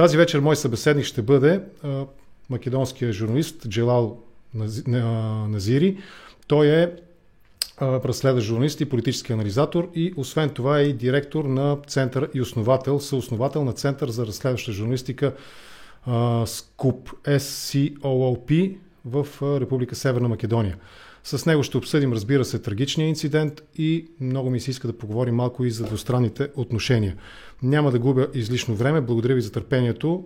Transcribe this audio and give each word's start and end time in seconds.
Тази 0.00 0.16
вечер 0.16 0.40
мој 0.40 0.56
събеседник 0.56 1.04
ще 1.04 1.20
бъде 1.22 1.60
а, 1.84 2.06
македонския 2.48 3.12
журналист 3.12 3.68
Джелал 3.68 4.22
Назири. 4.54 5.98
Той 6.46 6.66
е 6.66 6.92
разследващ 7.82 8.46
журналист 8.46 8.80
и 8.80 8.88
политически 8.88 9.32
анализатор 9.32 9.90
и 9.94 10.12
освен 10.16 10.50
това 10.50 10.78
е 10.78 10.82
и 10.82 10.92
директор 10.92 11.44
на 11.44 11.76
център 11.86 12.30
и 12.34 12.40
основател, 12.40 13.00
съосновател 13.00 13.64
на 13.64 13.72
Център 13.72 14.08
за 14.08 14.26
разследваща 14.26 14.72
журналистика 14.72 15.34
СКУП, 16.46 17.10
SCOOP 17.24 18.76
в 19.04 19.26
Република 19.60 19.94
Северна 19.94 20.28
Македония. 20.28 20.76
С 21.24 21.46
него 21.46 21.62
ще 21.62 21.76
обсъдим, 21.76 22.12
разбира 22.12 22.44
се, 22.44 22.58
трагичния 22.58 23.08
инцидент 23.08 23.62
и 23.76 24.08
много 24.20 24.50
ми 24.50 24.60
се 24.60 24.70
иска 24.70 24.86
да 24.86 24.98
поговорим 24.98 25.34
малко 25.34 25.64
и 25.64 25.70
за 25.70 25.84
двустранните 25.84 26.48
отношения. 26.56 27.16
Няма 27.62 27.90
да 27.90 27.98
губя 27.98 28.28
излишно 28.34 28.74
време. 28.74 29.00
Благодаря 29.00 29.34
ви 29.34 29.40
за 29.40 29.52
търпението. 29.52 30.24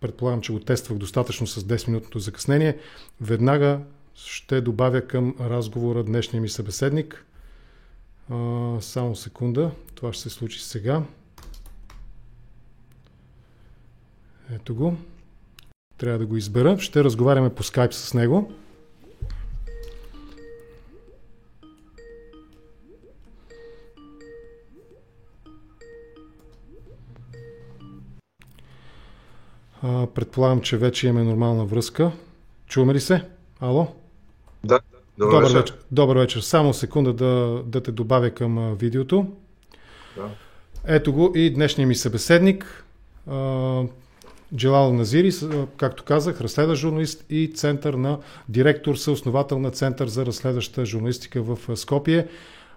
Предполагам, 0.00 0.40
че 0.40 0.52
го 0.52 0.60
тествах 0.60 0.98
достатъчно 0.98 1.46
с 1.46 1.62
10-минутното 1.62 2.18
закъснение. 2.18 2.78
Веднага 3.20 3.80
ще 4.14 4.60
добавя 4.60 5.00
към 5.00 5.34
разговора 5.40 6.04
днешния 6.04 6.42
ми 6.42 6.48
събеседник. 6.48 7.26
Само 8.80 9.16
секунда. 9.16 9.70
Това 9.94 10.12
ще 10.12 10.22
се 10.22 10.30
случи 10.30 10.60
сега. 10.60 11.02
Ето 14.54 14.74
го. 14.74 14.96
Трябва 15.98 16.18
да 16.18 16.26
го 16.26 16.36
избера. 16.36 16.78
Ще 16.78 17.04
разговаряме 17.04 17.54
по 17.54 17.62
скайп 17.62 17.94
с 17.94 18.14
него. 18.14 18.52
А, 29.82 30.06
предполагам, 30.06 30.60
че 30.60 30.76
вече 30.76 31.06
имаме 31.06 31.24
нормална 31.24 31.64
връзка. 31.64 32.12
Чуваме 32.66 32.94
ли 32.94 33.00
се? 33.00 33.24
Ало? 33.60 33.88
Да. 34.64 34.80
Добър, 35.18 35.32
добър 35.32 35.42
вечер. 35.42 35.58
вечер. 35.58 35.76
Добър 35.90 36.16
вечер. 36.16 36.40
Само 36.40 36.74
секунда 36.74 37.12
да, 37.12 37.62
да 37.66 37.80
те 37.80 37.92
добавя 37.92 38.30
към 38.30 38.76
видеото. 38.76 39.26
Да. 40.16 40.28
Ето 40.86 41.12
го 41.12 41.32
и 41.34 41.50
днешния 41.50 41.86
ми 41.86 41.94
събеседник. 41.94 42.84
Джелал 44.56 44.92
Назири, 44.92 45.32
както 45.76 46.04
казах, 46.04 46.40
разследващ 46.40 46.80
журналист 46.80 47.24
и 47.30 47.52
център 47.54 47.94
на 47.94 48.18
директор, 48.48 48.94
съосновател 48.94 49.58
на 49.58 49.70
Център 49.70 50.08
за 50.08 50.26
разследваща 50.26 50.86
журналистика 50.86 51.42
в 51.42 51.76
Скопие. 51.76 52.26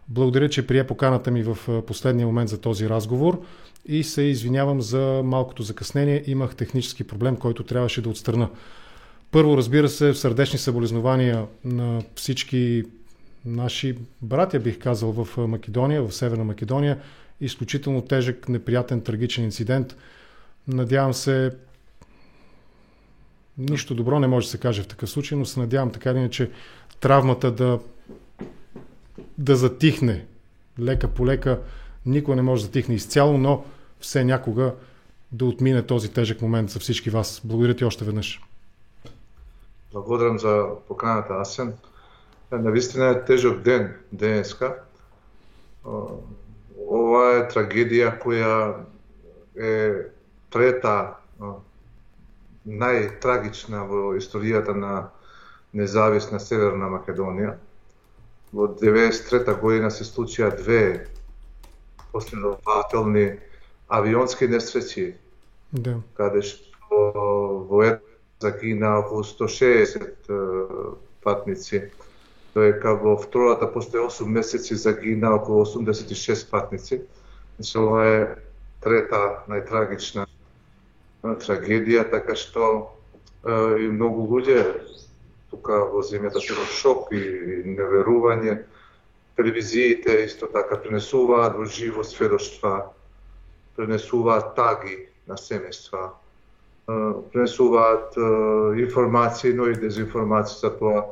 Благодаря, 0.07 0.49
че 0.49 0.67
прие 0.67 0.87
поканата 0.87 1.31
ми 1.31 1.43
в 1.43 1.81
последния 1.87 2.27
момент 2.27 2.49
за 2.49 2.61
този 2.61 2.89
разговор 2.89 3.41
и 3.85 4.03
се 4.03 4.21
извинявам 4.21 4.81
за 4.81 5.21
малкото 5.23 5.63
закъснение. 5.63 6.23
Имах 6.27 6.55
технически 6.55 7.03
проблем, 7.03 7.35
който 7.35 7.63
трябваше 7.63 8.01
да 8.01 8.09
отстрана. 8.09 8.49
Първо, 9.31 9.57
разбира 9.57 9.89
се, 9.89 10.13
сърдечни 10.13 10.59
съболезнования 10.59 11.45
на 11.65 12.03
всички 12.15 12.83
наши 13.45 13.97
братя, 14.21 14.59
бих 14.59 14.79
казал, 14.79 15.11
в 15.11 15.47
Македония, 15.47 16.03
в 16.03 16.11
Северна 16.11 16.43
Македония. 16.43 16.99
Изключително 17.41 18.01
тежък, 18.01 18.49
неприятен, 18.49 19.01
трагичен 19.01 19.43
инцидент. 19.43 19.95
Надявам 20.67 21.13
се, 21.13 21.51
нищо 23.57 23.95
добро 23.95 24.19
не 24.19 24.27
може 24.27 24.47
да 24.47 24.51
се 24.51 24.57
каже 24.57 24.81
в 24.83 24.87
такъв 24.87 25.09
случай, 25.09 25.37
но 25.37 25.45
се 25.45 25.59
надявам 25.59 25.91
така 25.91 26.11
или 26.11 26.17
иначе 26.17 26.49
травмата 26.99 27.51
да, 27.51 27.79
да 29.37 29.55
затихне 29.55 30.25
лека 30.79 31.07
по 31.07 31.25
лека. 31.25 31.59
Никой 32.05 32.35
не 32.35 32.41
може 32.41 32.61
да 32.61 32.65
затихне 32.65 32.95
изцяло, 32.95 33.37
но 33.37 33.63
Се 34.05 34.23
някога 34.23 34.75
да 35.31 35.45
отмине 35.45 35.85
този 35.85 36.13
тежък 36.13 36.41
момент 36.41 36.69
за 36.69 36.79
всички 36.79 37.09
вас. 37.09 37.41
Благодаря 37.43 37.75
ти 37.75 37.85
още 37.85 38.05
веднъж. 38.05 38.41
Благодарам 39.93 40.39
за 40.39 40.65
поканата, 40.87 41.33
Асен. 41.33 41.73
Навистина 42.51 43.05
е 43.05 43.25
тежък 43.25 43.61
ден, 43.61 43.95
денеска. 44.11 44.75
Ова 45.85 47.23
е 47.37 47.47
трагедија 47.49 48.11
која 48.21 48.85
е 49.57 49.73
трета 50.53 51.17
најтрагична 52.65 53.81
во 53.89 54.13
историјата 54.19 54.77
на 54.77 54.93
независна 55.73 56.39
Северна 56.39 56.91
Македонија. 56.93 57.57
Во 58.53 58.69
93 58.69 59.59
година 59.61 59.91
се 59.91 60.05
случија 60.05 60.53
две 60.61 61.07
последователни 62.13 63.27
авионски 63.87 64.47
несреќи, 64.49 65.13
да. 65.71 65.99
каде 66.17 66.41
што 66.41 67.01
во 67.69 67.99
загина 68.41 68.99
околу 68.99 69.23
160 69.23 70.31
патници, 71.23 71.89
доека 72.55 72.95
во 72.95 73.17
втората 73.17 73.67
после 73.67 73.99
8 73.99 74.25
месеци 74.25 74.75
загина 74.75 75.35
околу 75.35 75.65
86 75.65 76.49
патници. 76.49 77.01
Значи 77.57 77.77
ова 77.77 78.05
е 78.05 78.19
трета 78.83 79.43
најтрагична 79.49 80.27
трагедија, 81.23 82.05
така 82.11 82.35
што 82.35 82.91
и 83.45 83.87
многу 83.89 84.27
луѓе 84.29 84.61
тука 85.49 85.85
во 85.91 86.01
земјата 86.03 86.41
се 86.41 86.53
во 86.57 86.65
шок 86.65 87.11
и 87.13 87.21
неверување. 87.65 88.63
Телевизиите 89.35 90.23
исто 90.25 90.47
така 90.47 90.77
пренесуваат 90.81 91.57
во 91.57 91.65
живо 91.65 92.03
сведоштва 92.03 92.91
пренесуваат 93.75 94.55
таги 94.55 94.97
на 95.27 95.35
семејства, 95.39 96.09
пренесуваат 97.33 98.17
информации, 98.79 99.53
но 99.53 99.67
и 99.67 99.75
дезинформации 99.75 100.59
за 100.61 100.71
тоа 100.77 101.05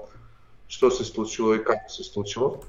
што 0.67 0.89
се 0.91 1.05
случило 1.05 1.53
и 1.55 1.63
како 1.63 1.89
се 1.89 2.03
случило. 2.03 2.61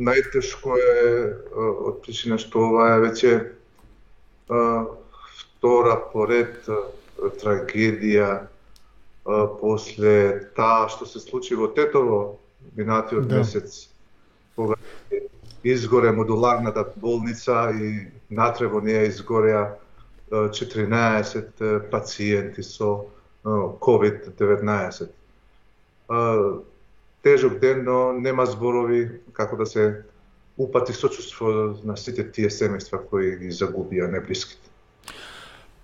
Најтешко 0.00 0.78
е 0.78 1.10
од 1.54 2.00
причина 2.02 2.38
што 2.40 2.64
ова 2.70 2.86
е 2.94 3.02
веќе 3.06 3.34
втора 5.42 5.98
поред 6.12 6.66
трагедија 7.42 8.30
после 9.60 10.14
таа 10.56 10.88
што 10.88 11.06
се 11.06 11.20
случи 11.20 11.54
во 11.54 11.68
Тетово 11.76 12.38
минатиот 12.76 13.28
да. 13.28 13.42
месец, 13.42 13.88
кога 14.56 14.78
изгоре 15.64 16.12
модуларната 16.12 16.84
болница 16.96 17.70
и 17.74 18.06
натре 18.30 18.66
во 18.66 18.80
неја 18.80 19.08
изгореа 19.08 19.76
14 20.30 21.90
пациенти 21.90 22.62
со 22.62 23.06
COVID-19. 23.44 25.08
Тежок 27.22 27.58
ден, 27.58 27.84
но 27.84 28.12
нема 28.12 28.46
зборови 28.46 29.10
како 29.32 29.56
да 29.56 29.66
се 29.66 30.02
упати 30.58 30.92
сочувство 30.92 31.74
на 31.84 31.96
сите 31.96 32.24
тие 32.32 32.48
семејства 32.50 33.00
кои 33.10 33.36
ги 33.36 33.52
загубија 33.52 34.10
неблиските. 34.10 34.70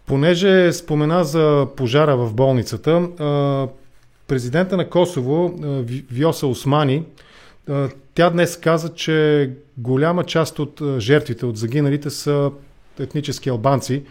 Понеже 0.06 0.72
спомена 0.72 1.24
за 1.24 1.66
пожара 1.76 2.16
в 2.16 2.34
болницата, 2.34 3.08
президента 4.26 4.76
на 4.76 4.88
Косово 4.88 5.54
Виоса 6.10 6.46
Османи 6.46 7.04
тя 8.16 8.30
днес 8.30 8.56
каза, 8.60 8.94
че 8.94 9.50
голяма 9.78 10.24
част 10.24 10.58
от 10.58 10.82
жертвите, 10.98 11.46
от 11.46 11.56
загиналите 11.56 12.10
са 12.10 12.52
етнически 13.00 13.48
албанци. 13.48 14.04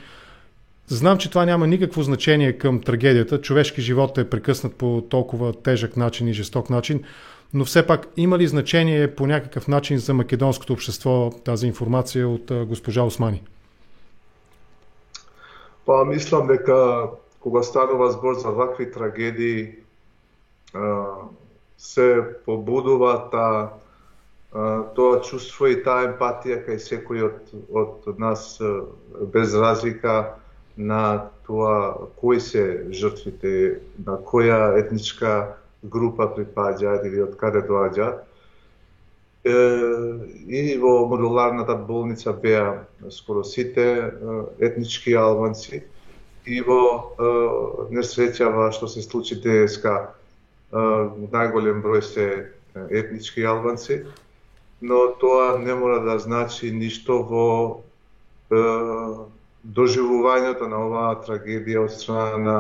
Знам, 0.88 1.18
че 1.18 1.30
това 1.30 1.46
няма 1.46 1.68
никакво 1.68 2.02
значение 2.02 2.58
към 2.58 2.82
трагедията. 2.82 3.42
Човешки 3.42 3.82
живот 3.82 4.18
е 4.18 4.30
прекъснат 4.30 4.76
по 4.76 5.04
толкова 5.10 5.54
тежък 5.54 5.98
начин 5.98 6.28
и 6.28 6.34
жесток 6.34 6.70
начин, 6.70 7.04
но 7.54 7.66
все 7.66 7.88
пак 7.88 8.08
има 8.18 8.38
ли 8.38 8.48
значение 8.48 9.16
по 9.16 9.28
някакъв 9.28 9.68
начин 9.68 9.98
за 9.98 10.14
македонското 10.14 10.74
общество 10.74 11.32
тази 11.46 11.68
информация 11.68 12.30
от 12.30 12.52
госпожа 12.68 13.04
Османи? 13.04 13.44
Па, 15.86 16.06
мислам 16.06 16.48
дека 16.48 17.04
кога 17.40 17.64
станува 17.64 18.12
збор 18.12 18.34
за 18.34 18.50
вакви 18.50 18.92
трагедии, 18.92 19.72
се 21.78 22.24
побудува 22.46 23.30
та 23.32 23.70
тоа 24.96 25.20
чувство 25.20 25.68
и 25.68 25.82
таа 25.84 26.06
емпатија 26.08 26.62
кај 26.64 26.80
секој 26.80 27.24
од, 27.28 27.40
од 27.76 28.20
нас 28.20 28.56
без 29.34 29.56
разлика 29.56 30.38
на 30.78 31.32
тоа 31.48 32.08
кои 32.20 32.40
се 32.40 32.88
жртвите, 32.92 33.82
на 34.06 34.16
која 34.18 34.78
етничка 34.80 35.58
група 35.84 36.30
припаѓаат 36.36 37.06
или 37.08 37.22
од 37.28 37.36
каде 37.40 37.66
доаѓаат. 37.68 38.24
И 39.46 40.78
во 40.82 41.06
модуларната 41.06 41.76
болница 41.76 42.34
беа 42.34 42.88
скоро 43.14 43.44
сите 43.44 44.12
етнички 44.58 45.14
албанци 45.14 45.84
и 46.50 46.62
во 46.66 47.14
несреќава 47.94 48.72
што 48.74 48.90
се 48.90 49.04
случи 49.06 49.38
денеска 49.38 50.16
најголем 50.74 51.84
број 51.86 52.02
се 52.02 52.28
етнички 52.90 53.46
албанци 53.46 54.02
но 54.82 55.08
тоа 55.20 55.58
не 55.60 55.76
мора 55.76 56.00
да 56.04 56.20
значи 56.20 56.72
ништо 56.72 57.22
во 57.24 57.46
доживувањето 59.64 60.68
на 60.70 60.82
оваа 60.86 61.16
трагедија 61.26 61.86
од 61.86 61.92
страна 61.92 62.38
на 62.38 62.58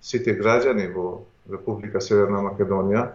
сите 0.00 0.36
граѓани 0.38 0.92
во 0.94 1.22
Република 1.50 2.00
Северна 2.00 2.42
Македонија, 2.44 3.06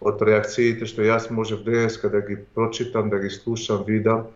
од 0.00 0.22
реакциите 0.22 0.86
што 0.88 1.04
јас 1.04 1.30
можев 1.30 1.64
денеска 1.64 2.10
да 2.12 2.20
ги 2.20 2.36
прочитам, 2.54 3.10
да 3.10 3.18
ги 3.18 3.30
слушам, 3.30 3.84
видам, 3.86 4.26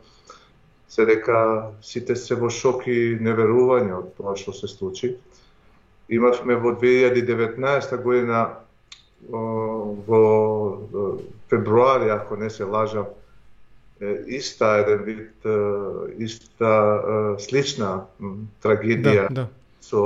се 0.88 1.04
дека 1.04 1.72
сите 1.82 2.16
се 2.16 2.34
во 2.34 2.48
шок 2.50 2.86
и 2.88 3.18
неверување 3.20 3.92
од 3.98 4.14
тоа 4.16 4.36
што 4.36 4.54
се 4.56 4.68
случи. 4.68 5.16
Имавме 6.08 6.56
во 6.56 6.72
2019 6.72 8.02
година 8.02 8.46
во 9.28 10.22
февруари, 11.50 12.08
ако 12.10 12.36
не 12.36 12.48
се 12.50 12.64
лажам, 12.64 13.12
иста 14.26 14.66
еден 14.82 15.02
вид 15.04 15.46
иста 16.18 16.72
слична 17.42 18.06
трагедија 18.62 19.26
да, 19.28 19.34
да. 19.42 19.46
со 19.82 20.02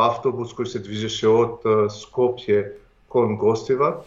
автобус 0.00 0.54
кој 0.56 0.70
се 0.70 0.80
движеше 0.84 1.28
од 1.28 1.66
Скопје 1.92 2.72
кон 3.12 3.36
Гостива 3.36 4.04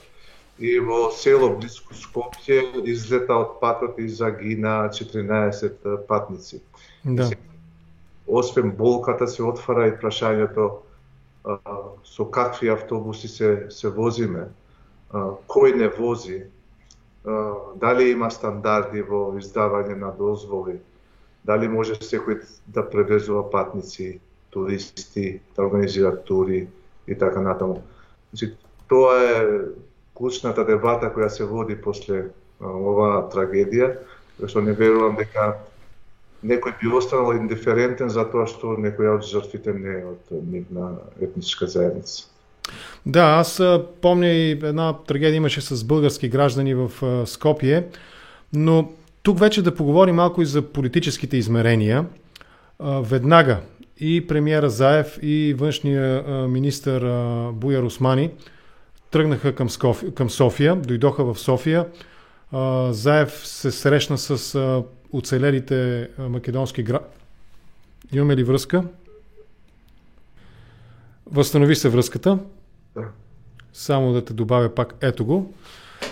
и 0.59 0.79
во 0.79 1.11
село 1.13 1.51
близко 1.55 1.93
Скопје 1.93 2.63
излета 2.89 3.37
од 3.37 3.59
патот 3.61 3.99
и 4.01 4.09
загина 4.09 4.89
14 4.89 6.07
патници. 6.07 6.61
Да. 7.03 7.29
Освен 8.27 8.71
болката 8.71 9.27
се 9.27 9.43
отвара 9.43 9.87
и 9.87 9.97
прашањето 10.01 10.81
со 12.03 12.25
какви 12.25 12.69
автобуси 12.69 13.27
се 13.27 13.67
се 13.69 13.89
возиме, 13.89 14.49
кој 15.47 15.75
не 15.77 15.87
вози, 15.87 16.43
дали 17.75 18.11
има 18.11 18.29
стандарди 18.31 19.01
во 19.03 19.33
издавање 19.39 19.97
на 19.99 20.13
дозволи, 20.15 20.77
дали 21.43 21.67
може 21.67 21.97
секој 21.99 22.39
да 22.67 22.85
превезува 22.87 23.49
патници, 23.51 24.19
туристи, 24.49 25.41
да 25.55 25.65
организира 25.67 26.15
тури 26.15 26.67
и 27.07 27.15
така 27.15 27.41
натаму. 27.41 27.83
Значи, 28.31 28.53
тоа 28.87 29.15
е 29.23 29.59
клучната 30.13 30.65
дебата 30.65 31.11
која 31.11 31.27
се 31.29 31.45
води 31.45 31.75
после 31.75 32.29
оваа 32.59 33.27
трагедија, 33.33 33.97
што 34.47 34.63
не 34.63 34.73
верувам 34.73 35.19
дека 35.19 35.57
некој 36.43 36.79
би 36.79 36.89
останал 36.95 37.35
индиферентен 37.35 38.09
за 38.09 38.25
тоа 38.31 38.47
што 38.47 38.77
некој 38.79 39.17
од 39.17 39.27
жртвите 39.27 39.73
не 39.73 39.99
е 39.99 40.05
од 40.15 40.31
нивна 40.31 40.95
етничка 41.21 41.67
заедница. 41.67 42.29
Да, 43.05 43.23
аз 43.23 43.61
помня 44.01 44.27
и 44.27 44.51
една 44.51 44.93
трагедия 44.93 45.37
имаше 45.37 45.61
с 45.61 45.83
български 45.83 46.29
граждани 46.29 46.73
в 46.73 46.91
Скопие, 47.25 47.83
но 48.53 48.91
тук 49.23 49.39
вече 49.39 49.61
да 49.61 49.75
поговорим 49.75 50.15
малко 50.15 50.41
и 50.41 50.45
за 50.45 50.61
политическите 50.61 51.37
измерения. 51.37 52.05
Веднага 52.81 53.59
и 53.99 54.27
премиера 54.27 54.69
Заев 54.69 55.19
и 55.21 55.55
външния 55.57 56.23
министр 56.47 56.99
Буяр 57.53 57.83
Османи 57.83 58.31
тръгнаха 59.11 59.55
към, 59.55 59.69
Скофи, 59.69 60.11
към 60.15 60.29
София, 60.29 60.75
дойдоха 60.75 61.33
в 61.33 61.39
София. 61.39 61.85
Заев 62.89 63.47
се 63.47 63.71
срещна 63.71 64.17
с 64.17 64.83
оцелелите 65.13 66.09
македонски 66.19 66.83
граждани. 66.83 67.11
Имаме 68.13 68.35
ли 68.35 68.43
връзка? 68.43 68.83
Възстанови 71.31 71.75
се 71.75 71.89
връзката. 71.89 72.39
Да. 72.97 73.07
Само 73.73 74.13
да 74.13 74.25
те 74.25 74.33
добавя 74.33 74.69
пак 74.69 74.95
ето 75.01 75.25
го. 75.25 75.53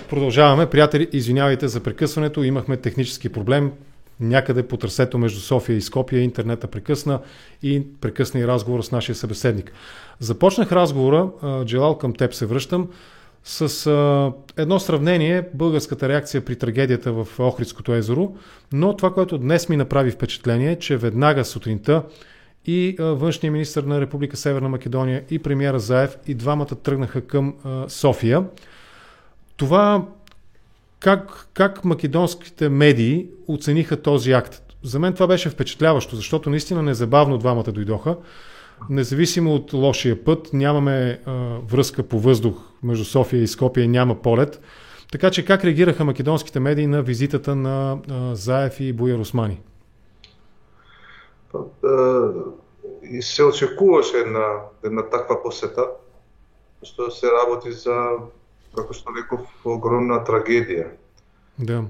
Продължаваме. 0.10 0.70
Приятели, 0.70 1.10
извинявайте 1.14 1.68
за 1.68 1.80
прекъсването. 1.80 2.44
Имахме 2.44 2.78
технически 2.78 3.30
проблем. 3.30 3.72
Някъде 4.20 4.68
по 4.68 4.78
трасето 4.78 5.18
между 5.18 5.40
София 5.40 5.76
и 5.78 5.82
Скопия 5.82 6.22
интернета 6.22 6.68
прекъсна 6.68 7.20
и 7.64 7.84
прекъсна 8.02 8.40
и 8.40 8.48
разговор 8.48 8.82
с 8.82 8.92
нашия 8.92 9.16
събеседник. 9.16 9.72
Започнах 10.20 10.72
разговора, 10.72 11.30
Джелал 11.66 11.98
към 11.98 12.14
теб 12.14 12.34
се 12.34 12.46
връщам, 12.46 12.90
с 13.44 13.88
а, 13.88 14.32
едно 14.58 14.80
сравнение 14.80 15.50
българската 15.54 16.10
реакция 16.10 16.46
при 16.46 16.56
трагедията 16.56 17.14
в 17.14 17.28
Охридското 17.40 17.94
езеро, 17.94 18.36
но 18.74 18.96
това, 18.96 19.14
което 19.14 19.38
днес 19.38 19.70
ми 19.70 19.78
направи 19.78 20.12
впечатление 20.12 20.80
че 20.80 20.98
веднага 20.98 21.46
сутринта 21.46 22.04
и 22.66 22.96
външния 23.00 23.52
министр 23.52 23.82
на 23.82 24.02
Република 24.02 24.38
Северна 24.38 24.70
Македония 24.70 25.24
и 25.30 25.40
премиера 25.40 25.80
Заев 25.80 26.18
и 26.28 26.34
двамата 26.34 26.66
тръгнаха 26.66 27.22
към 27.22 27.54
София. 27.88 28.44
Това 29.58 30.06
как, 31.00 31.48
как 31.54 31.86
македонските 31.86 32.70
медии 32.70 33.26
оцениха 33.48 34.02
този 34.02 34.32
акт? 34.32 34.62
За 34.84 35.00
мен 35.00 35.14
това 35.14 35.28
беше 35.28 35.50
впечатляващо, 35.50 36.16
защото 36.16 36.50
наистина 36.50 36.82
незабавно 36.82 37.38
двамата 37.38 37.72
дойдоха. 37.72 38.18
Независимо 38.90 39.56
от 39.56 39.74
лошия 39.74 40.24
път, 40.24 40.50
нямаме 40.54 41.20
а, 41.26 41.32
връзка 41.68 42.04
по 42.04 42.20
въздух 42.20 42.56
между 42.84 43.06
София 43.06 43.42
и 43.42 43.48
Скопия, 43.48 43.88
няма 43.88 44.22
полет. 44.22 44.62
Така 45.12 45.32
че 45.32 45.46
как 45.46 45.64
реагираха 45.64 46.06
македонските 46.06 46.60
медии 46.60 46.88
на 46.88 47.02
визитата 47.02 47.56
на 47.56 47.98
а, 48.12 48.36
Заев 48.36 48.80
и 48.80 48.94
Буя 48.94 49.20
Османи? 49.20 49.60
И 53.02 53.22
се 53.22 53.44
очекуваше 53.44 54.18
една, 54.18 54.62
една 54.84 55.04
таква 55.10 55.42
посета, 55.44 55.88
што 56.84 57.12
се 57.12 57.32
работи 57.32 57.72
за, 57.72 58.18
како 58.76 58.94
што 58.94 59.14
реков, 59.16 59.46
огромна 59.66 60.22
трагедија. 60.26 60.90
Да. 61.58 61.86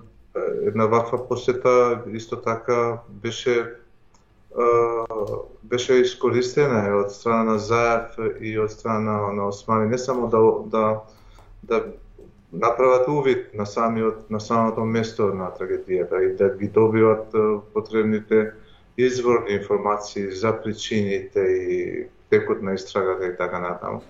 Една 0.67 0.85
ваква 0.85 1.21
посета 1.27 2.03
исто 2.11 2.35
така 2.35 2.99
беше 3.09 3.75
беше 5.63 5.93
искористена 5.99 6.95
од 6.95 7.11
страна 7.11 7.43
на 7.43 7.57
Заев 7.59 8.15
и 8.39 8.55
од 8.59 8.71
страна 8.71 8.99
на, 8.99 9.33
на 9.33 9.47
Османи, 9.47 9.89
не 9.89 9.97
само 9.97 10.29
да, 10.31 10.39
да, 10.71 11.01
да 11.63 11.85
направат 12.53 13.07
увид 13.07 13.53
на 13.53 13.65
самиот 13.65 14.29
на 14.29 14.39
самото 14.39 14.85
место 14.85 15.33
на 15.33 15.51
трагедијата 15.59 16.21
и 16.23 16.35
да 16.35 16.49
ги 16.57 16.67
добиват 16.67 17.35
потребните 17.73 18.53
изворни 18.97 19.53
информации 19.53 20.31
за 20.31 20.61
причините 20.63 21.39
и 21.39 22.07
текот 22.29 22.61
на 22.61 22.73
истрагата 22.73 23.27
и 23.27 23.37
така 23.37 23.59
натаму. 23.59 24.01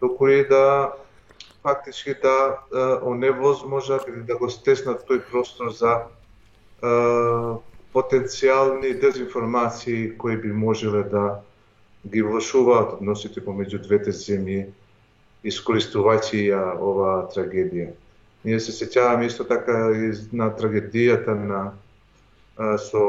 Туку 0.00 0.28
и 0.28 0.48
да 0.48 0.92
фактички 1.62 2.14
да 2.22 2.58
оневозможат 3.02 4.08
или 4.08 4.22
да 4.22 4.36
го 4.36 4.50
стеснат 4.50 5.08
тој 5.08 5.22
простор 5.30 5.72
за 5.72 5.92
е, 5.96 6.00
потенцијални 7.94 8.92
дезинформации 9.00 10.12
кои 10.18 10.36
би 10.36 10.52
можеле 10.52 11.02
да 11.08 11.40
ги 12.04 12.22
влошуваат 12.22 12.98
односите 12.98 13.40
помеѓу 13.40 13.80
двете 13.86 14.12
земји, 14.12 14.66
искористувајќи 15.44 16.42
ја 16.50 16.62
оваа 16.76 17.24
трагедија. 17.32 17.94
Ние 18.44 18.60
се 18.60 18.72
сеќаваме 18.76 19.30
исто 19.30 19.44
така 19.48 19.88
и 19.96 20.12
на 20.36 20.50
трагедијата 20.52 21.32
на 21.32 21.72
со 22.56 23.02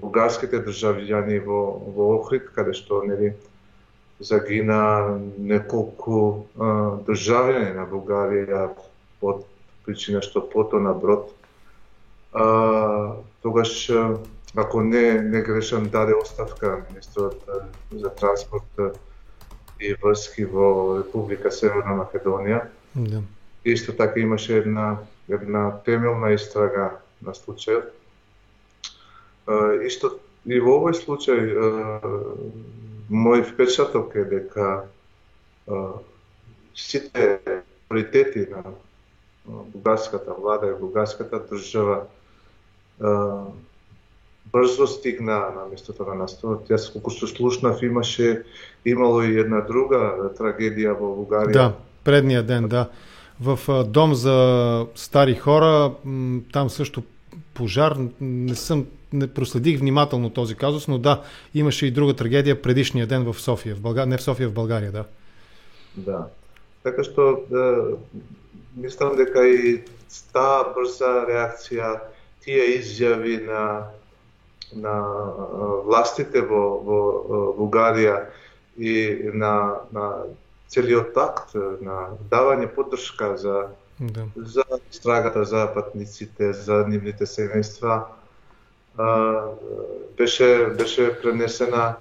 бугарските 0.00 0.58
државјани 0.66 1.38
во, 1.44 1.60
во 1.94 2.08
Охрид, 2.18 2.50
каде 2.54 2.74
што 2.74 3.02
нели, 3.06 3.34
загина 4.18 5.18
неколку 5.38 6.46
државјани 7.06 7.76
на 7.76 7.86
Бугарија 7.86 8.64
од 9.22 9.44
причина 9.86 10.22
што 10.22 10.42
потона 10.42 10.94
брод. 10.94 11.30
А, 12.32 13.16
тогаш, 13.42 13.90
ако 14.54 14.82
не, 14.82 15.22
не 15.22 15.42
грешам, 15.42 15.88
даде 15.88 16.14
оставка 16.14 16.82
министрот 16.90 17.38
за 17.90 18.10
транспорт 18.10 18.98
и 19.78 19.94
врски 20.02 20.44
во 20.44 20.98
Република 20.98 21.50
Северна 21.50 22.02
Македонија. 22.02 22.66
Да. 22.94 23.22
Исто 23.64 23.92
така 23.92 24.20
имаше 24.20 24.58
една, 24.58 24.98
една 25.28 25.70
темелна 25.86 26.34
истрага 26.34 26.98
на 27.22 27.34
случајот 27.34 27.94
Исто 29.88 30.18
и 30.44 30.60
во 30.60 30.78
овој 30.80 30.94
случај 30.96 31.40
мој 33.08 33.44
впечаток 33.48 34.14
е 34.16 34.24
дека 34.24 34.66
сите 36.76 37.40
приоритети 37.88 38.46
на 38.52 38.62
бугарската 39.46 40.34
влада 40.36 40.68
и 40.68 40.76
бугарската 40.80 41.40
држава 41.48 42.04
брзо 44.52 44.86
стигна 44.86 45.38
на 45.56 45.64
местото 45.70 46.04
на 46.04 46.14
настанот. 46.14 46.68
Јас 46.68 46.92
колку 46.92 47.10
што 47.12 47.26
слушнав 47.28 47.82
имаше 47.82 48.44
имало 48.84 49.22
и 49.24 49.40
една 49.40 49.60
друга 49.64 50.32
трагедија 50.36 50.92
во 50.96 51.12
Бугарија. 51.16 51.52
Да, 51.52 51.72
предниот 52.04 52.46
ден, 52.46 52.68
да. 52.68 52.88
В 53.40 53.84
дом 53.84 54.14
за 54.14 54.86
стари 54.94 55.34
хора, 55.34 55.92
там 56.52 56.70
също 56.70 57.02
пожар, 57.54 57.96
не 58.20 58.54
съм 58.54 58.86
не 59.12 59.26
проследих 59.26 59.78
внимателно 59.80 60.30
този 60.30 60.54
казус, 60.54 60.88
но 60.88 60.98
да, 60.98 61.22
имаше 61.54 61.86
и 61.86 61.90
друга 61.90 62.14
трагедия 62.14 62.62
предишния 62.62 63.06
ден 63.06 63.32
в 63.32 63.40
София, 63.40 63.74
в 63.74 63.80
България, 63.80 64.06
не 64.06 64.18
в 64.18 64.22
София, 64.22 64.48
в 64.48 64.52
България, 64.52 64.92
да. 64.92 65.04
Да. 65.96 66.26
Така 66.82 67.04
што 67.04 67.44
да, 67.50 67.96
мислам 68.76 69.16
дека 69.16 69.42
и 69.48 69.82
таа 70.32 70.70
брза 70.74 71.24
реакција, 71.28 71.98
тие 72.44 72.78
изјави 72.78 73.44
на 73.44 73.62
на 74.72 74.94
властите 75.84 76.42
во, 76.44 76.62
во 76.84 76.98
Бугарија 77.56 78.28
и 78.76 79.30
на, 79.32 79.80
на 79.92 80.28
целиот 80.68 81.14
такт 81.16 81.54
на 81.80 82.12
давање 82.30 82.68
поддршка 82.74 83.36
за 83.36 83.68
да. 83.98 84.26
за 84.36 84.64
страгата 84.90 85.44
за 85.44 85.66
патниците, 85.74 86.52
за 86.52 86.84
нивните 86.88 87.26
семејства, 87.26 88.04
беше 90.18 90.66
беше 90.78 91.10
пренесена 91.22 91.96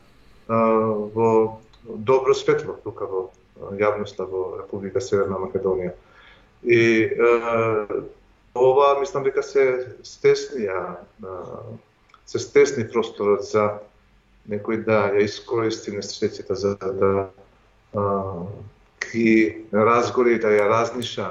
во 0.48 1.60
добро 1.86 2.34
светло 2.34 2.77
тука 2.84 3.06
во 3.06 3.30
јавноста 3.77 4.25
во 4.25 4.58
Република 4.62 5.01
Северна 5.01 5.38
Македонија. 5.38 5.94
И 6.63 7.12
ова 8.56 9.00
мислам 9.00 9.24
дека 9.24 9.44
се 9.44 9.96
стеснија 10.04 10.98
се 12.25 12.39
стесни 12.39 12.88
просторот 12.89 13.46
за 13.46 13.80
некој 14.50 14.84
да 14.84 15.12
ја 15.13 15.24
искористи 15.27 15.94
несреќата 15.96 16.54
за 16.54 16.75
да 16.82 17.30
ги 19.12 19.66
разгори 19.72 20.39
да 20.39 20.51
ја 20.51 20.68
разниша 20.68 21.30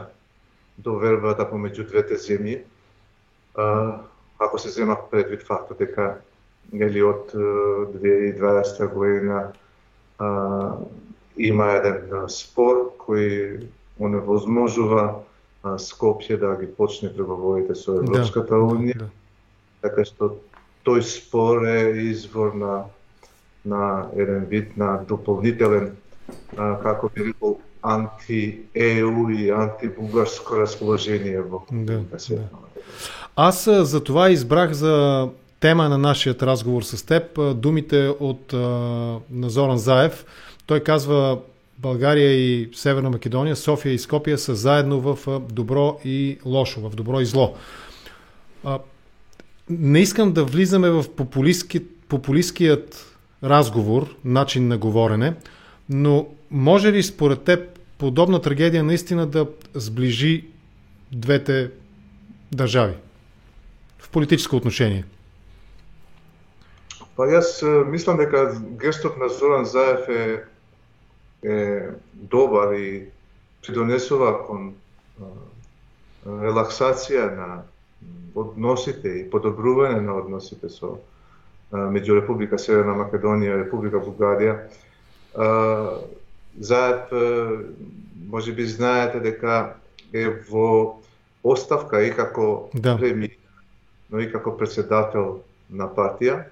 довербата 0.78 1.44
помеѓу 1.48 1.88
двете 1.88 2.16
земји. 2.20 2.62
Ако 4.38 4.58
се 4.58 4.70
зема 4.70 4.96
предвид 5.10 5.42
фактот 5.42 5.78
дека 5.78 6.18
нели 6.72 7.02
од 7.02 7.32
2020 7.32 8.92
година 8.94 9.52
а, 10.18 10.28
има 11.36 11.70
еден 11.78 12.28
спор 12.28 12.90
кој 12.98 13.62
оневозможува 14.00 15.22
Скопје 15.66 16.36
да 16.38 16.54
ги 16.60 16.66
почне 16.66 17.10
преговорите 17.10 17.74
со 17.74 17.98
да, 17.98 18.04
Европската 18.04 18.54
да, 18.54 18.62
унија. 18.62 18.98
Да. 19.00 19.08
Така 19.82 20.04
што 20.06 20.28
тој 20.86 21.02
спор 21.02 21.66
е 21.66 22.06
извор 22.06 22.54
на 22.54 22.84
на 23.66 24.06
еден 24.14 24.44
вид 24.46 24.76
на 24.76 25.00
дополнителен 25.08 25.96
а, 26.56 26.78
како 26.82 27.10
би 27.14 27.24
рекол 27.24 27.58
анти-ЕУ 27.82 29.30
и 29.30 29.50
анти-бугарско 29.50 30.60
расположение 30.60 31.42
во 31.42 31.64
да, 31.70 31.98
да. 31.98 32.18
Аз 33.36 33.68
за 33.70 34.04
това 34.04 34.30
избрах 34.30 34.72
за 34.72 35.28
тема 35.60 35.88
на 35.88 35.98
нашият 35.98 36.42
разговор 36.42 36.82
с 36.82 37.06
теб 37.06 37.40
думите 37.56 38.08
от 38.20 38.52
Назоран 39.30 39.78
Заев. 39.78 40.24
Той 40.66 40.80
казва 40.80 41.38
България 41.78 42.32
и 42.32 42.70
Северна 42.74 43.10
Македония, 43.10 43.56
София 43.56 43.92
и 43.92 43.98
Скопия 43.98 44.38
са 44.38 44.54
заедно 44.54 45.00
в 45.00 45.40
добро 45.52 46.00
и 46.04 46.38
лошо, 46.44 46.80
в 46.80 46.94
добро 46.94 47.20
и 47.20 47.24
зло. 47.24 47.54
Не 49.70 50.00
искам 50.00 50.32
да 50.32 50.44
влизаме 50.44 50.90
в 50.90 51.04
популистски, 51.16 51.80
популистският 52.08 53.16
разговор, 53.44 54.14
начин 54.24 54.68
на 54.68 54.78
говорене, 54.78 55.34
но 55.88 56.26
може 56.50 56.92
ли 56.92 57.02
според 57.02 57.42
теб 57.42 57.78
подобна 57.98 58.40
трагедия 58.40 58.84
наистина 58.84 59.26
да 59.26 59.46
сближи 59.74 60.44
двете 61.12 61.70
държави 62.52 62.94
в 64.16 64.18
политическо 64.18 64.56
отношение? 64.56 65.04
Па 67.16 67.26
јас 67.28 67.60
мислам 67.84 68.16
дека 68.16 68.56
гестот 68.80 69.18
на 69.20 69.28
Зоран 69.28 69.68
Заев 69.68 70.08
е, 70.08 70.40
е 71.44 71.56
добар 72.12 72.72
и 72.72 73.12
придонесува 73.60 74.32
кон 74.48 74.72
релаксација 76.24 77.28
на 77.36 77.50
односите 78.32 79.12
и 79.20 79.28
подобрување 79.28 80.00
на 80.08 80.16
односите 80.16 80.72
со 80.72 80.96
меѓу 81.72 82.16
Република 82.22 82.56
Северна 82.56 82.96
Македонија 82.96 83.52
и 83.52 83.62
Република 83.66 84.00
Бугарија. 84.00 84.56
Заед, 86.56 87.12
може 88.32 88.52
би 88.52 88.64
знаете 88.64 89.20
дека 89.20 89.76
е 90.12 90.30
во 90.48 91.02
оставка 91.44 92.00
и 92.00 92.12
како 92.16 92.70
да. 92.72 92.96
премиер, 92.96 93.35
но 94.10 94.20
и 94.20 94.30
како 94.32 94.56
председател 94.56 95.40
на 95.70 95.88
партија. 95.90 96.44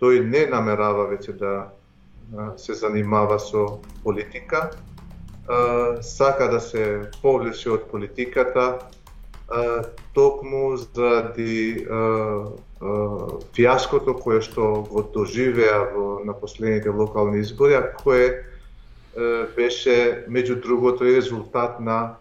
Тој 0.00 0.24
не 0.26 0.46
намерава 0.50 1.08
веќе 1.10 1.36
да 1.38 1.54
се 2.56 2.74
занимава 2.74 3.38
со 3.38 3.80
политика, 4.02 4.70
сака 6.00 6.48
да 6.48 6.60
се 6.60 7.10
повлече 7.22 7.70
од 7.70 7.90
политиката, 7.90 8.78
токму 10.14 10.76
заради 10.76 11.86
фиаското 13.54 14.14
кое 14.16 14.40
што 14.40 14.86
го 14.88 15.04
доживеа 15.14 15.84
во 15.92 16.24
на 16.24 16.32
последните 16.32 16.88
локални 16.88 17.40
избори, 17.40 17.74
а 17.74 17.92
кое 17.92 18.44
беше 19.56 20.24
меѓу 20.28 20.60
другото 20.62 21.04
и 21.04 21.16
резултат 21.16 21.80
на 21.80 22.16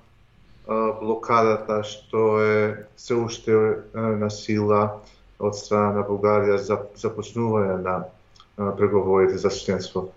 блокадата 0.68 1.82
што 1.84 2.40
е 2.42 2.88
се 2.96 3.16
уште 3.20 3.52
на 3.94 4.30
сила 4.32 5.02
од 5.40 5.58
страна 5.60 6.00
на 6.00 6.04
Бугарија 6.08 6.58
за 6.58 6.80
започнување 6.96 7.82
на 7.84 8.74
преговорите 8.78 9.38
за 9.38 9.50
членство. 9.50 10.12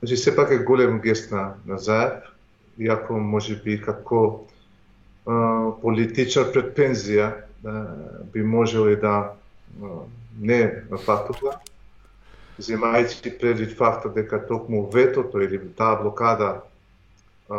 Значи, 0.00 0.16
сепак 0.16 0.50
е 0.50 0.58
голем 0.58 1.00
гест 1.00 1.30
на, 1.30 1.54
на 1.66 1.78
Заев, 1.78 2.24
иако 2.78 3.18
може 3.20 3.56
би 3.56 3.76
како 3.82 4.46
политичар 5.82 6.48
пред 6.52 6.72
пензија 6.76 7.28
би 8.32 8.42
можел 8.42 8.88
и 8.88 8.96
да 8.96 9.34
не 10.40 10.58
фактува, 11.04 11.60
земајќи 12.58 13.38
предвид 13.40 13.76
фактот 13.78 14.14
дека 14.14 14.40
токму 14.46 14.86
ветото 14.90 15.40
или 15.40 15.60
таа 15.76 16.00
блокада 16.00 16.62
а, 17.48 17.58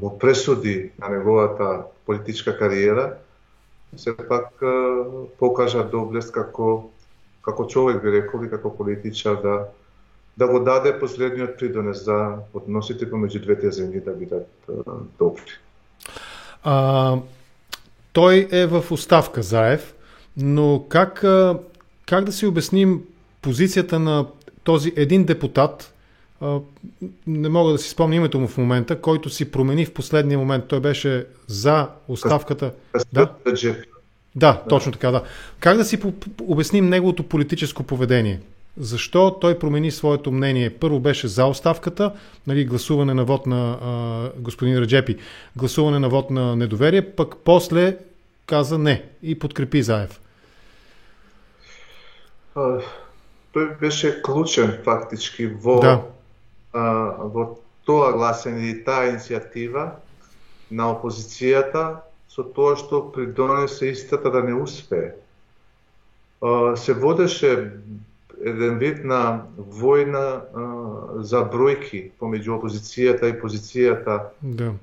му 0.00 0.18
пресуди 0.18 0.90
на 0.98 1.08
неговата 1.08 1.82
политичка 2.06 2.58
кариера, 2.58 3.14
сепак 3.96 4.62
покажа 5.38 5.84
доблест 5.84 6.32
како 6.32 6.90
како 7.42 7.66
човек 7.66 8.02
би 8.02 8.12
рекол 8.12 8.44
и 8.44 8.50
како 8.50 8.74
политичар 8.76 9.40
да 9.42 9.56
да 10.36 10.46
го 10.46 10.60
даде 10.60 10.98
последниот 11.00 11.56
придонес 11.58 12.04
за 12.04 12.42
односите 12.54 13.08
помеѓу 13.08 13.40
двете 13.44 13.70
земји 13.72 14.04
да 14.04 14.12
бидат 14.12 14.48
добри. 15.18 15.56
А, 16.62 17.16
той 18.12 18.48
е 18.50 18.66
во 18.66 18.82
уставка 18.90 19.42
Заев, 19.42 19.94
но 20.36 20.84
как, 20.88 21.24
как 22.06 22.24
да 22.24 22.32
си 22.32 22.46
обясним 22.46 23.06
позицијата 23.42 23.96
на 23.96 24.26
този 24.64 24.92
един 24.96 25.24
депутат, 25.24 25.92
не 27.26 27.48
мога 27.48 27.72
да 27.72 27.78
си 27.78 27.90
спомня 27.90 28.16
името 28.16 28.40
му 28.40 28.48
в 28.48 28.58
момента, 28.58 29.00
който 29.00 29.30
си 29.30 29.50
промени 29.50 29.86
в 29.86 29.94
последния 29.94 30.38
момент. 30.38 30.64
Той 30.68 30.80
беше 30.80 31.26
за 31.46 31.88
оставката. 32.08 32.72
Да? 33.12 33.32
Да, 34.36 34.62
точно 34.68 34.92
така, 34.92 35.10
да. 35.10 35.22
Как 35.60 35.76
да 35.76 35.84
си 35.84 36.00
обясним 36.42 36.88
неговото 36.88 37.22
политическо 37.22 37.82
поведение? 37.82 38.40
Защо 38.76 39.38
той 39.40 39.58
промени 39.58 39.90
своето 39.90 40.32
мнение? 40.32 40.70
Първо 40.70 41.00
беше 41.00 41.28
за 41.28 41.46
оставката, 41.46 42.12
нали, 42.46 42.64
гласуване 42.64 43.14
на 43.14 43.24
вод 43.24 43.46
на 43.46 43.78
а, 43.82 44.30
господин 44.40 44.78
Раджепи, 44.78 45.16
гласуване 45.56 45.98
на 45.98 46.08
вод 46.08 46.30
на 46.30 46.56
недоверие, 46.56 47.10
пък 47.10 47.34
после 47.44 47.96
каза 48.46 48.78
не 48.78 49.04
и 49.22 49.38
подкрепи 49.38 49.82
Заев. 49.82 50.20
А, 52.54 52.78
той 53.52 53.74
беше 53.80 54.22
клучен 54.22 54.78
фактички 54.84 55.46
во, 55.46 55.80
да. 55.80 56.02
Во 56.76 57.46
тоа 57.86 58.10
гласење 58.16 58.70
и 58.70 58.80
таа 58.84 59.10
иницијатива 59.12 59.86
на 60.70 60.90
опозицијата 60.94 61.84
со 62.28 62.44
тоа 62.56 62.76
што 62.76 63.06
придонесе 63.14 63.92
истата 63.94 64.30
да 64.30 64.42
не 64.42 64.54
успее. 64.54 65.14
А, 66.42 66.76
се 66.76 66.92
водеше 66.92 67.52
еден 68.36 68.78
вид 68.78 69.04
на 69.04 69.46
војна 69.56 70.24
за 71.24 71.40
бројки 71.52 72.10
помеѓу 72.20 72.58
опозицијата 72.58 73.30
и 73.30 73.38
позицијата 73.40 74.18
да. 74.42 74.74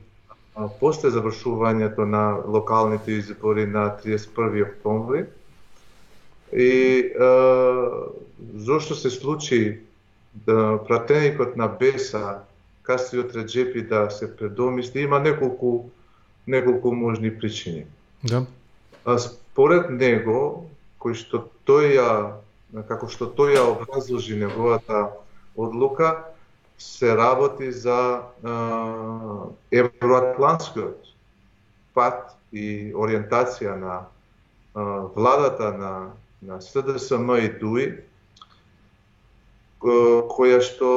а, 0.56 0.68
после 0.80 1.12
завршувањето 1.14 2.08
на 2.10 2.40
локалните 2.48 3.20
избори 3.20 3.68
на 3.68 3.92
31 4.04 4.66
октомври. 4.70 5.26
И 6.54 6.74
а, 7.20 7.30
зошто 8.56 8.96
се 8.96 9.10
случи 9.10 9.80
да 10.34 10.80
пратеникот 10.88 11.56
на 11.56 11.68
Беса 11.68 12.40
Кастриот 12.84 13.36
Реджепи 13.36 13.82
да 13.82 14.10
се 14.12 14.36
предомисли, 14.36 15.02
има 15.02 15.20
неколку 15.20 15.90
неколку 16.48 16.92
можни 16.92 17.40
причини. 17.40 17.86
Да. 18.24 18.46
А 19.06 19.18
според 19.18 19.90
него, 19.90 20.68
кој 21.00 21.16
што 21.20 21.48
тој 21.68 22.00
ја 22.00 22.12
како 22.88 23.08
што 23.12 23.28
тој 23.28 23.56
ја 23.60 23.64
образложи 23.72 24.36
неговата 24.40 25.12
одлука, 25.56 26.24
се 26.80 27.16
работи 27.16 27.72
за 27.72 28.24
евроатлантскиот 29.72 31.12
пат 31.94 32.34
и 32.52 32.92
ориентација 32.96 33.76
на 33.78 33.96
а, 34.74 34.82
владата 35.16 35.72
на 35.78 35.94
на 36.44 36.62
СДСМ 36.62 37.36
и 37.40 37.50
ДУИ, 37.60 38.04
која 39.84 40.60
што 40.64 40.90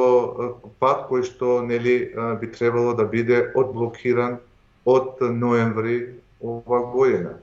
пат 0.79 1.07
кој 1.09 1.25
што 1.27 1.61
нели 1.61 2.13
би 2.41 2.47
требало 2.51 2.93
да 2.95 3.03
биде 3.03 3.51
одблокиран 3.55 4.39
од 4.85 5.19
ноември 5.21 6.15
ова 6.39 6.79
година. 6.91 7.33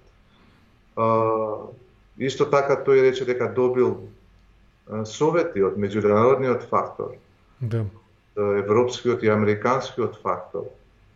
Исто 2.17 2.47
така 2.47 2.79
тој 2.87 3.03
рече 3.09 3.25
дека 3.29 3.51
добил 3.53 4.09
совети 5.05 5.63
од 5.65 5.77
меѓународниот 5.81 6.69
фактор, 6.71 7.17
да. 7.61 7.85
европскиот 8.37 9.23
и 9.25 9.33
американскиот 9.33 10.21
фактор, 10.23 10.69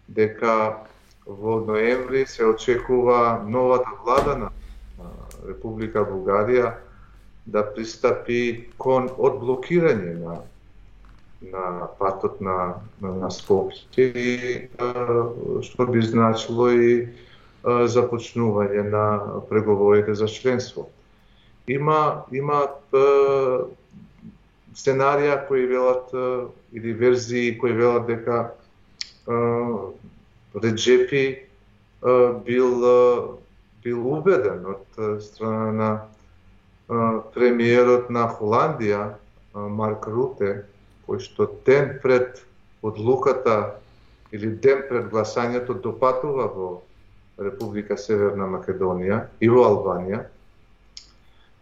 дека 0.09 0.85
во 1.27 1.61
ноември 1.61 2.27
се 2.27 2.45
очекува 2.45 3.45
новата 3.47 3.91
влада 4.05 4.37
на 4.37 4.51
Република 5.47 6.03
Бугарија 6.05 6.73
да 7.49 7.65
пристапи 7.75 8.69
кон 8.79 9.09
одблокирање 9.17 10.15
на 10.21 10.39
на 11.43 11.87
патот 11.99 12.41
на, 12.41 12.75
на, 13.01 13.15
на 13.15 13.31
Скопје 13.31 14.07
и 14.11 14.69
што 15.63 15.87
би 15.87 16.03
значило 16.03 16.67
и 16.75 16.95
започнување 17.63 18.83
на 18.91 19.05
преговорите 19.51 20.15
за 20.19 20.27
членство. 20.27 20.89
Има 21.69 22.25
има 22.33 22.67
сценарија 24.75 25.47
кои 25.47 25.67
велат 25.71 26.11
или 26.73 26.93
верзии 26.93 27.57
кои 27.59 27.73
велат 27.73 28.07
дека 28.07 28.51
Реджепи 30.55 31.25
бил 32.45 32.71
бил 33.85 34.07
убеден 34.11 34.67
од 34.67 35.03
страна 35.23 35.73
на 35.73 35.91
премиерот 36.89 38.11
на 38.11 38.27
Холандија 38.33 39.15
Марк 39.55 40.07
Руте 40.09 40.65
кој 41.09 41.21
што 41.25 41.49
ден 41.67 41.99
пред 42.03 42.43
одлуката 42.83 43.81
или 44.33 44.51
ден 44.61 44.85
пред 44.89 45.09
гласањето 45.13 45.77
допатува 45.83 46.49
во 46.53 46.69
Република 47.39 47.97
Северна 47.97 48.49
Македонија 48.51 49.23
и 49.41 49.49
во 49.49 49.63
Албанија, 49.69 50.25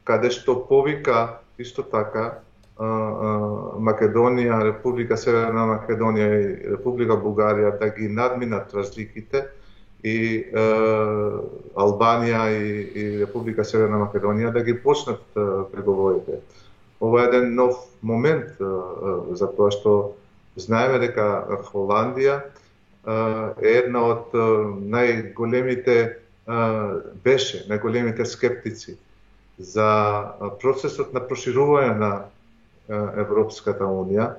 каде 0.09 0.30
што 0.33 0.56
повика 0.68 1.42
исто 1.59 1.83
така 1.83 2.38
Македонија, 2.78 4.62
Република 4.64 5.16
Северна 5.16 5.66
Македонија 5.75 6.28
и 6.40 6.49
Република 6.76 7.16
Бугарија 7.21 7.78
да 7.80 7.88
ги 7.88 8.09
надминат 8.09 8.75
разликите 8.75 9.47
и 10.05 10.17
е, 10.45 10.67
Албанија 11.76 12.43
и, 12.53 12.67
и 12.95 13.05
Република 13.21 13.65
Северна 13.65 13.99
Македонија 14.05 14.53
да 14.53 14.62
ги 14.65 14.76
почнат 14.83 15.23
преговорите. 15.73 16.41
Ова 17.00 17.25
е 17.25 17.26
еден 17.26 17.55
нов 17.55 17.76
момент 18.03 18.61
е, 18.61 18.71
за 19.37 19.50
тоа 19.57 19.73
што 19.75 19.97
знаеме 20.57 20.99
дека 21.03 21.45
Холандија 21.71 22.41
е 23.07 23.73
една 23.85 24.03
од 24.03 24.33
најголемите 24.35 25.97
беше 27.25 27.65
најголемите 27.71 28.25
скептици 28.26 28.97
за 29.59 29.88
процесот 30.62 31.15
на 31.15 31.23
проширување 31.23 31.95
на 31.99 32.11
Европската 33.23 33.87
Унија. 33.87 34.35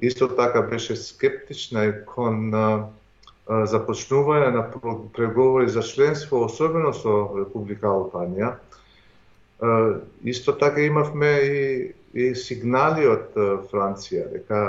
Исто 0.00 0.28
така 0.28 0.62
беше 0.62 0.96
скептична 0.96 1.84
и 1.84 1.92
кон 2.06 2.50
започнување 3.50 4.50
на 4.54 4.64
преговори 5.14 5.68
за 5.68 5.82
членство, 5.82 6.44
особено 6.46 6.92
со 6.94 7.14
Република 7.34 7.90
Албанија. 7.90 8.52
Исто 10.24 10.54
така 10.58 10.80
имавме 10.80 11.32
и, 11.42 11.64
и 12.14 12.34
сигнали 12.34 13.08
од 13.10 13.34
Франција 13.72 14.28
дека 14.30 14.62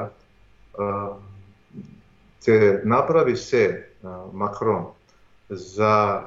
се 2.42 2.82
направи 2.86 3.38
се 3.38 3.86
Макрон 4.34 4.90
за 5.50 6.24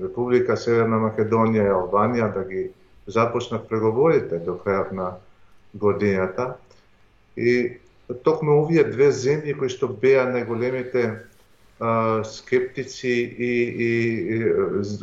Република 0.00 0.56
Северна 0.60 1.00
Македонија 1.08 1.64
и 1.64 1.74
Албанија 1.78 2.32
да 2.34 2.44
ги 2.44 2.68
започнат 3.06 3.68
преговорите 3.68 4.38
до 4.44 4.58
крајот 4.60 4.92
на 4.92 5.14
годината. 5.74 6.56
И 7.36 7.78
токму 8.24 8.60
овие 8.60 8.84
две 8.84 9.08
земји 9.10 9.56
кои 9.58 9.70
што 9.72 9.88
беа 9.88 10.26
најголемите 10.30 11.25
скептици 12.24 13.08
и, 13.08 13.52
и, 13.78 13.90
и 14.36 14.52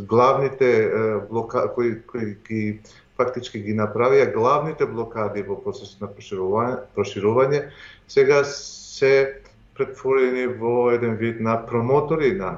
главните 0.08 0.92
блока 1.30 1.74
кои, 1.74 2.02
кои 2.02 2.38
ги 2.48 2.80
фактички 3.18 3.62
ги 3.62 3.76
направија 3.78 4.32
главните 4.34 4.88
блокади 4.90 5.44
во 5.46 5.60
процесот 5.62 6.02
на 6.02 6.10
проширување, 6.10 6.80
проширување 6.96 7.62
сега 8.10 8.42
се 8.50 9.44
претворени 9.78 10.48
во 10.58 10.90
еден 10.94 11.16
вид 11.18 11.40
на 11.42 11.60
промотори 11.66 12.34
на, 12.38 12.56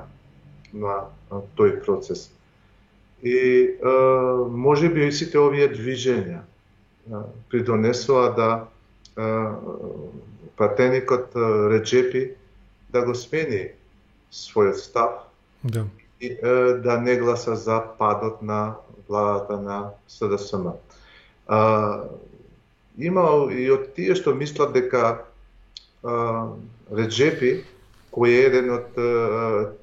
на, 0.73 0.95
тој 1.59 1.81
процес. 1.83 2.29
И 3.23 3.35
е, 3.35 3.95
може 4.51 4.89
би 4.89 5.11
сите 5.11 5.39
овие 5.39 5.67
движења 5.71 6.43
придонесува 7.51 8.29
да 8.35 8.49
пратеникот 10.55 11.35
Реджепи 11.71 12.31
да 12.89 13.01
го 13.05 13.15
смени 13.15 13.69
својот 14.31 14.79
став 14.81 15.25
да. 15.63 15.85
и 16.19 16.35
да 16.83 16.97
не 17.01 17.15
гласа 17.15 17.55
за 17.55 17.81
падот 17.97 18.41
на 18.41 18.75
владата 19.09 19.57
на 19.57 19.89
СДСМ. 20.07 20.67
А, 21.47 22.03
има 22.97 23.53
и 23.53 23.69
од 23.71 23.93
тие 23.95 24.15
што 24.15 24.33
мислат 24.33 24.73
дека 24.73 25.25
а, 26.03 26.53
Реджепи, 26.91 27.65
кој 28.13 28.29
е 28.33 28.45
еден 28.49 28.69
од 28.73 28.97
а, 28.97 29.09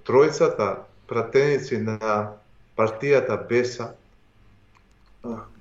тројцата 0.07 0.87
пратеници 1.07 1.78
на 1.78 2.33
партијата 2.78 3.37
Беса, 3.48 3.92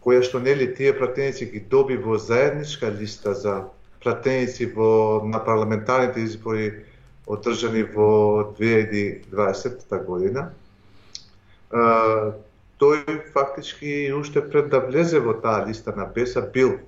која 0.02 0.24
што 0.26 0.40
нели 0.42 0.72
тие 0.74 0.94
пратеници 0.98 1.46
ги 1.52 1.60
доби 1.60 1.98
во 1.98 2.18
заедничка 2.18 2.90
листа 2.90 3.34
за 3.38 3.62
пратеници 4.02 4.66
во 4.66 5.22
на 5.26 5.44
парламентарните 5.46 6.26
избори 6.26 6.72
одржани 7.32 7.84
во 7.96 8.52
2020 8.60 10.06
година. 10.06 10.52
Тој 11.72 13.20
фактички 13.34 14.12
уште 14.18 14.42
пред 14.42 14.72
да 14.74 14.82
влезе 14.84 15.22
во 15.24 15.34
таа 15.40 15.64
листа 15.68 15.94
на 15.96 16.06
БЕСА 16.06 16.42
бил 16.42 16.80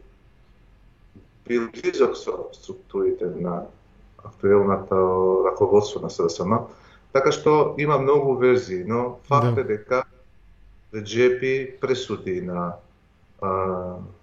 бил 1.47 1.69
близок 1.71 2.17
со 2.17 2.49
структурите 2.53 3.25
на 3.25 3.65
актуелната 4.23 4.95
раководство 5.45 5.99
на 5.99 6.10
СДСМ, 6.10 6.67
така 7.12 7.32
што 7.32 7.75
има 7.77 7.97
многу 7.99 8.36
верзии, 8.39 8.84
но 8.88 9.19
факт 9.27 9.56
да. 9.56 9.62
е 9.62 9.63
дека 9.63 10.03
Реджепи 10.93 11.75
пресуди 11.82 12.41
на 12.41 12.75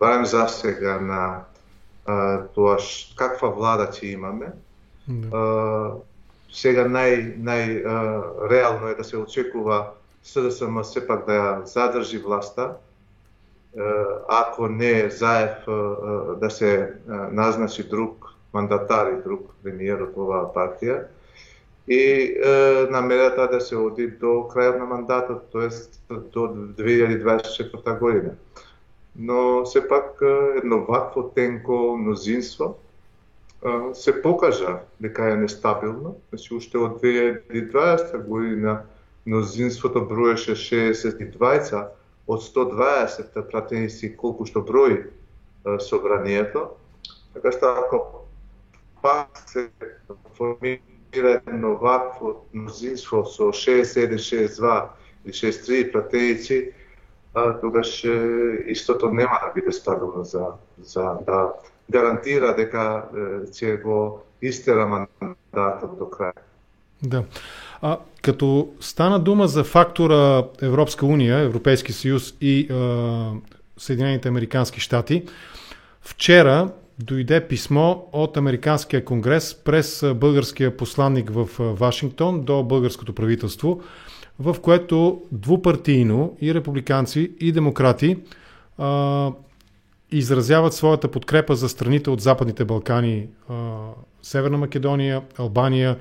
барем 0.01 0.25
за 0.25 0.49
сега 0.49 1.01
на 1.01 1.45
а, 2.07 2.47
тоа 2.55 2.79
ш, 2.79 3.13
каква 3.17 3.49
влада 3.49 3.91
ќе 3.93 4.15
имаме. 4.15 4.53
Да. 5.07 5.29
А, 5.37 5.43
сега 6.53 6.85
нај 6.89 7.39
нај 7.39 7.67
а, 7.87 7.97
реално 8.51 8.89
е 8.89 8.95
да 8.95 9.05
се 9.05 9.17
очекува 9.17 9.93
СДСМ 10.23 10.83
сепак 10.85 11.27
да 11.27 11.33
ја 11.33 11.65
задржи 11.65 12.19
власта, 12.19 12.77
ако 14.29 14.69
не 14.69 15.11
Заев 15.11 15.65
да 16.41 16.51
се 16.51 16.93
назначи 17.31 17.89
друг 17.89 18.35
мандатар 18.53 19.13
и 19.13 19.23
друг 19.23 19.51
премиер 19.63 20.03
од 20.03 20.17
оваа 20.19 20.51
партија. 20.55 21.07
И 21.89 22.35
намерата 22.91 23.49
да 23.51 23.61
се 23.61 23.77
оди 23.77 24.07
до 24.21 24.51
крајот 24.51 24.79
на 24.79 24.87
мандатот, 24.87 25.49
тоест 25.53 26.01
до 26.11 26.51
2024 26.79 27.99
година. 27.99 28.35
Но 29.17 29.67
сепак 29.67 30.23
едно 30.57 30.85
вакво 30.85 31.23
тенко 31.35 31.97
мнозинство 31.99 32.77
се 33.95 34.23
покажа 34.23 34.79
дека 35.01 35.33
е 35.33 35.37
нестабилно. 35.37 36.17
Значи, 36.29 36.55
уште 36.55 36.79
од 36.79 37.03
2020 37.03 38.25
година 38.25 38.83
мнозинството 39.27 40.05
броеше 40.09 40.57
62 40.57 41.87
од 42.27 42.41
120 42.43 43.51
пратеници 43.51 44.17
колку 44.17 44.47
што 44.47 44.63
брои 44.65 45.05
собранието. 45.79 46.71
Така 47.35 47.53
што 47.53 47.75
ако 47.85 47.99
пак 49.03 49.29
се 49.47 49.69
формира 50.37 51.41
едно 51.47 51.77
вакво 51.77 52.47
мнозинство 52.55 53.25
со 53.25 53.53
61, 53.53 54.17
62 54.17 54.89
или 55.25 55.33
63 55.33 55.93
пратеници, 55.93 56.73
тогаш 57.61 58.05
истото 58.67 59.11
нема 59.13 59.39
да 59.43 59.53
биде 59.55 59.73
стабилно 59.73 60.25
за, 60.25 60.47
за 60.79 61.19
да 61.27 61.53
гарантира 61.91 62.55
дека 62.57 62.85
ќе 63.51 63.77
го 63.83 64.23
истера 64.43 64.87
мандатот 64.87 65.99
до 65.99 66.09
крај. 66.11 66.33
Да. 67.03 67.25
А, 67.83 67.99
като 68.23 68.69
стана 68.81 69.19
дума 69.19 69.49
за 69.49 69.65
фактора 69.65 70.45
Европска 70.63 71.07
унија, 71.07 71.45
Европейски 71.45 71.93
съюз 71.93 72.35
и 72.41 72.69
е, 72.69 72.75
Съединените 73.77 74.29
Американски 74.29 74.81
щати. 74.81 75.23
Вчера 76.03 76.69
дојде 77.01 77.41
писмо 77.49 78.05
од 78.13 78.37
Американския 78.37 79.05
конгрес 79.05 79.55
през 79.65 80.05
българския 80.15 80.77
посланник 80.77 81.31
в 81.31 81.49
Вашингтон 81.59 82.43
до 82.45 82.63
българското 82.63 83.15
правителство, 83.15 83.81
в 84.39 84.57
което 84.61 85.23
двупартийно 85.33 86.37
и 86.41 86.55
републиканци 86.55 87.33
и 87.41 87.53
демократи 87.53 88.19
а, 88.79 89.33
изразяват 90.13 90.73
својата 90.73 91.07
подкрепа 91.07 91.57
за 91.57 91.69
страните 91.69 92.11
од 92.11 92.21
Западните 92.21 92.65
Балкани, 92.65 93.29
Северна 94.23 94.59
Македонија, 94.59 95.23
Албанија 95.39 95.97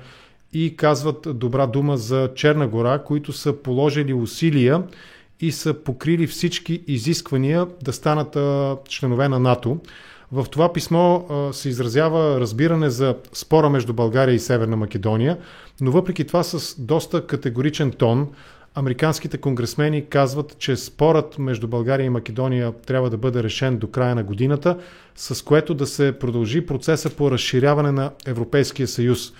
и 0.52 0.76
казват 0.76 1.26
добра 1.38 1.66
дума 1.66 1.96
за 1.96 2.30
Черна 2.34 2.68
гора, 2.68 2.98
които 2.98 3.32
са 3.32 3.52
положили 3.52 4.14
усилия 4.14 4.82
и 5.40 5.52
са 5.52 5.74
покрили 5.74 6.26
всички 6.26 6.82
изисквания 6.86 7.66
да 7.82 7.92
станат 7.92 8.36
членове 8.88 9.28
на 9.28 9.38
НАТО. 9.38 9.78
В 10.32 10.46
това 10.50 10.72
писмо 10.72 11.22
се 11.52 11.68
изразява 11.68 12.40
разбиране 12.40 12.90
за 12.90 13.14
спора 13.32 13.70
между 13.70 13.92
България 13.92 14.34
и 14.34 14.38
Северна 14.38 14.76
Македония, 14.76 15.38
но 15.80 15.90
въпреки 15.90 16.26
това 16.26 16.42
с 16.42 16.80
доста 16.80 17.26
категоричен 17.26 17.92
тон. 17.92 18.28
Американските 18.74 19.38
конгресмени 19.38 20.06
казват, 20.06 20.58
че 20.58 20.76
спорът 20.76 21.38
между 21.38 21.68
България 21.68 22.04
и 22.04 22.10
Македония 22.10 22.72
трябва 22.72 23.10
да 23.10 23.16
бъде 23.16 23.42
решен 23.42 23.78
до 23.78 23.90
края 23.90 24.14
на 24.14 24.22
годината, 24.24 24.78
с 25.16 25.44
което 25.44 25.74
да 25.74 25.86
се 25.86 26.18
продължи 26.18 26.66
процеса 26.66 27.10
по 27.10 27.30
разширяване 27.30 27.92
на 27.92 28.10
Европейския 28.26 28.88
съюз. 28.88 29.32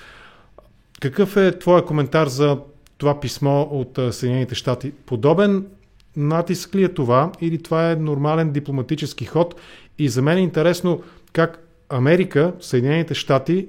Какъв 1.00 1.36
е 1.36 1.58
твоя 1.58 1.84
коментар 1.84 2.26
за 2.26 2.58
това 2.98 3.20
писмо 3.20 3.60
от 3.60 3.98
Съединените 4.10 4.54
щати? 4.54 4.92
Подобен 5.06 5.66
натиск 6.16 6.74
ли 6.74 6.84
е 6.84 6.94
това 6.94 7.32
или 7.40 7.62
това 7.62 7.90
е 7.90 7.96
нормален 7.96 8.52
дипломатически 8.52 9.24
ход? 9.24 9.54
И 9.98 10.08
за 10.08 10.22
мен 10.22 10.38
е 10.38 10.40
интересно 10.40 11.02
как 11.32 11.66
Америка, 11.88 12.52
Съединените 12.60 13.14
щати 13.14 13.68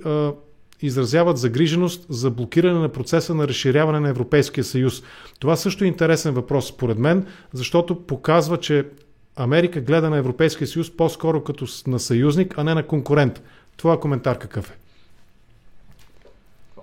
изразяват 0.82 1.38
загриженост 1.38 2.06
за 2.10 2.32
блокиране 2.32 2.80
на 2.80 2.90
процеса 2.90 3.36
на 3.36 3.48
разширяване 3.48 4.00
на 4.00 4.10
Европейския 4.10 4.64
съюз. 4.64 5.04
Това 5.40 5.56
също 5.56 5.84
е 5.84 5.88
интересен 5.88 6.34
въпрос, 6.34 6.68
според 6.68 6.98
мен, 6.98 7.28
защото 7.54 8.08
показва, 8.08 8.58
че 8.58 8.88
Америка 9.36 9.82
гледа 9.82 10.10
на 10.10 10.18
Европейския 10.18 10.68
съюз 10.68 10.98
по-скоро 10.98 11.44
като 11.44 11.66
на 11.88 12.00
съюзник, 12.00 12.54
а 12.58 12.64
не 12.64 12.74
на 12.74 12.88
конкурент. 12.88 13.42
Твоя 13.78 14.00
коментар 14.00 14.38
какъв 14.40 14.72
е? 14.72 14.78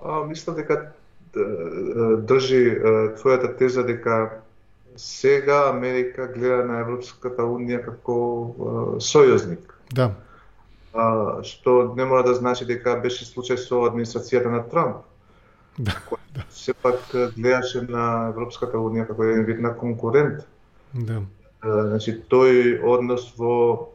А, 0.05 0.23
мисля 0.23 0.53
дека 0.55 0.91
држи 2.27 2.79
твојата 3.19 3.57
теза 3.57 3.83
дека 3.83 4.29
сега 4.95 5.69
Америка 5.69 6.27
гледа 6.33 6.65
на 6.65 6.79
Европската 6.79 7.45
унија 7.45 7.83
како 7.85 8.17
сојузник. 8.97 9.61
Да 9.93 10.11
а, 10.93 11.43
што 11.43 11.93
не 11.97 12.05
мора 12.05 12.23
да 12.23 12.33
значи 12.35 12.65
дека 12.65 12.95
беше 13.03 13.25
случај 13.25 13.57
со 13.61 13.83
администрацијата 13.89 14.51
на 14.51 14.63
Трамп. 14.69 15.03
Да, 15.79 15.93
да. 16.35 16.43
Сепак 16.51 16.99
гледаше 17.37 17.85
на 17.87 18.29
Европската 18.33 18.77
унија 18.77 19.05
како 19.07 19.23
еден 19.23 19.45
вид 19.47 19.61
на 19.63 19.71
конкурент. 19.77 20.41
Да. 20.93 21.21
А, 21.61 21.69
значи 21.93 22.17
тој 22.31 22.81
однос 22.83 23.29
во 23.37 23.93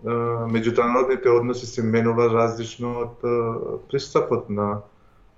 меѓународните 0.48 1.28
односи 1.28 1.66
се 1.66 1.82
менува 1.82 2.30
различно 2.32 2.94
од 3.04 3.24
а, 3.28 3.78
пристапот 3.90 4.48
на 4.48 4.82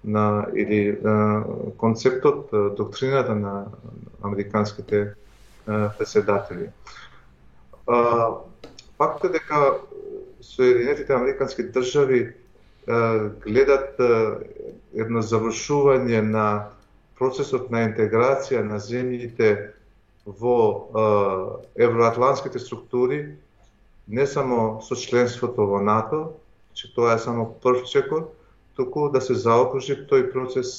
на 0.06 0.46
или 0.54 0.98
а, 1.04 1.42
концептот, 1.76 2.50
доктрината 2.76 3.34
на 3.34 3.66
американските 4.22 5.14
а, 5.66 5.90
председатели. 5.98 6.70
А, 7.86 8.30
фактот 8.98 9.32
дека 9.32 9.74
Соединетите 10.46 11.12
Американски 11.12 11.66
држави 11.74 12.20
гледат 13.44 13.98
едно 14.94 15.22
завршување 15.22 16.20
на 16.22 16.46
процесот 17.18 17.70
на 17.74 17.82
интеграција 17.88 18.62
на 18.62 18.78
земјите 18.82 19.50
во 20.26 20.58
евроатлантските 21.74 22.62
структури, 22.62 23.20
не 24.08 24.26
само 24.26 24.80
со 24.86 24.94
членството 24.94 25.66
во 25.66 25.80
НАТО, 25.82 26.36
че 26.74 26.92
тоа 26.94 27.14
е 27.14 27.18
само 27.18 27.48
прв 27.62 27.82
чекор, 27.84 28.30
туку 28.76 29.08
да 29.10 29.20
се 29.20 29.34
заокружи 29.34 30.06
тој 30.06 30.30
процес 30.32 30.70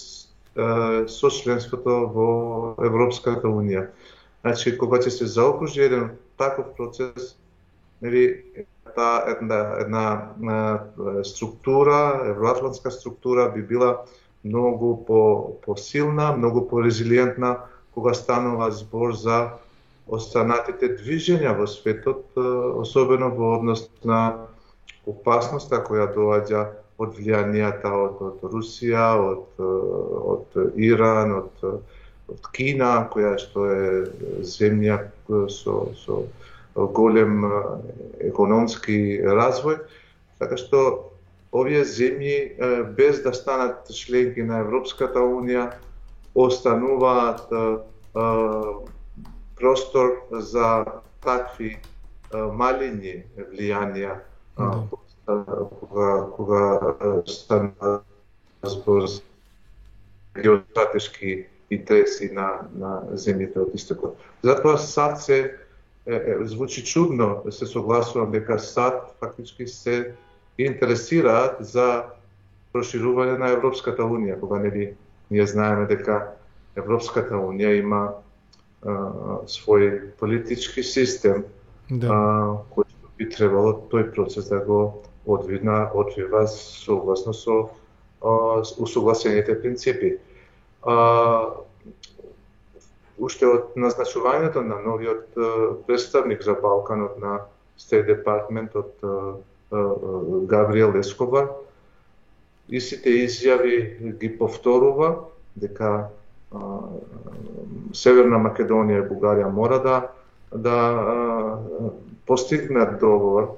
со 0.55 1.29
членството 1.29 2.07
во 2.13 2.29
Европската 2.79 3.49
Унија. 3.49 3.89
Значи, 4.41 4.77
кога 4.77 5.01
ќе 5.01 5.11
се 5.11 5.25
заокружи 5.25 5.81
еден 5.81 6.11
таков 6.37 6.71
процес, 6.77 7.35
нели, 8.01 8.43
та 8.95 9.23
една, 9.27 9.75
една, 9.79 10.29
една 10.37 10.79
структура, 11.23 12.21
евроатлантска 12.25 12.91
структура 12.91 13.51
би 13.55 13.61
била 13.61 14.01
многу 14.45 15.05
по, 15.05 15.51
посилна, 15.61 16.31
многу 16.37 16.67
порезилиентна 16.67 17.57
кога 17.93 18.13
станува 18.13 18.71
збор 18.71 19.13
за 19.13 19.37
останатите 20.07 20.93
движења 20.95 21.51
во 21.57 21.67
светот, 21.67 22.29
особено 22.79 23.29
во 23.35 23.57
однос 23.57 23.87
на 24.07 24.47
опасноста 25.05 25.81
која 25.83 26.07
доаѓа 26.15 26.61
од 26.97 27.17
влијанијата 27.17 27.91
од, 27.91 28.21
од 28.29 28.45
Русија, 28.53 29.07
од, 29.19 29.59
од 30.33 30.59
Иран, 30.77 31.33
од, 31.41 31.65
од 32.31 32.49
Кина, 32.53 32.91
која 33.13 33.35
што 33.41 33.67
е 33.69 33.89
земја 34.41 35.01
со, 35.27 35.75
со 35.97 36.23
голем 36.77 37.41
економски 38.21 39.21
развој, 39.25 39.81
така 40.39 40.57
што 40.57 40.81
овие 41.51 41.83
земји 41.83 42.93
без 42.97 43.21
да 43.25 43.33
станат 43.33 43.89
членки 43.93 44.43
на 44.43 44.61
Европската 44.61 45.19
унија 45.19 45.71
остануваат 46.37 47.49
простор 49.57 50.13
за 50.31 50.85
такви 51.25 51.77
малини 52.31 53.23
влијанија 53.37 54.19
кога 55.25 56.11
кога 56.35 56.63
станува 57.25 58.01
збор 58.63 59.07
геостратешки 60.35 61.45
интереси 61.69 62.29
на 62.31 62.67
на 62.75 62.91
земјите 63.13 63.59
од 63.59 63.73
истокот. 63.75 64.15
Затоа 64.43 64.77
САД 64.77 65.21
се 65.21 65.39
звучи 66.41 66.83
чудно, 66.85 67.43
се 67.49 67.65
согласувам 67.65 68.31
дека 68.31 68.59
САД 68.59 69.15
фактички 69.19 69.67
се 69.67 70.13
интересираат 70.57 71.59
за 71.59 72.03
проширување 72.73 73.37
на 73.39 73.51
Европската 73.55 74.03
Унија, 74.03 74.39
кога 74.39 74.59
нели 74.59 74.93
ние 75.29 75.47
знаеме 75.47 75.87
дека 75.89 76.37
Европската 76.75 77.35
Унија 77.35 77.73
има 77.79 78.01
а, 78.07 79.43
свој 79.49 80.13
политички 80.19 80.83
систем 80.83 81.43
да. 81.89 82.07
а, 82.07 82.19
кој 82.71 82.87
би 83.17 83.29
требало 83.33 83.73
тој 83.91 84.11
процес 84.13 84.49
да 84.49 84.61
го 84.63 85.03
одвина, 85.25 85.89
одвива 85.93 86.47
согласно 86.47 87.33
со 87.33 87.69
а, 88.21 88.63
усогласените 88.79 89.59
принципи. 89.61 90.17
А, 90.83 91.66
уште 93.17 93.47
од 93.47 93.75
назначувањето 93.75 94.61
на 94.61 94.79
новиот 94.81 95.37
представник 95.87 96.43
за 96.43 96.53
Балканот 96.61 97.17
на 97.21 97.39
State 97.77 98.07
Department 98.09 98.75
од 98.75 98.93
Гавриел 100.47 100.95
Ескобар, 100.99 101.49
и 102.69 102.81
сите 102.81 103.09
изјави 103.23 103.77
ги 104.19 104.29
повторува 104.37 105.09
дека 105.55 106.09
Северна 107.95 108.39
Македонија 108.43 109.03
и 109.03 109.07
Бугарија 109.09 109.51
мора 109.51 109.79
да 109.83 109.97
да 110.51 110.77
постигнат 112.27 112.99
договор 112.99 113.49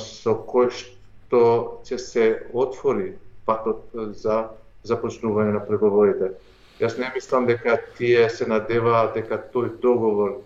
со 0.00 0.34
кој 0.48 0.70
што 0.72 1.40
ќе 1.84 1.98
се 2.00 2.26
отвори 2.52 3.14
патот 3.48 3.88
за 4.16 4.48
започнување 4.84 5.56
на 5.56 5.62
преговорите. 5.64 6.32
Јас 6.80 6.98
не 7.00 7.08
мислам 7.14 7.46
дека 7.48 7.78
тие 7.96 8.28
се 8.30 8.46
надеваат 8.46 9.14
дека 9.16 9.38
тој 9.52 9.78
договор 9.80 10.40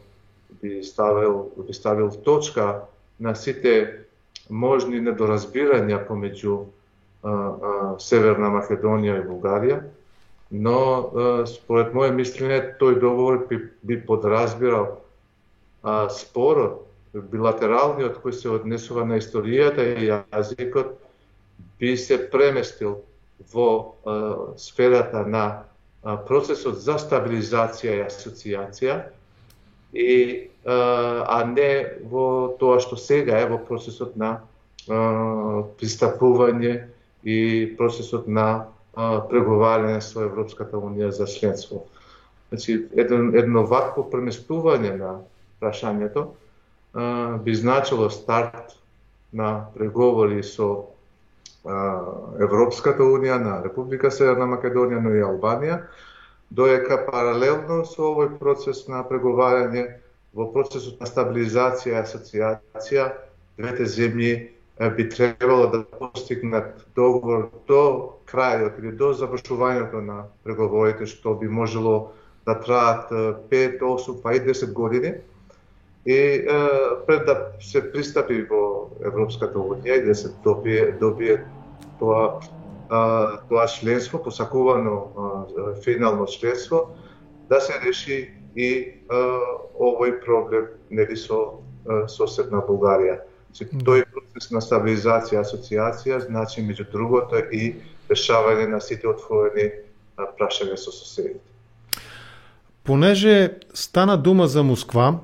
би 0.63 0.83
ставил, 0.85 1.51
би 1.57 1.75
ставил 1.75 2.11
точка 2.25 2.87
на 3.19 3.35
сите 3.35 4.07
можни 4.49 5.01
недоразбирања 5.01 6.05
помеѓу 6.07 6.59
а, 6.61 7.31
а, 7.31 7.73
Северна 7.99 8.51
Македонија 8.55 9.21
и 9.21 9.27
Бугарија, 9.27 9.81
но 10.51 10.79
а, 10.79 11.27
според 11.47 11.95
моје 11.95 12.15
мислење 12.15 12.61
тој 12.79 13.01
договор 13.03 13.45
би, 13.51 13.59
би 13.83 13.99
подразбирал 13.99 15.01
а, 15.83 16.09
спорот, 16.15 16.87
билатералниот 17.15 18.21
кој 18.23 18.37
се 18.39 18.53
однесува 18.55 19.03
на 19.05 19.19
историјата 19.19 19.83
и 19.97 20.11
јазикот, 20.11 20.95
би 21.81 21.97
се 21.97 22.21
преместил 22.31 23.01
во 23.53 23.69
а, 24.07 24.15
сферата 24.59 25.27
на 25.27 25.45
процесот 26.03 26.81
за 26.81 26.97
стабилизација 27.01 27.99
и 27.99 28.05
асоциација 28.07 28.95
и 29.93 30.13
а 30.65 31.39
не 31.49 31.73
во 32.09 32.57
тоа 32.61 32.81
што 32.81 32.97
сега 32.97 33.41
е 33.41 33.49
во 33.51 33.59
процесот 33.65 34.17
на 34.17 34.39
пристапување 35.81 36.75
и 37.25 37.39
процесот 37.77 38.29
на 38.29 38.67
преговарање 38.97 40.01
со 40.01 40.25
Европската 40.25 40.77
унија 40.77 41.11
за 41.15 41.27
членство. 41.27 41.85
Значи, 42.51 42.89
едно, 42.97 43.31
едно 43.39 43.65
вакво 43.69 44.09
преместување 44.11 44.97
на 44.99 45.13
прашањето 45.61 46.31
би 47.45 47.55
значило 47.55 48.11
старт 48.11 48.75
на 49.33 49.67
преговори 49.75 50.43
со 50.43 50.91
Европската 51.65 53.05
унија, 53.05 53.39
на 53.39 53.59
Република 53.65 54.11
Северна 54.11 54.47
Македонија, 54.49 55.01
но 55.05 55.15
и 55.15 55.25
Албанија, 55.25 55.83
доека 56.51 57.03
паралелно 57.07 57.85
со 57.85 58.13
овој 58.13 58.39
процес 58.39 58.87
на 58.89 59.03
преговарање, 59.05 59.85
во 60.35 60.47
процесот 60.55 61.01
на 61.01 61.07
стабилизација 61.11 61.99
и 61.99 62.01
асоциација, 62.01 63.11
двете 63.59 63.85
земји 63.85 64.33
би 64.97 65.09
требало 65.09 65.67
да 65.67 65.83
постигнат 65.85 66.87
договор 66.97 67.51
до 67.69 68.17
крајот 68.31 68.79
или 68.79 68.93
до 68.97 69.13
завршувањето 69.13 70.01
на 70.01 70.23
преговорите, 70.45 71.07
што 71.07 71.35
би 71.35 71.49
можело 71.49 72.13
да 72.47 72.57
траат 72.57 73.11
5, 73.51 73.81
8, 73.81 74.23
па 74.23 74.35
и 74.35 74.41
10 74.41 74.73
години. 74.73 75.13
И 76.07 76.17
е, 76.17 76.47
пред 77.07 77.27
да 77.27 77.53
се 77.61 77.93
пристапи 77.93 78.43
во 78.49 78.70
Европската 79.05 79.59
унија 79.59 80.01
и 80.01 80.07
да 80.07 80.15
се 80.15 80.33
добие, 80.45 80.93
добие 81.01 81.45
тоа 81.99 82.41
а, 82.91 83.39
тоа 83.49 83.67
членство, 83.67 84.23
посакувано 84.23 84.97
а, 84.97 85.75
финално 85.85 86.27
членство, 86.27 86.97
да 87.49 87.61
се 87.61 87.81
реши 87.87 88.35
и 88.57 88.95
а, 89.09 89.17
овој 89.79 90.21
проблем 90.25 90.67
нели 90.91 91.17
со 91.17 91.61
соседна 92.09 92.61
Бугарија. 92.61 93.23
Значи, 93.51 93.79
тој 93.83 94.05
процес 94.13 94.51
на 94.55 94.61
стабилизација, 94.63 95.41
асоциација, 95.43 96.21
значи 96.27 96.63
меѓу 96.63 96.91
другото 96.93 97.41
и 97.51 97.81
решавање 98.11 98.69
на 98.71 98.81
сите 98.81 99.09
отворени 99.09 99.71
прашања 100.39 100.77
со 100.77 100.93
соседите. 100.93 101.41
Понеже 102.85 103.61
стана 103.75 104.17
дума 104.17 104.47
за 104.47 104.63
Москва, 104.63 105.21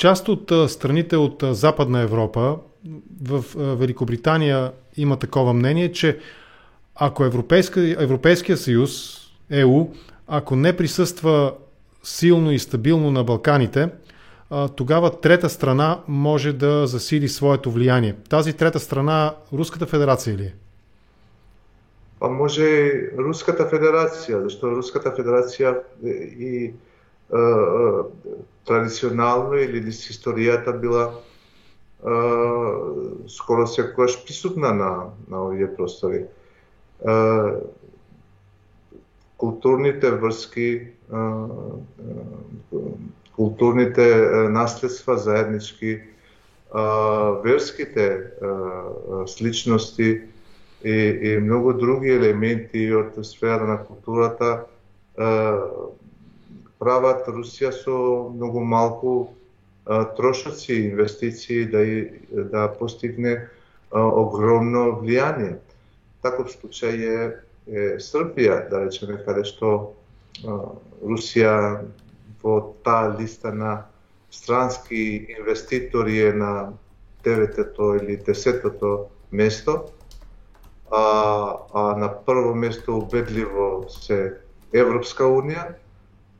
част 0.00 0.28
од 0.32 0.52
страните 0.72 1.18
од 1.20 1.44
Западна 1.52 2.06
Европа, 2.06 2.60
в 3.20 3.44
Великобританија 3.76 4.70
има 4.96 5.18
такова 5.20 5.52
мнение, 5.52 5.92
че 5.92 6.18
ако 6.94 7.24
Европейска, 7.24 7.80
Европейския 7.98 8.56
съюз, 8.56 8.90
ЕУ, 9.50 9.86
ако 10.26 10.56
не 10.56 10.76
присъства 10.76 11.54
силно 12.02 12.52
и 12.52 12.58
стабилно 12.58 13.10
на 13.10 13.24
Балканите, 13.24 13.88
тогава 14.76 15.20
трета 15.20 15.48
страна 15.48 16.00
може 16.08 16.52
да 16.52 16.86
засили 16.86 17.28
своето 17.28 17.70
влияние. 17.70 18.16
Тази 18.28 18.52
трета 18.52 18.80
страна 18.80 19.34
Руската 19.52 19.86
федерация 19.86 20.36
ли 20.36 20.44
е? 20.44 20.54
Па 22.20 22.28
може 22.28 22.64
Руската 23.16 23.64
федерација, 23.64 24.42
зашто 24.44 24.74
Руската 24.76 25.12
федерација 25.16 25.78
и 26.04 26.64
е, 26.66 26.72
традиционално 28.66 29.54
или 29.54 29.80
низ 29.80 30.02
историјата 30.10 30.72
била 30.80 31.10
е, 31.10 31.18
скоро 33.28 33.66
секогаш 33.66 34.24
присутна 34.24 34.72
на, 34.74 34.90
на 35.30 35.44
овие 35.46 35.76
простори. 35.76 36.24
Е, 36.24 37.12
културните 39.36 40.10
врски, 40.10 40.70
е, 40.70 41.16
културните 43.36 44.04
наследства 44.50 45.18
заеднички, 45.18 46.00
верските 47.44 48.30
сличности, 49.26 50.22
и, 50.84 51.18
и 51.22 51.38
многу 51.40 51.72
други 51.72 52.08
елементи 52.08 52.86
од 52.94 53.18
сфера 53.26 53.66
на 53.68 53.78
културата 53.84 54.64
прават 56.80 57.28
Русија 57.28 57.70
со 57.76 57.96
многу 58.32 58.64
малку 58.64 59.14
трошоци 60.16 60.72
и 60.72 60.86
инвестиции 60.88 61.66
да, 61.66 61.84
да 62.30 62.68
постигне 62.78 63.48
огромно 63.92 65.00
влијание. 65.00 65.58
Таков 66.22 66.52
случај 66.52 66.96
е, 67.04 67.20
е 67.66 67.86
Србија, 68.00 68.68
да 68.70 68.84
речеме, 68.86 69.18
каде 69.24 69.44
што 69.44 69.92
Русија 71.02 71.84
во 72.42 72.56
таа 72.84 73.16
листа 73.18 73.52
на 73.52 73.84
странски 74.30 75.26
инвеститори 75.38 76.20
е 76.28 76.32
на 76.32 76.72
деветето 77.24 77.94
или 77.94 78.16
десетото 78.16 79.10
место, 79.32 79.84
а, 80.90 81.02
а 81.74 81.96
на 81.96 82.24
прво 82.24 82.54
место 82.54 82.98
убедливо 82.98 83.84
се 83.88 84.36
Европска 84.72 85.24
Унија, 85.24 85.74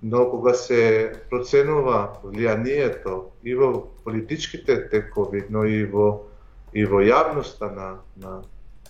но 0.02 0.24
кога 0.30 0.54
се 0.54 1.12
проценува 1.30 2.20
влијанието 2.24 3.30
и 3.44 3.54
во 3.54 3.90
политичките 4.04 4.88
текови, 4.88 5.44
но 5.50 5.64
и 5.64 5.84
во 5.84 6.26
и 6.72 6.84
во 6.86 7.02
јавноста 7.02 7.68
на, 7.74 7.88
на, 8.16 8.40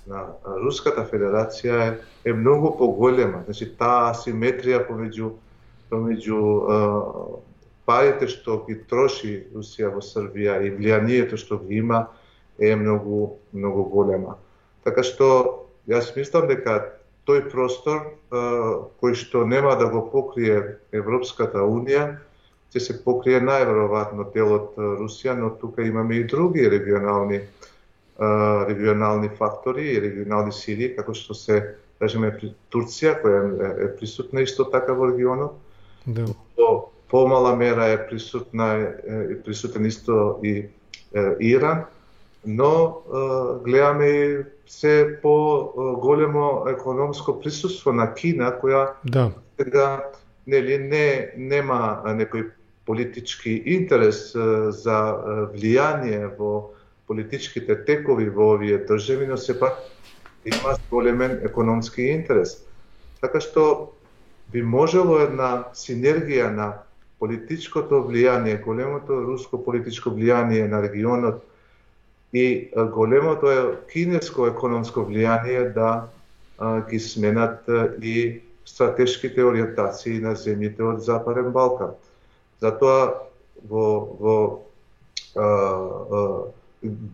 на 0.06 0.24
Руската 0.60 1.06
Федерација 1.08 1.78
е, 1.86 1.94
е 2.28 2.32
многу 2.32 2.74
поголема. 2.78 3.42
Значи 3.48 3.70
таа 3.78 4.10
асиметрија 4.12 4.84
помеѓу 4.88 5.32
помеѓу 5.90 6.40
парите 7.88 8.28
што 8.30 8.60
ги 8.68 8.76
троши 8.86 9.32
Русија 9.54 9.90
во 9.90 10.04
Србија 10.04 10.60
и 10.62 10.70
влијанието 10.76 11.40
што 11.40 11.58
ги 11.64 11.80
има 11.82 12.06
е 12.58 12.76
многу 12.76 13.40
многу 13.52 13.88
голема. 13.90 14.36
Така 14.84 15.02
што 15.02 15.26
јас 15.88 16.14
мислам 16.16 16.46
дека 16.46 16.99
тој 17.28 17.46
простор 17.50 18.00
кој 19.00 19.14
што 19.14 19.44
нема 19.46 19.76
да 19.78 19.88
го 19.92 20.06
покрие 20.10 20.78
Европската 20.92 21.62
Унија, 21.62 22.18
ќе 22.70 22.80
се 22.80 22.98
покрие 23.04 23.40
најверојатно 23.42 24.28
делот 24.34 24.76
Русија, 24.78 25.34
но 25.38 25.50
тука 25.60 25.82
имаме 25.82 26.20
и 26.20 26.24
други 26.24 26.68
регионални 26.70 27.40
регионални 28.68 29.28
фактори 29.28 29.86
и 29.94 30.00
регионални 30.00 30.52
сили, 30.52 30.90
како 30.96 31.14
што 31.16 31.34
се, 31.34 31.60
кажеме, 32.00 32.34
Турција, 32.72 33.14
која 33.22 33.70
е 33.80 33.88
присутна 33.96 34.44
исто 34.44 34.66
така 34.68 34.92
во 34.92 35.08
регионот. 35.08 35.56
Да. 36.04 36.26
Во 36.58 36.90
помала 37.10 37.54
мера 37.56 37.88
е 37.88 37.96
присутна 38.08 38.68
е 39.04 39.40
присутен 39.44 39.86
исто 39.86 40.38
и 40.44 40.68
Иран, 41.40 41.84
но 42.46 43.02
гледаме 43.64 44.06
и 44.06 44.38
се 44.66 45.18
по-големо 45.22 46.64
економско 46.68 47.40
присуство 47.40 47.92
на 47.92 48.14
Кина, 48.14 48.54
која 48.62 48.94
да. 49.04 49.30
сега 49.60 50.04
нели 50.46 50.78
не 50.78 51.32
нема 51.36 52.00
некој 52.06 52.50
политички 52.86 53.62
интерес 53.66 54.32
за 54.32 54.98
влијание 55.52 56.30
во 56.38 56.72
политичките 57.06 57.76
текови 57.84 58.30
во 58.30 58.54
овие 58.54 58.78
држави, 58.86 59.26
но 59.26 59.36
сепак 59.36 59.76
има 60.44 60.78
големен 60.90 61.40
економски 61.44 62.02
интерес. 62.02 62.62
Така 63.20 63.40
што 63.40 63.92
би 64.52 64.62
можело 64.62 65.20
една 65.20 65.68
синергија 65.76 66.48
на 66.54 66.72
политичкото 67.20 68.00
влијание, 68.08 68.62
големото 68.64 69.20
руско 69.26 69.60
политичко 69.64 70.10
влијание 70.10 70.70
на 70.70 70.80
регионот 70.80 71.44
и 72.32 72.70
големото 72.94 73.50
е 73.50 73.60
кинеско 73.92 74.46
економско 74.46 75.00
влијание 75.00 75.72
да 75.74 76.08
ги 76.90 77.00
сменат 77.00 77.66
и 78.02 78.40
стратешките 78.64 79.44
ориентации 79.44 80.20
на 80.20 80.36
земјите 80.38 80.84
од 80.84 81.02
Западен 81.02 81.50
Балкан. 81.52 81.96
Затоа 82.60 83.26
во, 83.68 83.86
во 84.20 84.36
а, 85.34 85.42
а, 85.42 86.20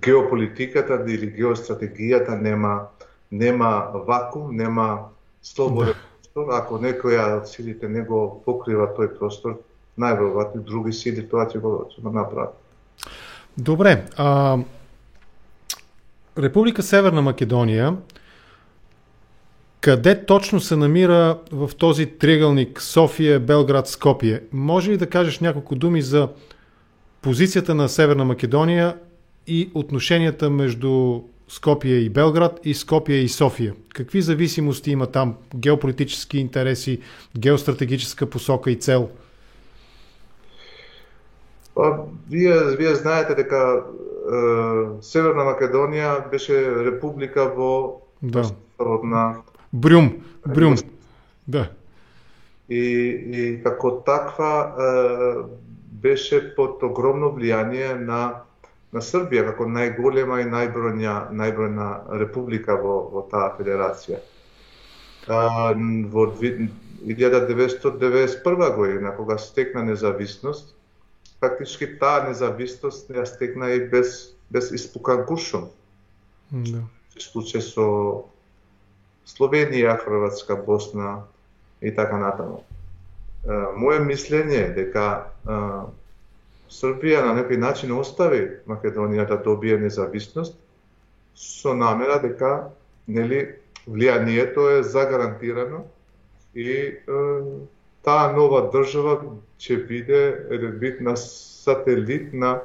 геополитиката 0.05 0.99
или 1.09 1.31
геостратегијата 1.33 2.37
нема 2.41 2.89
нема 3.31 3.91
вакуум, 4.07 4.57
нема 4.57 5.09
слободен 5.43 5.95
да. 5.95 5.99
простор. 6.23 6.55
Ако 6.55 6.79
некоја 6.79 7.41
од 7.41 7.49
силите 7.49 7.89
не 7.89 8.03
го 8.05 8.43
покрива 8.45 8.91
тој 8.97 9.17
простор, 9.19 9.59
најверојатно 9.99 10.63
други 10.65 10.93
сили 10.93 11.25
тоа 11.29 11.47
ќе 11.49 11.61
го 11.61 11.89
направат. 12.13 12.55
Добре, 13.57 14.05
а, 14.17 14.59
Република 16.37 16.83
Северна 16.85 17.23
Македонија, 17.25 17.95
къде 19.81 20.13
точно 20.27 20.61
се 20.61 20.77
намира 20.77 21.39
в 21.53 21.71
този 21.79 22.07
триъгълник 22.07 22.83
София, 22.83 23.41
Белград, 23.41 23.89
Скопие? 23.89 24.43
Може 24.53 24.91
ли 24.91 24.97
да 24.97 25.07
кажеш 25.07 25.41
няколко 25.41 25.75
думи 25.75 26.03
за 26.03 26.29
позицията 27.23 27.75
на 27.75 27.89
Северна 27.89 28.25
Македония 28.25 28.97
и 29.47 29.71
отношенията 29.75 30.51
между 30.51 31.21
Скопие 31.49 31.97
и 31.97 32.11
Белград 32.11 32.61
и 32.65 32.75
Скопие 32.75 33.17
и 33.17 33.29
София? 33.29 33.75
Какви 33.95 34.23
зависимости 34.23 34.91
има 34.91 35.07
там? 35.07 35.37
Геополитически 35.55 36.39
интереси, 36.39 37.01
геостратегическа 37.39 38.27
посока 38.27 38.71
и 38.71 38.77
цел? 38.77 39.09
Вие, 42.31 42.77
вие 42.77 42.95
знаете 42.95 43.35
дека 43.35 43.83
Северна 45.03 45.45
Македонија 45.47 46.31
беше 46.31 46.59
република 46.85 47.47
во 47.55 48.01
да. 48.23 48.43
на 49.03 49.43
Брюм, 49.73 50.11
Брюм. 50.47 50.77
Да. 51.47 51.69
И, 52.69 52.81
и 52.81 53.63
како 53.63 54.03
таква 54.07 54.53
е, 54.67 54.73
беше 56.03 56.41
под 56.57 56.83
огромно 56.83 57.31
влијание 57.37 57.95
на 57.95 58.47
на 58.97 59.03
Србија 59.03 59.43
како 59.51 59.67
најголема 59.69 60.41
и 60.41 60.47
најбројна 60.49 61.29
најбројна 61.37 61.87
република 62.23 62.73
во 62.81 62.95
во 63.13 63.21
таа 63.33 63.49
федерација. 63.59 64.19
А, 65.27 65.39
во 66.15 66.23
1991 66.41 68.77
година 68.77 69.09
кога 69.17 69.39
стекна 69.43 69.83
независност, 69.83 70.75
фактички 71.47 71.89
таа 71.99 72.27
независност 72.29 73.11
ја 73.11 73.25
стекна 73.27 73.71
и 73.71 73.85
без 73.89 74.37
без 74.51 74.71
испукан 74.71 75.25
куршум. 75.27 75.71
Да. 76.51 76.85
Случај 77.17 77.63
со 77.65 77.87
Словенија, 79.27 79.97
Хрватска, 79.99 80.57
Босна 80.57 81.25
и 81.81 81.91
така 81.95 82.19
натаму. 82.21 82.63
Моje 83.77 84.03
мислење 84.05 84.61
е 84.69 84.75
дека 84.77 85.07
Србија 86.71 87.25
на 87.25 87.35
некој 87.41 87.59
начин 87.63 87.95
остави 87.97 88.61
Македонија 88.67 89.27
да 89.29 89.39
добие 89.43 89.79
независност 89.79 90.55
со 91.35 91.75
намера 91.75 92.21
дека 92.23 92.71
нели 93.09 93.57
влијанието 93.87 94.79
е 94.79 94.83
загарантирано 94.83 95.85
и 96.55 96.71
е, 96.71 96.97
таа 98.07 98.31
нова 98.33 98.69
држава 98.71 99.19
ќе 99.59 99.81
биде 99.89 100.23
еден 100.55 100.79
вид 100.79 101.01
на 101.03 101.17
сателит 101.19 102.33
на 102.33 102.61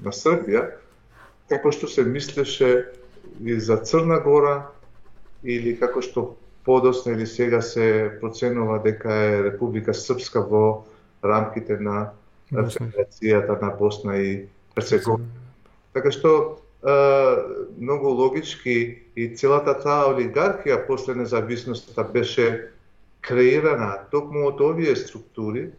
на 0.00 0.12
Србија, 0.12 0.62
како 1.48 1.72
што 1.72 1.88
се 1.88 2.04
мислеше 2.04 2.70
и 3.40 3.60
за 3.60 3.76
Црна 3.76 4.18
Гора 4.24 4.56
или 5.44 5.76
како 5.78 6.02
што 6.04 6.34
подосна 6.66 7.12
или 7.14 7.26
сега 7.26 7.62
се 7.62 8.10
проценува 8.20 8.80
дека 8.84 9.12
е 9.12 9.42
Република 9.50 9.94
Српска 9.94 10.42
во 10.42 10.84
рамките 11.24 11.78
на 11.80 12.12
Федерацијата 12.52 13.60
на 13.62 13.70
Босна 13.78 14.16
и 14.18 14.46
Херцеговина. 14.74 15.28
Така 15.94 16.12
што 16.12 16.32
е, 16.84 16.96
многу 17.78 18.12
логички 18.12 18.76
и 19.16 19.28
целата 19.36 19.74
таа 19.80 20.10
олигархија 20.12 20.84
после 20.86 21.14
независноста 21.14 22.04
беше 22.04 22.75
креирана 23.26 24.06
токму 24.12 24.46
од 24.50 24.62
овие 24.62 24.96
структури 24.96 25.70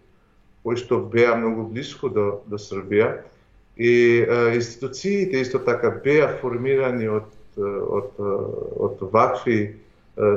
кои 0.67 0.75
што 0.75 0.99
беа 0.99 1.35
многу 1.39 1.63
близко 1.71 2.09
до, 2.11 2.43
до 2.45 2.59
Србија 2.59 3.21
и 3.77 4.21
е, 4.21 4.55
институциите 4.57 5.39
исто 5.39 5.61
така 5.63 5.93
беа 6.03 6.33
формирани 6.41 7.07
од 7.07 7.33
од 7.57 8.19
од 8.19 8.99
вакви 9.11 9.77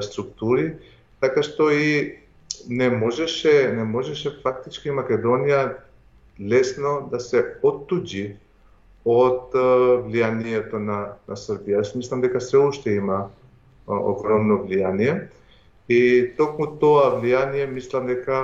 структури, 0.01 0.75
така 1.21 1.43
што 1.43 1.71
и 1.71 2.17
не 2.69 2.91
можеше 2.91 3.73
не 3.77 3.85
можеше 3.85 4.33
фактички 4.43 4.93
Македонија 4.93 5.77
лесно 6.41 7.09
да 7.13 7.21
се 7.21 7.45
оттуѓи 7.63 8.37
од 9.05 9.53
влијанието 10.07 10.81
на, 10.81 11.17
на 11.29 11.37
Србија. 11.37 11.81
Јас 11.81 11.95
мислам 11.97 12.21
дека 12.21 12.41
се 12.41 12.59
уште 12.61 12.97
има 12.97 13.29
огромно 13.87 14.61
влијание 14.65 15.29
и 15.91 16.31
токму 16.39 16.69
тоа 16.79 17.17
влијание 17.19 17.67
мислам 17.67 18.07
дека 18.07 18.39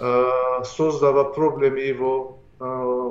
а, 0.00 0.62
создава 0.64 1.26
проблеми 1.34 1.92
во 1.92 2.40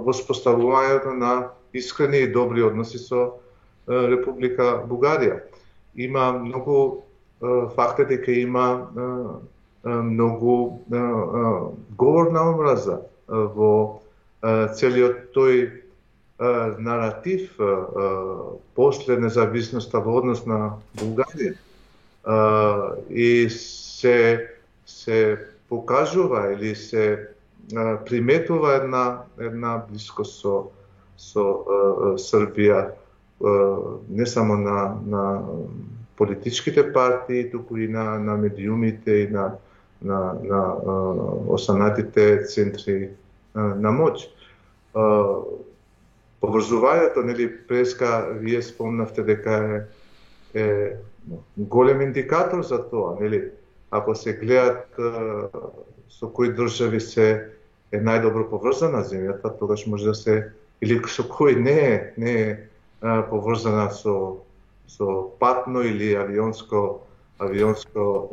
воспоставувањето 0.06 1.14
на 1.18 1.34
искрени 1.74 2.24
и 2.26 2.32
добри 2.32 2.64
односи 2.64 2.98
со 3.02 3.40
Република 3.90 4.84
Бугарија. 4.86 5.40
Има 5.96 6.32
многу 6.38 7.04
факти 7.76 8.06
дека 8.06 8.32
има 8.32 8.90
многу 9.84 10.82
говор 11.98 12.30
на 12.32 12.44
омраза 12.52 13.00
во 13.28 14.02
целиот 14.78 15.34
тој 15.34 15.66
наратив 16.78 17.58
после 18.76 19.18
независноста 19.18 20.00
во 20.06 20.20
однос 20.22 20.46
на 20.46 20.78
Бугарија 21.02 21.58
и 23.10 23.50
се 23.50 24.50
се 24.86 25.38
покажува 25.70 26.54
или 26.54 26.76
се 26.76 27.28
приметува 28.06 28.74
една 28.76 29.22
една 29.40 29.84
близкост 29.90 30.42
со 30.42 30.72
со 31.18 31.46
Србија 32.18 32.92
не 34.10 34.26
само 34.26 34.58
на 34.58 34.96
на 35.06 35.42
политичките 36.18 36.94
партии, 36.94 37.52
туку 37.52 37.78
и 37.78 37.88
на 37.88 38.20
на 38.20 38.38
медиумите 38.38 39.12
и 39.12 39.28
на 39.28 39.56
на 40.02 40.34
на 40.44 40.62
останатите 41.48 42.44
центри 42.46 43.10
на 43.56 43.92
моќ. 43.92 44.28
Поврзувањето, 46.40 47.24
нели, 47.28 47.50
преска, 47.68 48.32
вие 48.40 48.62
спомнавте 48.64 49.24
дека 49.28 49.52
е, 49.52 49.80
е 50.54 50.96
голем 51.58 52.02
индикатор 52.02 52.64
за 52.64 52.90
тоа, 52.90 53.16
нели? 53.22 53.52
Ако 53.92 54.16
се 54.16 54.34
гледат 54.34 54.88
со 56.10 56.30
кои 56.30 56.54
држави 56.54 57.00
се 57.00 57.50
е 57.92 57.98
најдобро 57.98 58.50
поврзана 58.50 59.02
земјата, 59.06 59.50
тогаш 59.60 59.86
може 59.88 60.06
да 60.06 60.16
се 60.16 60.36
или 60.82 61.02
со 61.08 61.26
кои 61.30 61.56
не 61.56 61.80
е, 61.80 62.14
не 62.18 62.34
е 62.42 62.58
поврзана 63.30 63.90
со 63.92 64.42
со 64.88 65.30
патно 65.40 65.82
или 65.82 66.16
авионско 66.16 67.02
авионско 67.40 68.30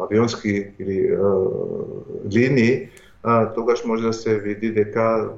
авионски 0.00 0.70
или 0.78 1.18
линии 2.34 2.88
тогаш 3.54 3.84
може 3.84 4.06
да 4.06 4.12
се 4.12 4.38
види 4.38 4.72
дека 4.72 5.30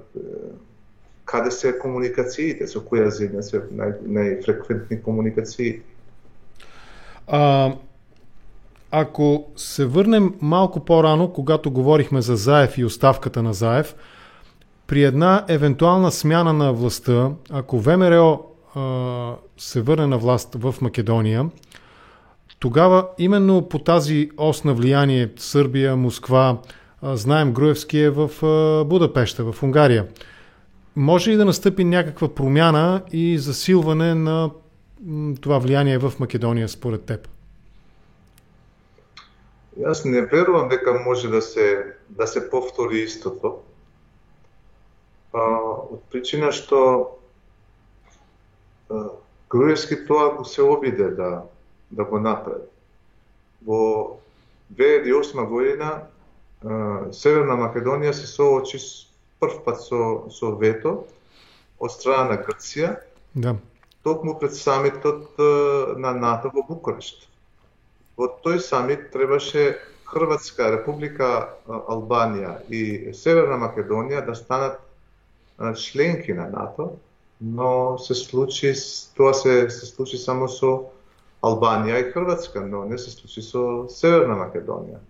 каде 1.26 1.50
се 1.50 1.74
комуникациите, 1.78 2.68
со 2.70 2.80
која 2.86 3.10
земја 3.10 3.42
се 3.42 3.64
нај, 3.66 3.98
најфреквентни 4.06 5.00
комуникации. 5.02 5.80
А, 7.26 7.74
ако 8.90 9.50
се 9.56 9.86
врнем 9.86 10.34
малку 10.40 10.80
порано, 10.80 11.32
когато 11.32 11.70
говорихме 11.70 12.22
за 12.22 12.36
Заев 12.36 12.78
и 12.78 12.84
оставката 12.84 13.42
на 13.42 13.54
Заев, 13.54 13.94
при 14.86 15.02
една 15.02 15.44
евентуална 15.48 16.12
смяна 16.12 16.52
на 16.52 16.72
властта, 16.72 17.30
ако 17.50 17.78
ВМРО 17.78 18.46
а, 18.74 19.34
се 19.58 19.80
върне 19.80 20.06
на 20.06 20.18
власт 20.18 20.54
в 20.54 20.74
Македония, 20.80 21.50
тогава 22.58 23.08
именно 23.18 23.68
по 23.68 23.78
тази 23.78 24.30
ос 24.38 24.64
на 24.64 24.74
влияние 24.74 25.30
Сърбия, 25.36 25.96
Москва, 25.96 26.58
знаем 27.02 27.52
Груевски 27.52 27.98
е 27.98 28.10
в 28.10 28.30
Будапешта, 28.86 29.44
в 29.44 29.62
Унгария. 29.62 30.06
Може 30.96 31.32
и 31.32 31.36
да 31.36 31.44
настъпи 31.44 31.84
някаква 31.84 32.34
промяна 32.34 33.02
и 33.12 33.38
засилване 33.38 34.14
на 34.14 34.50
това 35.40 35.58
влияние 35.58 35.98
в 35.98 36.12
Македония 36.20 36.68
според 36.68 37.04
теб? 37.04 37.28
Јас 39.76 40.08
не 40.08 40.24
верувам 40.24 40.68
дека 40.72 40.94
може 41.04 41.28
да 41.28 41.42
се 41.42 41.92
да 42.08 42.26
се 42.26 42.50
повтори 42.50 43.04
истото. 43.04 43.60
А, 45.36 45.42
од 45.92 46.00
причина 46.08 46.48
што 46.48 47.12
Груевски 49.52 50.06
тоа 50.08 50.32
го 50.38 50.44
се 50.44 50.62
обиде 50.62 51.10
да 51.12 51.42
да 51.90 52.04
го 52.04 52.18
направи. 52.18 52.64
Во 53.66 54.16
2008 54.72 55.44
година 55.44 55.90
Северна 57.12 57.60
Македонија 57.60 58.16
се 58.16 58.26
соочи 58.26 58.80
прв 59.40 59.62
пат 59.64 59.80
со, 59.82 60.02
со 60.30 60.52
вето 60.56 61.04
од 61.78 61.92
страна 61.92 62.32
на 62.32 62.36
Грција, 62.42 62.96
да. 63.34 63.56
токму 64.02 64.38
пред 64.40 64.54
самитот 64.56 65.38
на 65.96 66.12
НАТО 66.14 66.50
во 66.54 66.64
Букурешт. 66.68 67.28
Во 68.16 68.30
тој 68.44 68.60
самит 68.64 69.10
требаше 69.12 69.76
Хрватска, 70.06 70.70
Република 70.70 71.28
Албанија 71.66 72.60
и 72.70 73.12
Северна 73.12 73.58
Македонија 73.58 74.22
да 74.26 74.34
станат 74.38 74.78
членки 75.76 76.32
на 76.32 76.46
НАТО, 76.48 76.92
но 77.40 77.98
се 77.98 78.14
случи 78.14 78.72
тоа 79.16 79.34
се 79.34 79.70
се 79.70 79.86
случи 79.86 80.18
само 80.18 80.48
со 80.48 80.92
Албанија 81.42 82.00
и 82.00 82.12
Хрватска, 82.12 82.60
но 82.60 82.84
не 82.84 82.98
се 82.98 83.10
случи 83.10 83.42
со 83.42 83.86
Северна 83.90 84.38
Македонија. 84.46 85.02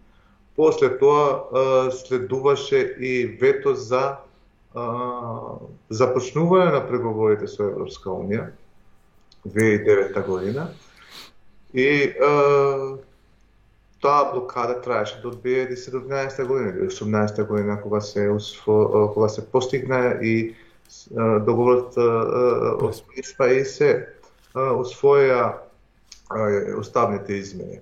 После 0.57 0.99
тоа 0.99 1.91
следуваше 1.93 2.79
и 2.99 3.27
вето 3.41 3.75
за 3.75 4.17
започнување 5.91 6.73
на 6.73 6.83
преговорите 6.89 7.49
со 7.49 7.71
Европска 7.71 8.11
Унија 8.13 8.51
2009 9.47 10.27
година. 10.27 10.69
И 11.73 12.13
таа 14.01 14.33
блокада 14.33 14.81
траеше 14.81 15.21
до 15.23 15.33
2017 15.33 16.45
година 16.47 16.71
или 16.71 16.89
18 16.89 17.47
година 17.47 17.81
кога 17.83 18.01
се 18.01 18.29
усво, 18.31 19.11
кога 19.15 19.29
се 19.29 19.47
постигна 19.51 20.19
и 20.23 20.55
договорот 21.47 21.97
од 21.97 23.03
и 23.51 23.65
се 23.65 23.91
усвоја 24.55 25.55
уставните 26.79 27.35
измени 27.35 27.81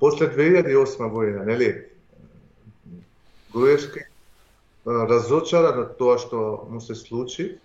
после 0.00 0.28
2008 0.28 1.08
година, 1.10 1.44
нели, 1.44 1.84
Груевски 3.52 4.04
разочаран 4.86 5.80
од 5.82 5.96
тоа 6.00 6.18
што 6.20 6.66
му 6.68 6.80
се 6.80 6.94
случи, 6.94 7.56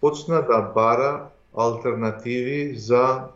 почна 0.00 0.42
да 0.48 0.60
бара 0.74 1.28
алтернативи 1.56 2.76
за 2.76 3.32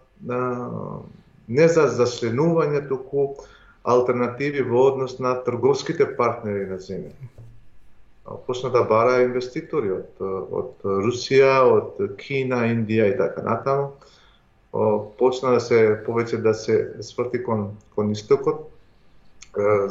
не 1.49 1.67
за 1.69 1.87
зашленување, 1.89 2.87
туку 2.89 3.35
алтернативи 3.83 4.63
во 4.63 4.91
однос 4.93 5.19
на 5.19 5.35
трговските 5.45 6.07
партнери 6.17 6.67
на 6.69 6.79
земја. 6.79 7.13
Почна 8.47 8.71
да 8.71 8.85
бара 8.85 9.23
инвеститори 9.25 9.91
од, 9.91 10.21
од 10.21 10.85
Русија, 10.85 11.65
од 11.65 12.17
Кина, 12.21 12.67
Индија 12.71 13.09
и 13.11 13.17
така 13.19 13.43
натаму. 13.43 13.89
Почна 14.73 15.57
да 15.57 15.61
се 15.61 15.79
повеќе 16.07 16.43
да 16.43 16.55
се 16.55 16.77
сврти 17.03 17.43
кон, 17.43 17.73
кон 17.95 18.13
истокот, 18.15 18.69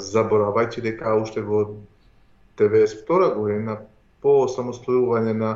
заборавајќи 0.09 0.81
дека 0.85 1.15
уште 1.19 1.41
во 1.43 1.65
92 2.59 3.33
година 3.35 3.75
по 4.23 4.47
самостојување 4.47 5.33
на 5.35 5.51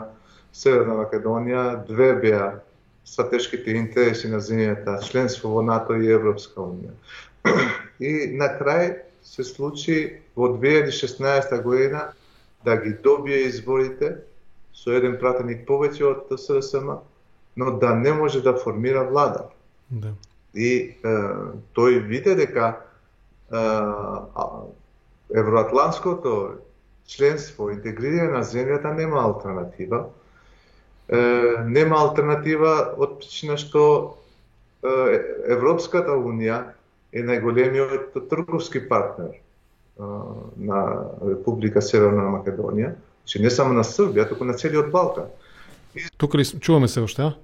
Северна 0.53 0.97
Македонија 0.99 1.63
две 1.87 2.13
беа 2.19 2.49
стратешките 3.05 3.71
интереси 3.79 4.27
на 4.27 4.39
земјата, 4.39 4.99
членство 5.03 5.49
во 5.55 5.63
НАТО 5.63 5.95
и 5.95 6.11
Европска 6.11 6.61
унија. 6.61 6.93
И 7.99 8.35
на 8.37 8.51
крај 8.59 8.99
се 9.23 9.43
случи 9.43 9.97
во 10.35 10.51
2016 10.57 11.61
година 11.63 12.11
да 12.65 12.75
ги 12.77 12.93
добие 13.03 13.47
изборите 13.47 14.17
со 14.73 14.91
еден 14.91 15.17
пратеник 15.19 15.65
повеќе 15.67 16.05
од 16.11 16.39
СРСМ, 16.39 16.95
но 17.57 17.71
да 17.77 17.95
не 17.95 18.13
може 18.13 18.41
да 18.41 18.55
формира 18.57 19.03
влада. 19.09 19.45
Да. 19.89 20.13
И 20.55 20.97
е, 21.03 21.13
тој 21.77 21.99
виде 22.07 22.35
дека 22.35 22.77
е, 23.51 23.61
евроатланското 25.33 26.59
членство, 27.07 27.69
интегрирање 27.73 28.31
на 28.31 28.43
земјата 28.47 28.93
нема 28.95 29.21
алтернатива 29.21 30.05
нема 31.65 31.97
алтернатива 31.99 32.93
од 32.97 33.17
причина 33.19 33.57
што 33.59 33.83
Европската 34.83 36.15
унија 36.15 36.73
е 37.13 37.23
најголемиот 37.23 38.15
трговски 38.29 38.81
партнер 38.89 39.37
на 39.99 40.79
Република 41.21 41.81
Северна 41.81 42.25
Македонија, 42.33 42.95
че 43.25 43.37
значи, 43.37 43.43
не 43.43 43.49
само 43.49 43.73
на 43.73 43.83
Србија, 43.83 44.27
туку 44.29 44.43
на 44.43 44.53
целиот 44.53 44.89
Балкан. 44.91 45.29
Тука 46.17 46.37
ли 46.37 46.45
чуваме 46.45 46.87
се 46.87 47.01
уште, 47.01 47.21
а? 47.21 47.35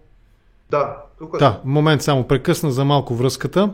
Да, 0.70 0.98
тука. 1.18 1.38
Да, 1.38 1.62
момент 1.66 2.02
само 2.02 2.28
прекъсна 2.28 2.72
за 2.72 2.86
малку 2.86 3.16
врската. 3.16 3.74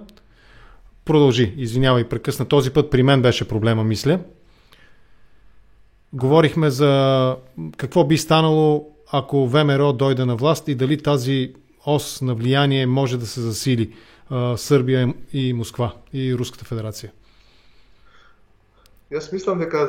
Продолжи, 1.06 1.56
извинявај, 1.58 2.08
прекъсна. 2.08 2.46
Този 2.46 2.74
път 2.74 2.92
при 2.92 3.04
мен 3.04 3.22
беше 3.22 3.48
проблема, 3.48 3.84
мисля. 3.84 4.20
Говорихме 6.14 6.70
за 6.70 7.38
какво 7.78 8.04
би 8.04 8.18
станало 8.18 8.90
ако 9.12 9.48
ВМРО 9.48 9.94
дойде 9.94 10.26
на 10.26 10.36
власт 10.36 10.68
и 10.68 10.76
дали 10.76 11.04
тази 11.04 11.54
ос 11.86 12.22
на 12.22 12.36
влияние 12.36 12.86
може 12.86 13.18
да 13.18 13.26
се 13.26 13.42
засили 13.42 13.94
а, 14.30 14.58
Сърбия 14.58 15.14
и 15.34 15.54
Москва 15.54 15.94
и 16.14 16.36
Руската 16.36 16.66
федерация? 16.66 17.12
Јас 19.12 19.30
мислам 19.34 19.60
дека 19.62 19.86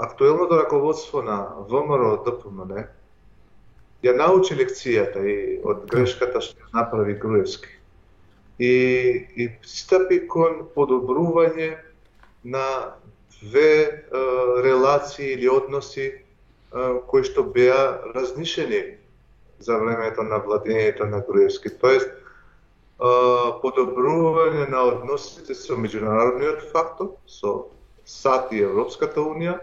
актуелното 0.00 0.56
раководство 0.56 1.22
на 1.22 1.46
ВМРО 1.68 2.24
ДПМН 2.24 2.88
ја 4.02 4.14
научи 4.16 4.54
лекцијата 4.54 5.24
и 5.26 5.58
од 5.64 5.88
грешката 5.90 6.40
што 6.44 6.70
направи 6.74 7.16
Груевски. 7.18 7.74
И, 8.58 8.72
и 9.38 9.50
стапи 9.62 10.20
кон 10.26 10.64
подобрување 10.74 11.76
на 12.44 12.94
две 13.40 13.74
е, 13.82 13.98
релации 14.62 15.32
или 15.34 15.48
односи 15.48 16.12
кои 17.08 17.24
што 17.24 17.46
беа 17.48 18.12
разнишени 18.12 18.98
за 19.58 19.78
времето 19.80 20.22
на 20.22 20.36
владењето 20.44 21.06
на 21.08 21.22
Груевски. 21.24 21.70
Тоест, 21.80 22.10
подобрување 23.62 24.68
на 24.70 24.82
односите 24.90 25.54
со 25.54 25.78
меѓународниот 25.78 26.66
фактор, 26.72 27.14
со 27.26 27.70
САД 28.04 28.52
и 28.52 28.62
Европската 28.66 29.20
Унија, 29.20 29.58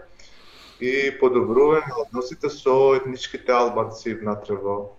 и 0.80 1.10
подобрување 1.20 1.88
на 1.88 2.02
односите 2.06 2.50
со 2.50 2.94
етничките 2.96 3.52
албанци 3.52 4.14
внатре 4.14 4.56
во 4.60 4.96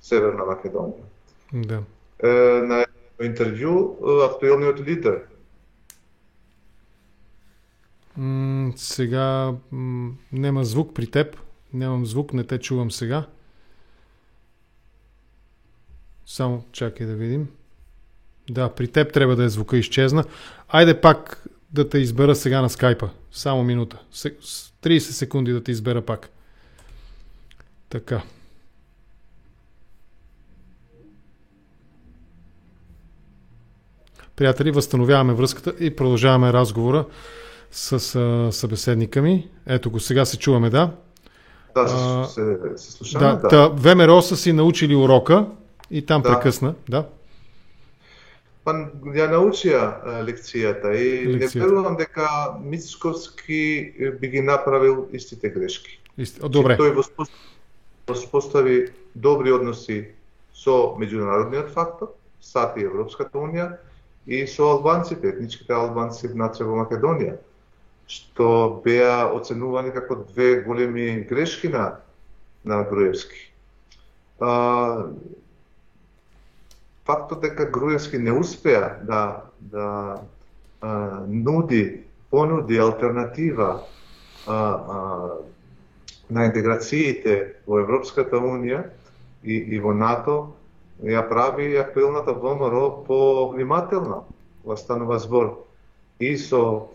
Северна 0.00 0.44
Македонија. 0.44 1.04
Да. 1.52 1.82
Е, 2.18 2.32
на 2.68 2.84
интервју 3.22 3.74
актуелниот 4.26 4.80
лидер 4.80 5.22
М- 8.16 8.72
сега 8.76 9.54
м- 9.72 10.16
нема 10.32 10.64
звук 10.64 10.94
при 10.94 11.06
теб. 11.06 11.36
Нямам 11.72 12.06
звук, 12.06 12.32
не 12.32 12.44
те 12.44 12.58
чувам 12.58 12.90
сега. 12.90 13.26
Само 16.26 16.64
чакай 16.72 17.06
да 17.06 17.14
видим. 17.14 17.48
Да, 18.50 18.68
при 18.68 18.88
теб 18.88 19.12
трябва 19.12 19.36
да 19.36 19.44
е 19.44 19.48
звука 19.48 19.76
изчезна. 19.76 20.24
Айде 20.68 21.00
пак 21.00 21.44
да 21.72 21.88
те 21.88 21.98
избера 21.98 22.34
сега 22.34 22.62
на 22.62 22.70
скайпа. 22.70 23.10
Само 23.34 23.64
минута. 23.64 23.98
30 24.12 24.98
секунди 24.98 25.52
да 25.52 25.62
те 25.62 25.70
избера 25.70 26.02
пак. 26.02 26.30
Така. 27.88 28.22
Приятели, 34.36 34.70
възстановяваме 34.70 35.34
връзката 35.34 35.74
и 35.80 35.96
продължаваме 35.96 36.52
разговора 36.52 37.06
с 37.70 38.14
а, 38.14 38.52
събеседника 38.52 39.22
ми. 39.22 39.48
Ето 39.66 39.90
го, 39.90 40.00
сега 40.00 40.24
се 40.24 40.38
чуваме, 40.38 40.70
да. 40.70 40.90
Да, 41.74 41.88
се, 42.26 42.34
се, 42.34 42.58
се 42.76 42.92
слушаме, 42.92 43.24
да. 43.24 43.48
да. 43.48 43.68
ВМРО 43.68 44.22
са 44.22 44.36
си 44.36 44.52
научили 44.52 44.96
урока 44.96 45.46
и 45.90 46.06
там 46.06 46.22
да. 46.22 46.28
прекъсна, 46.28 46.74
да. 46.88 47.06
Па 48.64 48.72
ја 49.12 49.28
научија 49.28 49.80
лекцијата 50.24 50.94
и 50.96 51.08
лекцијата. 51.34 51.54
не 51.54 51.60
верувам 51.60 51.96
дека 52.00 52.28
Мицковски 52.62 53.62
би 54.20 54.28
ги 54.28 54.42
направил 54.42 55.08
истите 55.12 55.50
грешки. 55.50 56.00
Исти... 56.16 56.40
О, 56.42 56.48
добре. 56.48 56.78
Тој 56.80 56.94
воспостави 58.08 58.92
добри 59.14 59.52
односи 59.52 60.14
со 60.54 60.94
меѓународниот 60.96 61.72
фактор, 61.76 62.14
САД 62.40 62.78
и 62.78 62.86
Европската 62.88 63.38
унија 63.38 63.76
и 64.26 64.46
со 64.46 64.70
албанците, 64.76 65.28
етничките 65.28 65.72
албанци 65.72 66.28
внатре 66.28 66.64
во 66.64 66.84
Македонија 66.84 67.36
што 68.06 68.80
беа 68.84 69.30
оценувани 69.32 69.92
како 69.94 70.18
две 70.28 70.60
големи 70.66 71.24
грешки 71.28 71.68
на, 71.72 72.00
на 72.64 72.82
Груевски. 72.84 73.48
А, 74.40 75.08
фактот 77.06 77.40
дека 77.40 77.66
Груевски 77.70 78.18
не 78.18 78.32
успеа 78.32 78.98
да, 79.02 79.44
да 79.60 80.20
а, 80.80 81.20
нуди, 81.26 82.04
понуди 82.30 82.78
алтернатива 82.78 83.80
а, 84.46 84.54
а, 84.54 85.30
на 86.30 86.46
интеграциите 86.46 87.54
во 87.66 87.78
Европската 87.84 88.36
Унија 88.36 88.84
и, 89.44 89.56
и 89.56 89.80
во 89.80 89.92
НАТО, 89.92 90.54
ја 91.04 91.28
прави 91.28 91.76
актуелната 91.76 92.32
ВМРО 92.32 93.04
по-внимателна 93.06 94.24
во 94.64 94.76
станува 94.76 95.18
збор. 95.18 95.66
И 96.20 96.36
со 96.36 96.88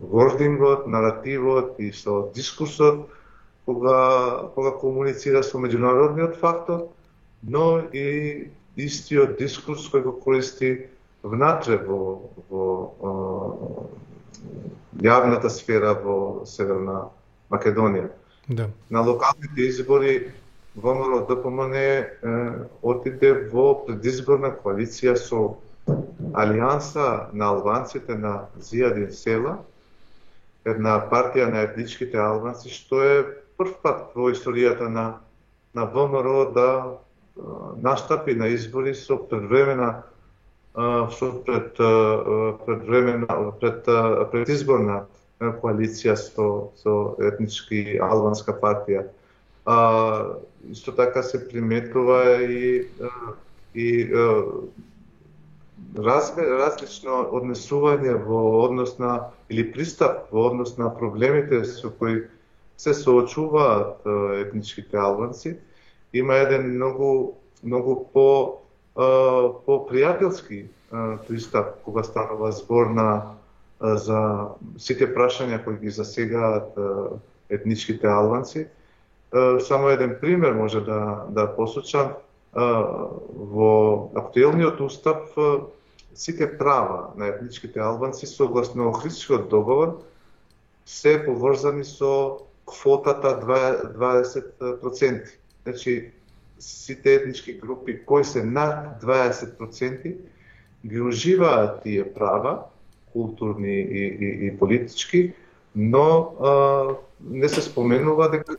вордингот, 0.00 0.86
наративот 0.86 1.80
и 1.80 1.92
со 1.92 2.30
дискусот 2.34 3.08
кога, 3.64 4.50
кога 4.54 4.70
комуницира 4.78 5.42
со 5.42 5.58
меѓународниот 5.58 6.36
фактор, 6.38 6.86
но 7.42 7.80
и 7.92 8.48
истиот 8.76 9.38
дискурс 9.38 9.88
кој 9.92 10.02
го 10.04 10.12
користи 10.20 10.88
внатре 11.22 11.78
во, 11.82 12.30
во 12.50 12.64
јавната 15.02 15.50
сфера 15.50 15.94
во 16.02 16.46
Северна 16.46 17.08
Македонија. 17.50 18.10
Да. 18.48 18.70
На 18.90 19.00
локалните 19.00 19.66
избори 19.66 20.32
ВМРО 20.76 21.24
ДПМН 21.28 21.74
отиде 22.82 23.32
во 23.52 23.72
предизборна 23.86 24.52
коалиција 24.52 25.16
со 25.16 25.56
Алијанса 26.36 27.32
на 27.32 27.48
албанците 27.54 28.14
на 28.14 28.48
Зијадин 28.58 29.10
Села, 29.14 29.58
една 30.66 30.98
партија 31.10 31.46
на 31.50 31.62
етничките 31.64 32.18
албанци, 32.18 32.70
што 32.70 33.02
е 33.02 33.16
прв 33.56 33.78
пат 33.82 34.12
во 34.14 34.30
историјата 34.34 34.88
на, 34.90 35.06
на 35.74 35.86
ВМРО 35.86 36.50
да 36.52 36.68
настапи 37.82 38.34
на 38.34 38.48
избори 38.48 38.94
со 38.94 39.16
предвремена 39.16 40.02
со 40.74 41.32
пред 41.46 41.76
пред 41.76 42.80
пред 43.60 43.84
предизборна 44.32 45.04
коалиција 45.40 46.16
со 46.16 46.72
со 46.76 47.16
етнички 47.20 47.98
албанска 48.00 48.52
партија. 48.52 49.06
А, 49.66 50.36
исто 50.70 50.92
така 50.92 51.22
се 51.22 51.48
приметува 51.48 52.42
и 52.42 52.88
и 53.74 54.08
раз, 55.96 56.32
различно 56.36 57.26
однесување 57.36 58.14
во 58.24 58.40
однос 58.64 58.98
на 58.98 59.30
или 59.50 59.64
пристап 59.72 60.32
во 60.32 60.48
однос 60.50 60.76
на 60.78 60.88
проблемите 60.90 61.64
со 61.64 61.90
кои 61.90 62.24
се 62.76 62.94
соочуваат 62.94 64.04
етничките 64.40 64.96
албанци, 64.96 65.56
има 66.18 66.34
еден 66.34 66.74
многу 66.74 67.34
многу 67.64 68.04
по 68.12 68.58
по 69.66 69.74
пријателски 69.90 70.66
пристап 71.28 71.82
кога 71.84 72.02
станува 72.02 72.52
збор 72.52 72.86
на 72.96 73.36
за 73.80 74.20
сите 74.80 75.08
прашања 75.12 75.60
кои 75.64 75.76
ги 75.76 75.90
засегаат 75.90 76.78
етничките 77.50 78.08
албанци. 78.08 78.66
Само 79.60 79.88
еден 79.88 80.16
пример 80.20 80.52
може 80.52 80.80
да 80.80 81.26
да 81.28 81.46
посочам 81.56 82.14
во 82.54 84.10
актуелниот 84.16 84.80
устав 84.80 85.36
сите 86.14 86.58
права 86.58 87.12
на 87.16 87.26
етничките 87.26 87.80
албанци 87.80 88.26
согласно 88.26 88.88
Охридскиот 88.88 89.48
договор 89.48 90.00
се 90.86 91.24
поврзани 91.24 91.84
со 91.84 92.38
квотата 92.64 93.40
20%. 93.40 95.28
Значи, 95.66 96.10
сите 96.58 97.14
етнички 97.14 97.58
групи 97.58 98.04
кои 98.06 98.24
се 98.24 98.44
над 98.44 99.02
20% 99.02 100.16
ги 100.86 101.00
уживаат 101.00 101.82
тие 101.82 102.12
права, 102.14 102.62
културни 103.12 103.80
и, 103.80 104.06
и, 104.20 104.46
и 104.46 104.58
политички, 104.58 105.32
но 105.76 106.34
а, 106.42 106.84
не 107.20 107.48
се 107.48 107.62
споменува 107.62 108.30
дека 108.30 108.56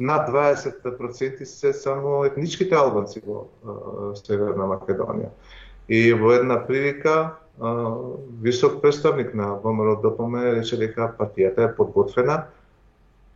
над 0.00 0.28
20% 0.28 1.44
се 1.44 1.72
само 1.72 2.24
етничките 2.24 2.74
албанци 2.74 3.22
во 3.24 3.48
Северна 4.20 4.68
Македонија. 4.68 5.32
И 5.88 6.12
во 6.12 6.36
една 6.36 6.60
прилика 6.66 7.40
а, 7.60 7.96
висок 8.42 8.82
представник 8.82 9.32
на 9.34 9.56
ВМРО 9.64 9.96
ДПМ 10.04 10.36
рече 10.60 10.76
дека 10.76 11.08
партијата 11.16 11.70
е 11.70 11.76
подготвена 11.76 12.42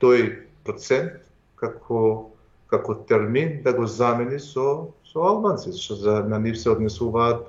тој 0.01 0.45
процент 0.65 1.25
како 1.57 2.34
како 2.75 2.99
термин 3.09 3.61
да 3.65 3.73
го 3.73 3.87
замени 3.87 4.41
со 4.43 4.91
со 5.09 5.23
албанци, 5.23 5.71
што 5.79 5.95
за 5.95 6.15
на 6.27 6.39
нив 6.43 6.59
се 6.59 6.75
однесуваат 6.75 7.47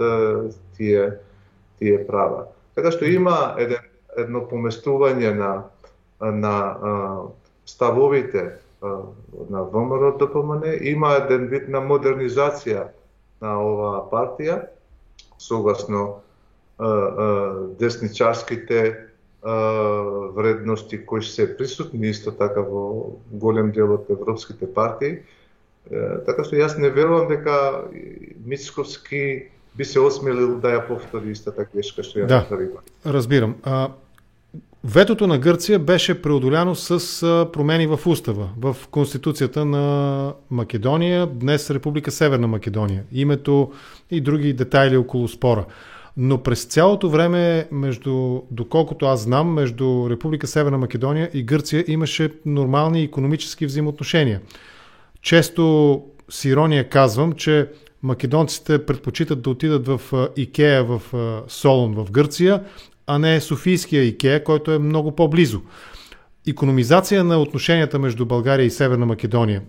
тие 0.78 1.18
тие 1.80 2.04
права. 2.08 2.46
Така 2.76 2.92
што 2.94 3.10
има 3.10 3.56
еден 3.58 3.82
едно 4.18 4.46
поместување 4.50 5.34
на 5.34 5.52
на 6.22 6.56
а, 6.58 6.92
ставовите 7.66 8.58
а, 8.82 8.88
на 9.50 9.64
ВМРО 9.64 10.18
ДПМН, 10.18 10.64
има 10.82 11.16
еден 11.20 11.48
вид 11.48 11.68
на 11.70 11.82
модернизација 11.82 12.88
на 13.42 13.58
оваа 13.60 14.06
партија 14.12 14.62
согласно 15.38 16.22
а, 16.78 16.88
а, 16.88 17.54
десничарските 17.80 19.05
вредности 20.36 21.06
кои 21.06 21.24
се 21.24 21.58
присутни 21.58 22.08
исто 22.10 22.32
така 22.32 22.62
во 22.62 23.14
голем 23.32 23.72
дел 23.72 23.94
од 23.94 24.10
европските 24.10 24.66
партии. 24.66 25.22
Така 26.26 26.44
што 26.44 26.58
јас 26.58 26.80
не 26.82 26.90
верувам 26.90 27.30
дека 27.30 27.86
Мицковски 28.46 29.52
би 29.78 29.86
се 29.86 30.00
осмелил 30.02 30.58
да 30.58 30.74
ја 30.80 30.88
повтори 30.88 31.32
истата 31.32 31.68
грешка 31.70 32.02
што 32.02 32.20
ја 32.20 32.26
да, 32.26 32.42
Разбирам. 33.06 33.56
А, 33.64 33.92
ветото 34.82 35.28
на 35.28 35.38
Грција 35.38 35.78
беше 35.78 36.22
преодоляно 36.22 36.76
с 36.76 36.98
промени 37.54 37.86
в 37.86 38.02
устава, 38.06 38.50
в 38.58 38.76
конституцијата 38.90 39.62
на 39.62 40.34
Македонија, 40.50 41.28
днес 41.30 41.70
Република 41.70 42.12
Северна 42.12 42.48
Македонија. 42.48 43.06
Името 43.12 43.74
и 44.10 44.22
други 44.22 44.54
детайли 44.54 44.98
околу 44.98 45.28
спора 45.28 45.66
но 46.18 46.44
през 46.44 46.64
цялото 46.64 47.10
време, 47.10 47.68
между, 47.72 48.42
доколкото 48.52 49.06
аз 49.06 49.22
знам, 49.22 49.54
между 49.54 50.08
Република 50.10 50.48
Северна 50.48 50.78
Македония 50.78 51.30
и 51.34 51.44
Гърция 51.44 51.84
имаше 51.88 52.34
нормални 52.46 53.04
економически 53.04 53.66
взаимоотношения. 53.66 54.42
Често 55.22 56.04
с 56.30 56.46
ирония 56.46 56.90
казвам, 56.90 57.34
че 57.34 57.70
македонците 58.04 58.86
предпочитат 58.86 59.42
да 59.42 59.50
отидат 59.50 59.88
в 59.88 60.02
Икея 60.38 60.84
в 60.84 61.02
Солон 61.48 61.94
в 61.94 62.12
Гърция, 62.12 62.64
а 63.08 63.20
не 63.20 63.42
Софийския 63.42 64.04
Икея, 64.04 64.44
който 64.44 64.72
е 64.72 64.80
много 64.80 65.16
по-близо. 65.16 65.62
Економизация 66.48 67.24
на 67.24 67.42
отношенията 67.42 68.00
между 68.00 68.26
България 68.26 68.66
и 68.66 68.72
Северна 68.72 69.06
Македония 69.06 69.62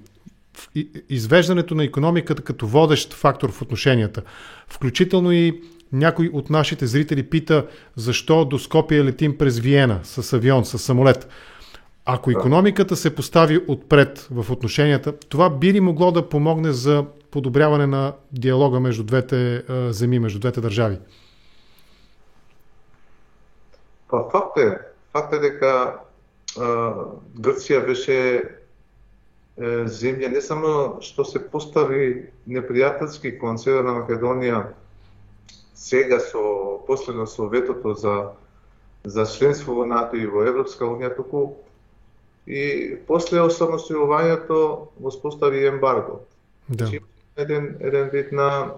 извеждането 1.08 1.74
на 1.74 1.84
економиката 1.84 2.42
като 2.42 2.66
водещ 2.66 3.14
фактор 3.14 3.52
в 3.52 3.62
отношенията, 3.62 4.22
включително 4.68 5.32
и 5.32 5.60
някой 5.98 6.30
от 6.32 6.50
нашите 6.50 6.86
зрители 6.86 7.22
пита 7.22 7.66
защо 7.96 8.44
до 8.44 8.58
Скопия 8.58 9.04
летим 9.04 9.38
през 9.38 9.58
Виена 9.58 10.00
с 10.02 10.32
авион, 10.32 10.64
с 10.64 10.78
самолет. 10.78 11.28
Ако 12.04 12.30
економиката 12.30 12.96
се 12.96 13.14
постави 13.14 13.64
отпред 13.68 14.28
в 14.30 14.50
отношенията, 14.50 15.18
това 15.18 15.50
би 15.50 15.72
ли 15.72 15.80
могло 15.80 16.12
да 16.12 16.28
помогне 16.28 16.72
за 16.72 17.04
подобряване 17.30 17.86
на 17.86 18.12
диалога 18.32 18.80
между 18.80 19.04
двете 19.04 19.64
земи, 19.90 20.18
между 20.18 20.38
двете 20.38 20.60
държави? 20.60 20.98
Па 24.08 24.24
факт 24.30 24.58
е, 24.58 24.78
факт 25.12 25.32
е 25.34 25.38
дека 25.38 25.70
а, 26.58 26.66
Грција 27.40 27.82
беше 27.86 28.16
е, 28.16 28.42
земја 29.90 30.30
не 30.30 30.40
само 30.40 31.02
што 31.02 31.26
се 31.26 31.42
постави 31.42 32.30
непријателски 32.46 33.34
кон 33.40 33.58
Северна 33.58 33.98
Македонија 33.98 34.62
сега 35.76 36.18
со 36.20 36.80
последно 36.86 37.26
со 37.26 37.48
ветото 37.48 37.94
за 37.94 38.32
за 39.04 39.26
членство 39.26 39.74
во 39.74 39.84
НАТО 39.86 40.16
и 40.16 40.26
во 40.26 40.42
Европска 40.42 40.88
унија 40.88 41.12
туку 41.14 41.54
и 42.46 42.96
после 43.06 43.42
осамостојувањето 43.44 44.58
го 44.98 45.10
спостави 45.10 45.66
ембарго. 45.66 46.20
Да. 46.68 46.86
Значи, 46.86 47.00
еден 47.36 47.76
еден 47.80 48.08
вид 48.08 48.32
на 48.32 48.74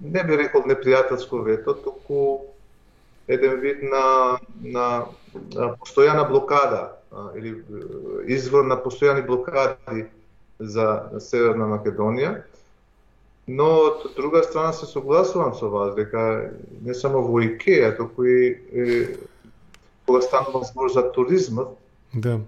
не 0.00 0.24
би 0.24 0.38
рекол 0.38 0.62
непријателско 0.62 1.42
вето, 1.44 1.74
туку 1.74 2.46
еден 3.28 3.60
вид 3.60 3.82
на 3.82 4.38
на, 4.62 5.04
на 5.54 5.74
постојана 5.76 6.28
блокада 6.28 6.96
а, 7.12 7.30
или 7.36 7.64
извор 8.26 8.64
на 8.64 8.76
постојани 8.76 9.26
блокади 9.26 10.06
за 10.58 11.18
Северна 11.20 11.66
Македонија 11.66 12.42
Но 13.48 13.64
од 13.64 14.02
друга 14.16 14.42
страна 14.42 14.72
се 14.72 14.86
согласувам 14.86 15.54
со 15.56 15.70
вас 15.72 15.94
дека 15.96 16.52
не 16.84 16.94
само 16.94 17.22
во 17.24 17.40
Икеја, 17.40 17.94
туку 17.96 18.26
и 18.28 18.60
е, 18.72 19.16
кога 20.04 20.20
станува 20.20 20.68
збор 20.68 20.92
за 20.92 21.06
туризмот, 21.12 21.72
да. 22.12 22.40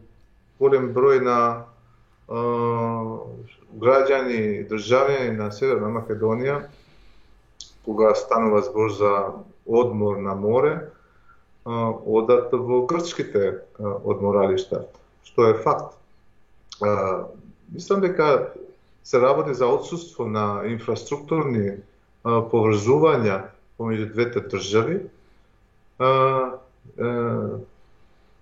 голем 0.61 0.91
број 0.93 1.23
на 1.25 1.39
е, 2.29 2.43
граѓани, 3.81 4.69
државјани 4.69 5.33
на 5.41 5.49
Северна 5.57 5.89
Македонија, 5.97 6.61
кога 7.89 8.13
станува 8.15 8.61
збор 8.69 8.93
за 8.93 9.17
одмор 9.65 10.21
на 10.21 10.37
море, 10.37 10.75
е, 10.77 10.85
одат 12.21 12.53
во 12.53 12.85
грчките 12.85 13.63
одморалишта, 13.81 14.85
што 15.25 15.49
е 15.49 15.57
факт. 15.65 15.97
Е, 16.85 16.93
мислам 17.73 18.05
дека 18.05 18.53
се 19.05 19.21
работи 19.21 19.55
за 19.55 19.67
отсутство 19.67 20.27
на 20.27 20.63
инфраструктурни 20.67 21.71
а, 22.25 22.41
поврзувања 22.51 23.41
помеѓу 23.81 24.13
двете 24.13 24.45
држави, 24.45 25.01
а, 25.99 26.11
а, 27.01 27.11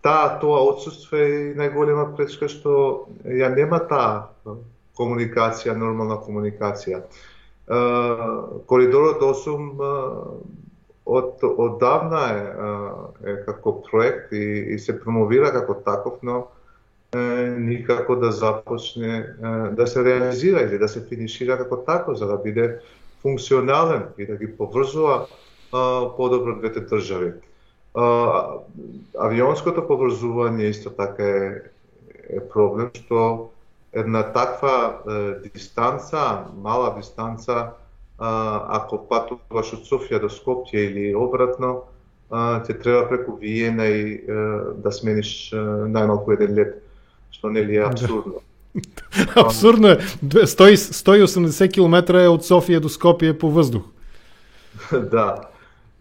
таа 0.02 0.38
тоа 0.42 0.60
отсутство 0.72 1.16
е 1.16 1.54
најголема 1.58 2.10
пречка 2.16 2.50
што 2.50 3.06
ја 3.24 3.50
нема 3.54 3.80
таа 3.90 4.28
комуникација, 4.98 5.76
нормална 5.78 6.18
комуникација. 6.22 7.02
А, 7.68 7.80
коридорот 8.66 9.22
8 9.22 9.68
а, 9.78 9.92
од 11.08 11.42
оддавна 11.42 12.22
е, 12.36 12.40
е 13.32 13.34
како 13.46 13.78
проект 13.86 14.32
и, 14.36 14.74
и 14.74 14.78
се 14.78 14.98
промовира 15.00 15.52
како 15.54 15.78
таков, 15.86 16.18
но 16.22 16.48
никако 17.58 18.16
да 18.16 18.32
започне 18.32 19.26
да 19.72 19.86
се 19.86 20.04
реализира 20.04 20.60
или 20.60 20.78
да 20.78 20.88
се 20.88 21.04
финишира 21.08 21.58
како 21.58 21.76
тако 21.76 22.14
за 22.14 22.26
да 22.26 22.36
биде 22.36 22.80
функционален 23.22 24.02
и 24.18 24.26
да 24.26 24.36
ги 24.36 24.56
поврзува 24.56 25.26
подобро 26.16 26.58
двете 26.58 26.80
држави. 26.80 27.32
Авионското 29.18 29.82
поврзување 29.88 30.68
исто 30.70 30.90
така 30.90 31.24
е, 31.24 31.62
е 32.28 32.40
проблем 32.52 32.92
што 32.94 33.50
една 33.92 34.22
таква 34.32 35.00
е, 35.08 35.48
дистанца, 35.48 36.44
мала 36.54 36.92
дистанца 36.96 37.72
ако 38.18 38.98
патуваш 39.06 39.72
од 39.78 39.86
Софија 39.86 40.18
до 40.18 40.28
Скопје 40.28 40.90
или 40.90 41.14
обратно, 41.14 41.84
ти 42.66 42.74
треба 42.74 43.08
преку 43.08 43.36
Виена 43.38 43.86
и 43.86 44.26
да 44.74 44.90
смениш 44.92 45.52
најмалку 45.54 46.34
еден 46.34 46.54
лет, 46.58 46.82
што 47.38 47.50
нели 47.50 47.76
е 47.78 47.84
абсурдно. 47.86 48.42
Абсурдно 49.34 49.88
е. 49.88 49.98
180 50.22 51.72
км 51.72 52.18
е 52.20 52.28
од 52.28 52.44
Софија 52.46 52.80
до 52.80 52.90
Скопје 52.92 53.32
по 53.38 53.50
воздух. 53.50 53.86
да. 55.14 55.48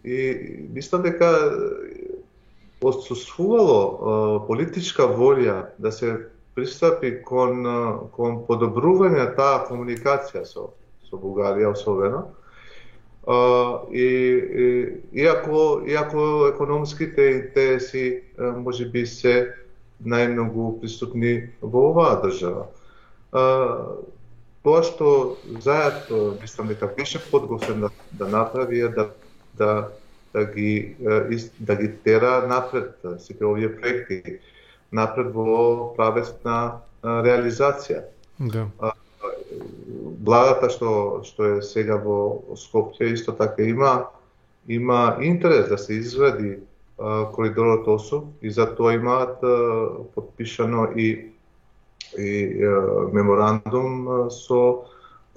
И 0.03 0.67
мислам 0.73 1.01
дека 1.01 1.29
отсутствувало 2.81 4.45
политичка 4.47 5.07
волја 5.09 5.73
да 5.79 5.91
се 5.91 6.27
пристапи 6.55 7.21
кон 7.25 7.63
кон 8.13 8.43
подобрување 8.49 9.35
таа 9.37 9.65
комуникација 9.69 10.45
со 10.45 10.73
со 11.09 11.17
Бугарија 11.17 11.71
особено. 11.71 12.27
и, 13.91 14.07
и 14.63 14.65
иако 15.21 15.81
иако 15.87 16.47
економските 16.53 17.21
интереси 17.21 18.21
може 18.37 18.85
би 18.85 19.05
се 19.05 19.53
најмногу 20.05 20.79
присутни 20.81 21.49
во 21.61 21.89
оваа 21.91 22.19
држава. 22.21 22.67
тоа 24.63 24.83
што 24.83 25.37
заедно 25.63 26.37
мислам 26.41 26.67
дека 26.67 26.87
беше 26.87 27.21
подготвен 27.31 27.81
да, 27.81 27.89
да 28.11 28.27
направи 28.27 28.81
да 28.81 29.09
да 29.57 29.89
да 30.33 30.45
ги 30.45 30.95
да 31.59 31.75
ги 31.75 31.91
тера 32.03 32.47
напред 32.47 32.93
сите 33.19 33.45
овие 33.45 33.75
проекти 33.75 34.39
напред 34.91 35.33
во 35.33 35.93
правец 35.97 36.33
на 36.45 36.81
реализација. 37.03 38.03
Да. 38.39 38.67
Владата 40.23 40.69
што 40.69 41.23
што 41.25 41.57
е 41.57 41.61
сега 41.61 41.97
во 41.97 42.43
Скопје 42.55 43.13
исто 43.13 43.33
така 43.33 43.63
има 43.63 44.07
има 44.67 45.17
интерес 45.21 45.69
да 45.69 45.77
се 45.77 45.93
изгради 45.93 46.57
коридорот 46.97 47.85
8 47.85 48.23
и 48.41 48.51
за 48.51 48.65
тоа 48.75 48.95
имаат 48.95 49.41
подпишано 50.15 50.91
и 50.95 51.33
и 52.17 52.63
меморандум 53.13 54.29
со 54.31 54.85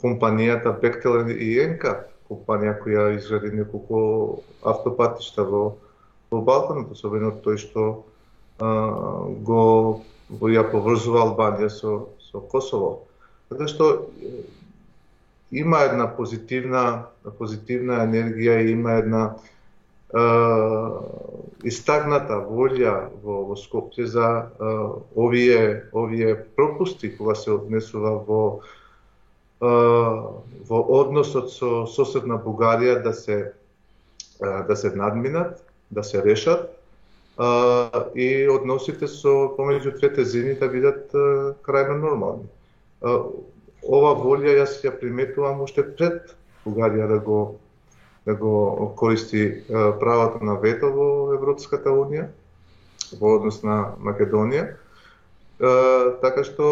компанијата 0.02 0.72
Бектел 0.80 1.26
и 1.28 1.58
Енка, 1.60 2.06
компанија 2.30 2.78
која 2.80 3.10
изгради 3.16 3.50
неколку 3.56 4.42
автопатишта 4.62 5.44
во 5.44 5.76
во 6.30 6.40
Балканот, 6.46 6.92
особено 6.94 7.32
тој 7.42 7.58
што 7.58 8.04
а, 8.60 8.68
го 9.42 10.02
го 10.30 10.48
ја 10.48 10.62
поврзува 10.70 11.24
Албанија 11.26 11.68
со 11.68 12.06
со 12.30 12.40
Косово. 12.40 13.02
Така 13.50 13.66
што 13.66 14.06
има 15.50 15.82
една 15.90 16.06
позитивна 16.06 17.06
позитивна 17.38 18.04
енергија 18.06 18.60
и 18.62 18.70
има 18.72 18.92
една 19.02 19.22
истагната 21.64 22.40
волја 22.48 23.10
во, 23.22 23.44
во 23.50 23.56
Скопје 23.58 24.06
за 24.10 24.26
а, 24.26 24.70
овие 25.14 25.86
овие 25.92 26.34
пропусти 26.56 27.12
кога 27.16 27.34
се 27.34 27.52
однесува 27.54 28.16
во 28.26 28.42
а, 29.60 29.70
во 30.68 30.80
односот 31.00 31.52
со 31.52 31.86
соседна 31.86 32.40
Бугарија 32.40 33.02
да 33.04 33.12
се 33.12 33.52
а, 34.40 34.62
да 34.64 34.76
се 34.76 34.90
надминат, 34.96 35.62
да 35.90 36.02
се 36.02 36.24
решат 36.24 36.70
а, 37.36 38.06
и 38.14 38.48
односите 38.48 39.06
со 39.06 39.52
помеѓу 39.56 39.98
двете 39.98 40.24
земји 40.24 40.58
да 40.58 40.68
бидат 40.68 41.14
а, 41.14 41.54
крајно 41.62 42.00
нормални. 42.00 42.48
А, 43.02 43.20
ова 43.84 44.14
волја 44.16 44.58
јас 44.62 44.80
ја 44.84 44.96
приметувам 44.96 45.60
уште 45.60 45.84
пред 45.84 46.34
Бугарија 46.64 47.08
да 47.08 47.18
го 47.18 47.60
да 48.26 48.34
го 48.34 48.92
користи 48.96 49.62
правото 50.00 50.44
на 50.44 50.54
вето 50.60 50.92
во 50.92 51.32
Европската 51.34 51.90
Унија 51.90 52.28
во 53.20 53.36
однос 53.38 53.62
на 53.62 53.94
Македонија. 53.98 54.76
Така 56.20 56.44
што 56.44 56.66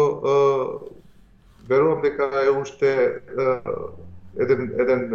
верувам 1.67 2.01
дека 2.01 2.29
е 2.45 2.53
уште 2.53 3.21
еден 4.37 4.71
еден 4.79 5.09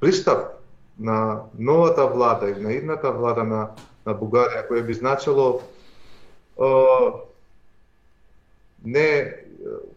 пристап 0.00 0.62
на 0.98 1.42
новата 1.58 2.06
влада 2.06 2.50
и 2.50 2.60
на 2.62 2.72
идната 2.72 3.12
влада 3.12 3.44
на 3.44 3.68
на 4.06 4.14
Бугарија 4.14 4.66
која 4.68 4.84
би 4.86 4.94
значило 4.94 5.46
не 8.84 9.08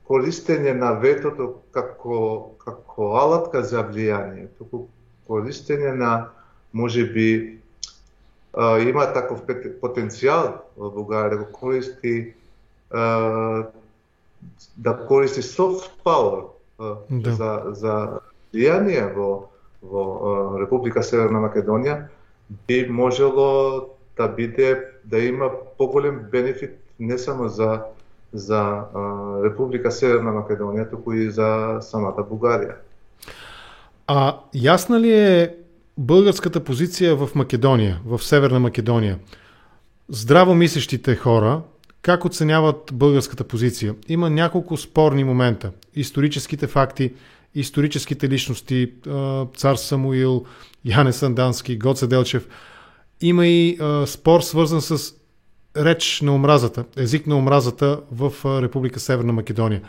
користење 0.07 0.73
на 0.73 0.91
ветото 1.01 1.53
како 1.71 2.17
како 2.63 3.13
алатка 3.19 3.63
за 3.63 3.83
влијание, 3.87 4.47
туку 4.57 4.87
користење 5.27 5.93
на 5.95 6.29
можеби 6.73 7.59
а, 8.53 8.79
има 8.79 9.05
таков 9.13 9.43
потенцијал 9.81 10.53
во 10.77 10.91
Бугарија 10.95 11.29
да 11.35 11.37
го 11.43 11.47
користи 11.53 12.33
да 14.77 14.93
користи 15.07 15.41
soft 15.41 15.91
power 16.03 16.49
да. 17.09 17.31
за 17.31 17.51
за 17.73 17.95
влијание 18.53 19.05
во 19.13 19.49
во 19.81 20.03
Република 20.59 21.03
Северна 21.03 21.39
Македонија 21.39 22.07
би 22.67 22.87
можело 22.89 23.89
да 24.17 24.27
биде 24.27 24.85
да 25.05 25.19
има 25.19 25.51
поголем 25.77 26.25
бенефит 26.31 26.79
не 26.99 27.17
само 27.17 27.47
за 27.47 27.83
за 28.33 28.59
а, 28.59 28.83
Република 29.43 29.91
Северна 29.91 30.31
Македонија, 30.31 30.89
туку 30.89 31.13
и 31.13 31.31
за 31.31 31.79
самата 31.81 32.25
Бугарија. 32.29 32.75
А 34.07 34.41
јасна 34.53 34.99
ли 34.99 35.11
е 35.13 35.55
българската 35.97 36.59
позиција 36.59 37.13
в 37.13 37.35
Македонија, 37.35 37.99
в 38.05 38.21
Северна 38.23 38.59
Македонија? 38.59 39.17
Здраво 40.09 40.55
мислещите 40.55 41.15
хора, 41.15 41.61
как 42.01 42.25
оценяват 42.25 42.89
българската 42.93 43.43
позиција? 43.43 43.95
Има 44.07 44.29
няколко 44.29 44.77
спорни 44.77 45.23
момента. 45.23 45.71
Историческите 45.95 46.67
факти, 46.67 47.13
историческите 47.55 48.29
личности, 48.29 48.93
цар 49.55 49.75
Самуил, 49.75 50.45
Јане 50.85 51.11
Сандански, 51.11 51.77
Гоце 51.77 52.07
Делчев. 52.07 52.47
Има 53.21 53.47
и 53.47 53.77
спор 54.05 54.41
свързан 54.41 54.81
с 54.81 55.13
реч 55.77 56.21
на 56.21 56.35
омразата, 56.35 56.85
език 56.97 57.27
на 57.27 57.37
омразата 57.37 58.01
в 58.11 58.33
Република 58.61 58.99
Северна 58.99 59.33
Македонија. 59.33 59.81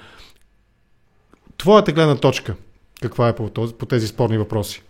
Твоята 1.56 1.92
гледна 1.92 2.16
точка, 2.16 2.56
каква 3.02 3.28
е 3.28 3.36
по, 3.36 3.48
този, 3.50 3.74
по 3.74 3.86
тези 3.86 4.06
спорни 4.06 4.38
въпроси? 4.38 4.82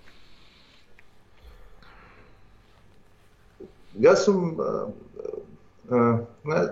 Јас 4.01 4.25
сум... 4.25 4.57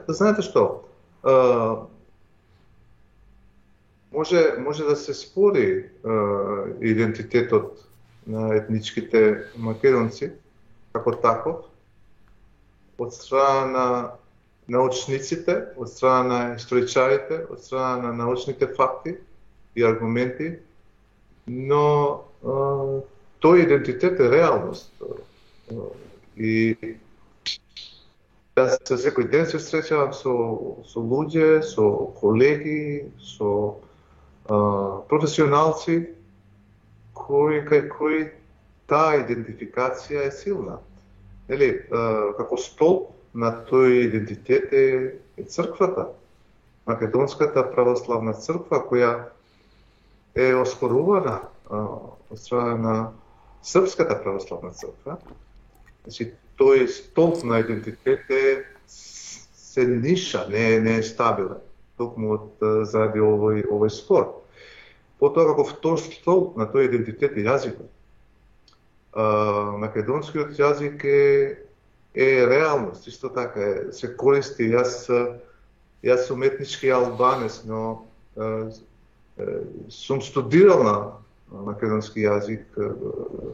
знаете 0.08 0.42
што? 0.42 0.88
А, 1.22 1.34
може, 4.12 4.54
може 4.58 4.84
да 4.84 4.96
се 4.96 5.14
спори 5.14 5.90
а, 6.04 6.14
идентитетот 6.80 7.84
на 8.26 8.54
етничките 8.56 9.50
македонци, 9.56 10.32
како 10.92 11.12
таков, 11.12 11.56
од 12.98 13.14
страна 13.14 13.72
на 13.72 13.88
научниците, 14.68 15.72
од 15.76 15.90
страна 15.90 16.28
на 16.28 16.54
историчарите, 16.54 17.44
од 17.50 17.62
страна 17.64 18.08
на 18.08 18.12
научните 18.12 18.68
факти 18.76 19.16
и 19.74 19.84
аргументи, 19.84 20.58
но 21.46 21.84
а, 22.44 22.56
тој 23.40 23.64
идентитет 23.64 24.20
е 24.20 24.30
реалност. 24.30 24.92
И 26.36 26.76
јас 28.58 28.76
се 28.84 28.98
секој 29.00 29.30
ден 29.32 29.46
се 29.48 29.60
среќавам 29.62 30.12
со, 30.12 30.34
со 30.90 31.00
луѓе, 31.00 31.62
со 31.62 32.12
колеги, 32.20 33.08
со 33.22 33.52
а, 34.50 34.58
професионалци, 35.08 36.02
кои, 37.14 37.62
кај 37.64 37.88
кои 37.94 38.20
таа 38.88 39.22
идентификација 39.22 40.28
е 40.28 40.34
силна. 40.34 40.78
Нели, 41.48 41.68
како 42.36 42.58
столб 42.60 43.08
на 43.38 43.52
тој 43.68 44.04
идентитет 44.08 44.72
е, 44.72 44.86
е 45.36 45.44
црквата. 45.44 46.08
Македонската 46.88 47.64
православна 47.72 48.34
црква 48.36 48.82
која 48.88 49.12
е 50.36 50.54
оспорувана 50.56 51.40
од 51.68 52.38
страна 52.40 52.76
на 52.76 52.94
Српската 53.62 54.14
православна 54.22 54.70
црква. 54.70 55.16
Значи, 56.04 56.30
тој 56.60 56.86
столб 56.88 57.42
на 57.44 57.58
идентитет 57.60 58.30
е 58.30 58.44
се 58.86 59.86
ниша, 59.86 60.46
не, 60.48 60.80
не 60.80 60.98
е 60.98 61.02
стабилен, 61.02 61.58
токму 61.98 62.36
од 62.36 62.62
заради 62.88 63.20
овој, 63.24 63.64
овој 63.66 63.92
спор. 63.92 64.30
Потоа 65.18 65.50
како 65.50 65.66
втор 65.68 65.98
столб 66.00 66.56
на 66.56 66.68
тој 66.70 66.88
идентитет 66.88 67.36
е 67.36 67.44
јазикот 67.48 67.97
македонскиот 69.14 70.58
јазик 70.58 71.04
е 71.04 71.56
е 72.14 72.46
реалност, 72.46 73.06
исто 73.06 73.28
така 73.28 73.60
е, 73.60 73.92
се 73.92 74.16
користи. 74.16 74.66
Јас 74.72 75.06
јас 76.02 76.26
сум 76.26 76.42
етнички 76.42 76.90
албанец, 76.90 77.62
но 77.64 78.06
е, 78.36 78.74
сум 79.88 80.22
студирал 80.22 80.82
на 80.82 80.96
македонски 81.70 82.26
јазик, 82.26 82.64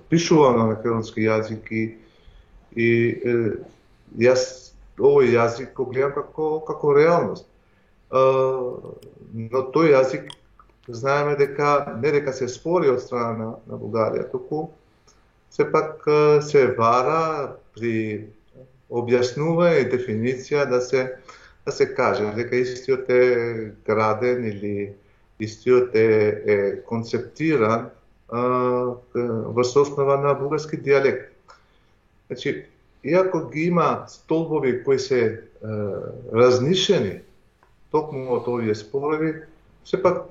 пишувам 0.09 0.59
на 0.59 0.65
македонски 0.73 1.27
јазик 1.27 1.69
и, 1.71 1.83
и 2.73 2.89
јас 4.19 4.73
овој 4.99 5.35
јазик 5.35 5.75
го 5.75 5.85
гледам 5.91 6.15
како, 6.15 6.61
како 6.65 6.95
реалност. 6.97 7.47
Но 8.11 9.61
тој 9.75 9.93
јазик 9.93 10.33
знаеме 10.89 11.37
дека 11.37 11.99
не 12.01 12.13
дека 12.17 12.33
се 12.33 12.49
спори 12.49 12.89
од 12.89 13.03
страна 13.03 13.37
на, 13.39 13.53
на 13.67 13.79
Бугарија, 13.81 14.31
туку 14.33 14.71
сепак 15.55 16.05
се 16.43 16.67
вара 16.75 17.55
при 17.75 18.27
објаснува 18.91 19.71
и 19.81 19.89
дефиниција 19.91 20.67
да 20.71 20.81
се 20.83 21.07
да 21.65 21.73
се 21.73 21.95
каже 21.95 22.33
дека 22.37 22.57
истиот 22.57 23.11
е 23.11 23.73
граден 23.87 24.45
или 24.45 24.93
истиот 25.41 25.95
е, 25.95 26.43
е 26.47 26.57
концептиран 26.85 27.89
во 28.31 29.61
основа 29.61 30.17
на 30.21 30.35
бугарски 30.35 30.77
диалект. 30.77 31.33
Значи, 32.27 32.67
иако 33.05 33.49
ги 33.49 33.61
има 33.61 34.05
столбови 34.09 34.85
кои 34.85 34.99
се 34.99 35.21
е, 35.25 35.39
разнишени 36.33 37.21
токму 37.91 38.35
од 38.35 38.49
овие 38.49 38.75
спорови, 38.75 39.35
сепак 39.87 40.25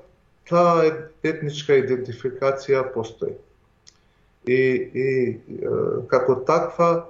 таа 0.48 0.84
етничка 1.24 1.78
идентификација 1.80 2.84
постои. 2.92 3.32
И, 4.46 4.60
и 4.94 5.08
како 6.08 6.36
таква, 6.44 7.06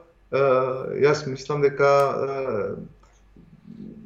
јас 1.02 1.26
мислам 1.26 1.62
дека 1.62 1.90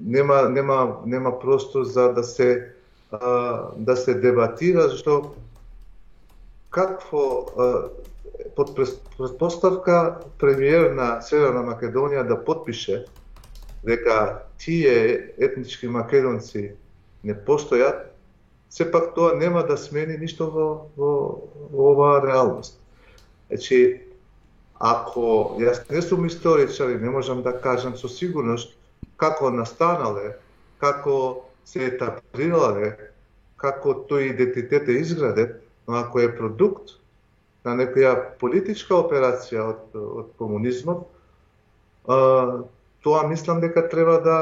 нема 0.01 0.49
нема 0.49 1.03
нема 1.05 1.39
простор 1.41 1.85
за 1.85 2.13
да 2.13 2.25
се 2.25 2.73
да 3.77 3.97
се 3.97 4.15
дебатира 4.15 4.89
зашто 4.89 5.35
какво 6.71 7.47
под 8.57 8.77
предпоставка 8.77 10.21
премиер 10.39 10.91
на 10.93 11.21
Северна 11.23 11.63
Македонија 11.67 12.27
да 12.29 12.39
подпише 12.45 13.05
дека 13.85 14.43
тие 14.59 15.35
етнички 15.39 15.89
македонци 15.89 16.73
не 17.25 17.35
постојат, 17.35 18.11
сепак 18.71 19.15
тоа 19.15 19.35
нема 19.37 19.63
да 19.67 19.77
смени 19.77 20.19
ништо 20.19 20.51
во, 20.51 20.67
во, 20.97 21.13
во 21.73 21.91
оваа 21.93 22.21
реалност. 22.27 22.78
Значи, 23.49 24.01
ако 24.79 25.57
јас 25.59 25.83
не 25.91 26.03
сум 26.03 26.27
историчар 26.27 26.91
и 26.91 27.01
не 27.03 27.11
можам 27.11 27.43
да 27.43 27.53
кажам 27.61 27.97
со 27.97 28.09
сигурност 28.09 28.77
како 29.17 29.51
настанале, 29.51 30.37
како 30.79 31.45
се 31.67 31.89
етаприлале, 31.91 32.95
како 33.57 33.95
тој 34.09 34.33
идентитет 34.33 34.89
е 34.89 35.01
изграден, 35.03 35.57
но 35.89 35.99
ако 35.99 36.21
е 36.21 36.37
продукт 36.37 36.95
на 37.67 37.75
некоја 37.75 38.15
политичка 38.41 38.95
операција 38.95 39.65
од, 39.73 39.97
од 39.99 40.29
комунизмот, 40.39 41.09
а, 42.07 42.19
тоа 43.03 43.27
мислам 43.29 43.61
дека 43.65 43.89
треба 43.91 44.21
да 44.23 44.39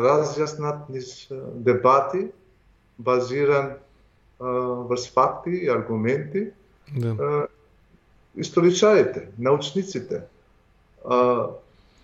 разјаснат 0.00 0.88
низ 0.88 1.28
дебати, 1.66 2.30
базиран 2.98 3.74
а, 3.74 3.76
врз 4.88 5.10
факти 5.12 5.50
и 5.66 5.70
аргументи, 5.70 6.48
да. 6.96 7.12
а, 7.18 7.46
историчарите, 8.36 9.28
научниците. 9.38 10.22
А, 11.04 11.46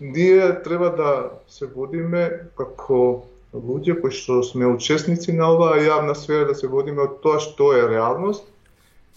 ние 0.01 0.63
треба 0.63 0.89
да 0.95 1.29
се 1.47 1.65
водиме 1.65 2.47
како 2.57 3.25
луѓе 3.53 3.99
кои 4.01 4.15
што 4.15 4.41
сме 4.47 4.65
учесници 4.65 5.33
на 5.35 5.51
оваа 5.51 5.81
јавна 5.81 6.15
сфера 6.15 6.47
да 6.47 6.55
се 6.55 6.71
водиме 6.71 7.03
од 7.03 7.19
тоа 7.21 7.41
што 7.43 7.73
е 7.75 7.83
реалност 7.91 8.47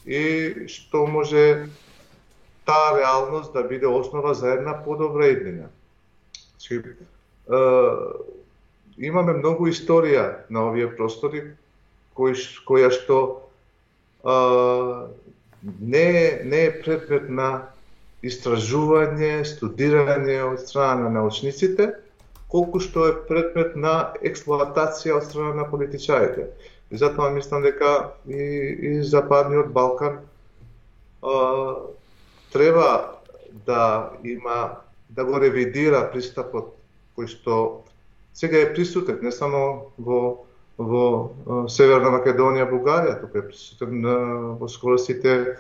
и 0.06 0.66
што 0.68 1.06
може 1.06 1.68
таа 2.66 2.98
реалност 2.98 3.52
да 3.52 3.62
биде 3.62 3.86
основа 3.86 4.34
за 4.34 4.52
една 4.58 4.84
подобра 4.84 5.28
иднина. 5.30 5.70
Значи, 6.58 6.82
имаме 8.98 9.32
многу 9.32 9.68
историја 9.68 10.44
на 10.50 10.68
овие 10.68 10.90
простори 10.96 11.44
кои, 12.14 12.34
која 12.66 12.90
што 12.94 13.18
е, 14.24 14.36
не, 15.80 16.40
не 16.44 16.64
е 16.66 16.74
предмет 16.82 17.28
на 17.28 17.48
истражување, 18.24 19.44
студирање 19.48 20.38
од 20.44 20.62
страна 20.64 21.08
на 21.08 21.10
научниците, 21.20 21.90
колку 22.48 22.80
што 22.80 23.08
е 23.10 23.16
предмет 23.28 23.74
на 23.76 24.14
експлоатација 24.22 25.18
од 25.18 25.26
страна 25.28 25.54
на 25.62 25.66
политичарите. 25.70 26.48
И 26.90 27.00
затоа 27.00 27.30
мислам 27.34 27.64
дека 27.64 28.14
и, 28.28 28.38
и 28.38 29.02
Западниот 29.02 29.72
Балкан 29.72 30.20
а, 31.22 31.74
треба 32.52 33.18
да 33.66 34.12
има 34.24 34.76
да 35.08 35.24
го 35.24 35.40
ревидира 35.40 36.04
пристапот 36.12 36.74
кој 37.16 37.30
што 37.30 37.56
сега 38.34 38.58
е 38.58 38.72
присутен 38.74 39.20
не 39.22 39.32
само 39.32 39.92
во 39.98 40.43
во 40.79 41.66
Северна 41.70 42.11
Македонија, 42.16 42.66
Бугарија, 42.70 43.18
тука 43.20 43.39
е 43.41 43.47
присутен 43.49 44.03
во 44.59 44.68
скоро 44.68 44.99
сите 44.99 45.57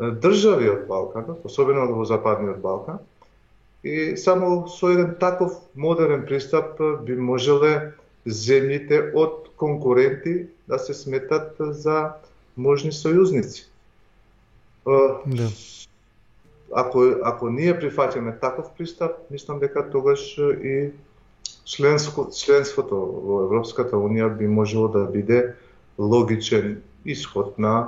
држави 0.00 0.70
од 0.72 0.86
Балканот, 0.88 1.44
особено 1.44 1.86
во 1.92 2.04
Западниот 2.08 2.60
Балкан. 2.60 3.00
И 3.82 4.16
само 4.16 4.68
со 4.68 4.90
еден 4.92 5.14
таков 5.20 5.52
модерен 5.74 6.26
пристап 6.28 6.80
би 7.04 7.16
можеле 7.16 7.92
земјите 8.26 9.12
од 9.16 9.48
конкуренти 9.56 10.48
да 10.68 10.78
се 10.78 10.94
сметат 10.94 11.56
за 11.58 12.16
можни 12.56 12.92
сојузници. 12.92 13.64
Да. 14.84 15.48
Ако, 16.70 17.04
ако 17.24 17.48
ние 17.50 17.74
прифаќаме 17.74 18.38
таков 18.40 18.70
пристап, 18.76 19.16
мислам 19.30 19.58
дека 19.60 19.82
тогаш 19.90 20.36
и 20.38 20.92
членско, 21.70 22.28
членството 22.34 22.96
во 22.96 23.44
Европската 23.46 23.96
Унија 23.96 24.30
би 24.38 24.48
можело 24.48 24.88
да 24.88 25.04
биде 25.06 25.54
логичен 25.98 26.82
исход 27.04 27.58
на, 27.58 27.86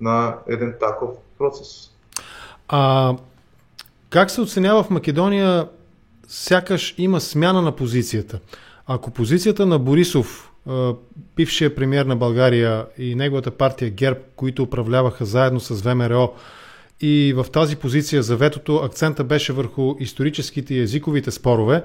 на 0.00 0.38
еден 0.48 0.74
таков 0.80 1.20
процес. 1.38 1.90
А 2.68 3.16
как 4.10 4.30
се 4.30 4.40
оценява 4.40 4.82
в 4.82 4.90
Македонија 4.90 5.68
сякаш 6.28 6.94
има 6.98 7.20
смяна 7.20 7.62
на 7.62 7.72
позицијата? 7.72 8.40
Ако 8.86 9.10
позицијата 9.10 9.64
на 9.68 9.78
Борисов, 9.78 10.52
бившиот 11.36 11.76
премиер 11.76 12.06
на 12.06 12.16
България 12.16 12.86
и 12.98 13.14
неговата 13.14 13.50
партија 13.50 13.90
ГЕРБ, 13.90 14.20
които 14.36 14.62
управляваха 14.62 15.24
заедно 15.24 15.60
с 15.60 15.82
ВМРО, 15.82 16.32
и 17.00 17.32
в 17.36 17.46
тази 17.52 17.76
позиција 17.76 18.20
за 18.20 18.36
ветото 18.36 18.76
акцента 18.84 19.24
беше 19.24 19.52
върху 19.52 19.96
историческите 19.98 20.74
и 20.74 20.80
езиковите 20.80 21.30
спорове, 21.30 21.84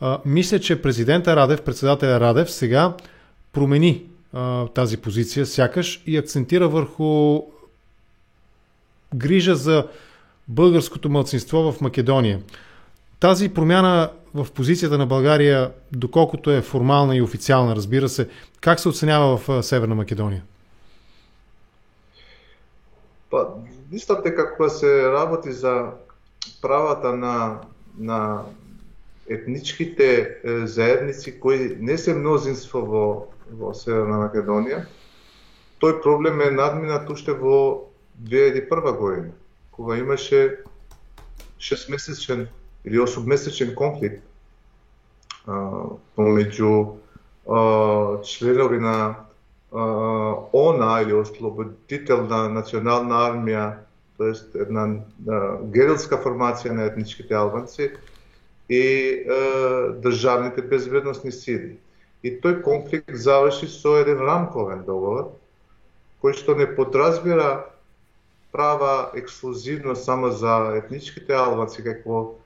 а, 0.00 0.18
мисля, 0.24 0.60
че 0.60 0.82
президента 0.82 1.36
Радев, 1.36 1.62
председателя 1.62 2.20
Радев, 2.20 2.50
сега 2.50 2.96
промени 3.52 4.06
а, 4.32 4.66
тази 4.66 4.96
позиция, 4.96 5.46
сякаш 5.46 6.02
и 6.06 6.16
акцентира 6.16 6.68
върху 6.68 7.42
грижа 9.14 9.54
за 9.54 9.86
българското 10.48 11.10
мълцинство 11.10 11.72
в 11.72 11.80
Македония. 11.80 12.40
Тази 13.20 13.48
промяна 13.48 14.10
в 14.34 14.46
позицията 14.54 14.98
на 14.98 15.06
България, 15.06 15.72
доколкото 15.92 16.50
е 16.50 16.62
формална 16.62 17.16
и 17.16 17.22
официална, 17.22 17.76
разбира 17.76 18.08
се, 18.08 18.28
как 18.60 18.80
се 18.80 18.88
оценява 18.88 19.36
в 19.36 19.62
Северна 19.62 19.94
Македония? 19.94 20.42
Па, 23.30 23.46
мислам 23.92 24.18
дека 24.24 24.56
кога 24.56 24.68
се 24.68 25.12
работи 25.12 25.52
за 25.52 25.90
правата 26.62 27.12
на, 27.12 27.60
на 27.98 28.42
етничките 29.28 30.38
заедници 30.64 31.40
кои 31.40 31.76
не 31.80 31.98
се 31.98 32.14
мнозинство 32.14 32.82
во, 32.82 33.04
во 33.52 33.72
Северна 33.74 34.18
Македонија, 34.26 34.82
тој 35.82 36.00
проблем 36.02 36.40
е 36.40 36.50
надминат 36.50 37.10
уште 37.10 37.34
во 37.34 37.88
2001 38.22 38.96
година, 38.98 39.32
кога 39.70 39.96
имаше 39.96 40.62
6-месечен 41.58 42.46
или 42.84 42.98
8-месечен 42.98 43.74
конфликт 43.74 44.22
а, 45.46 45.94
помеѓу 46.16 46.98
а, 47.46 48.22
членови 48.22 48.78
на 48.78 48.96
а, 49.72 49.82
ОНА 50.52 51.02
или 51.02 51.14
Ослободителна 51.14 52.48
национална 52.48 53.22
армија, 53.30 53.66
тоест 54.18 54.54
една 54.54 54.86
а, 54.90 55.58
герилска 55.74 56.18
формација 56.22 56.74
на 56.74 56.90
етничките 56.90 57.34
албанци 57.34 57.92
и 58.72 58.80
е, 58.80 59.24
државните 60.00 60.62
безбедносни 60.62 61.32
сили. 61.32 61.76
И 62.24 62.30
тој 62.40 62.62
конфликт 62.64 63.12
заврши 63.12 63.68
со 63.68 63.98
еден 64.00 64.22
рамковен 64.24 64.86
договор, 64.86 65.34
кој 66.24 66.38
што 66.38 66.54
не 66.56 66.64
подразбира 66.64 67.66
права 68.52 69.10
ексклузивно 69.18 69.96
само 69.96 70.30
за 70.30 70.72
етничките 70.78 71.36
албанци 71.36 71.84
како 71.84 72.38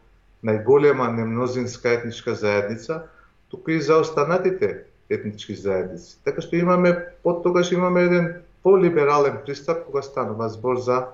најголема 0.42 1.06
немнозинска 1.14 1.94
етничка 1.94 2.34
заедница, 2.34 3.04
туку 3.50 3.70
и 3.70 3.80
за 3.80 4.00
останатите 4.02 4.86
етнички 5.10 5.54
заедници. 5.54 6.16
Така 6.24 6.42
што 6.42 6.58
имаме, 6.58 6.96
под 7.22 7.44
тогаш 7.46 7.70
имаме 7.70 8.08
еден 8.08 8.32
полиберален 8.66 9.44
пристап 9.46 9.84
кога 9.86 10.02
станува 10.02 10.48
збор 10.48 10.82
за 10.82 11.04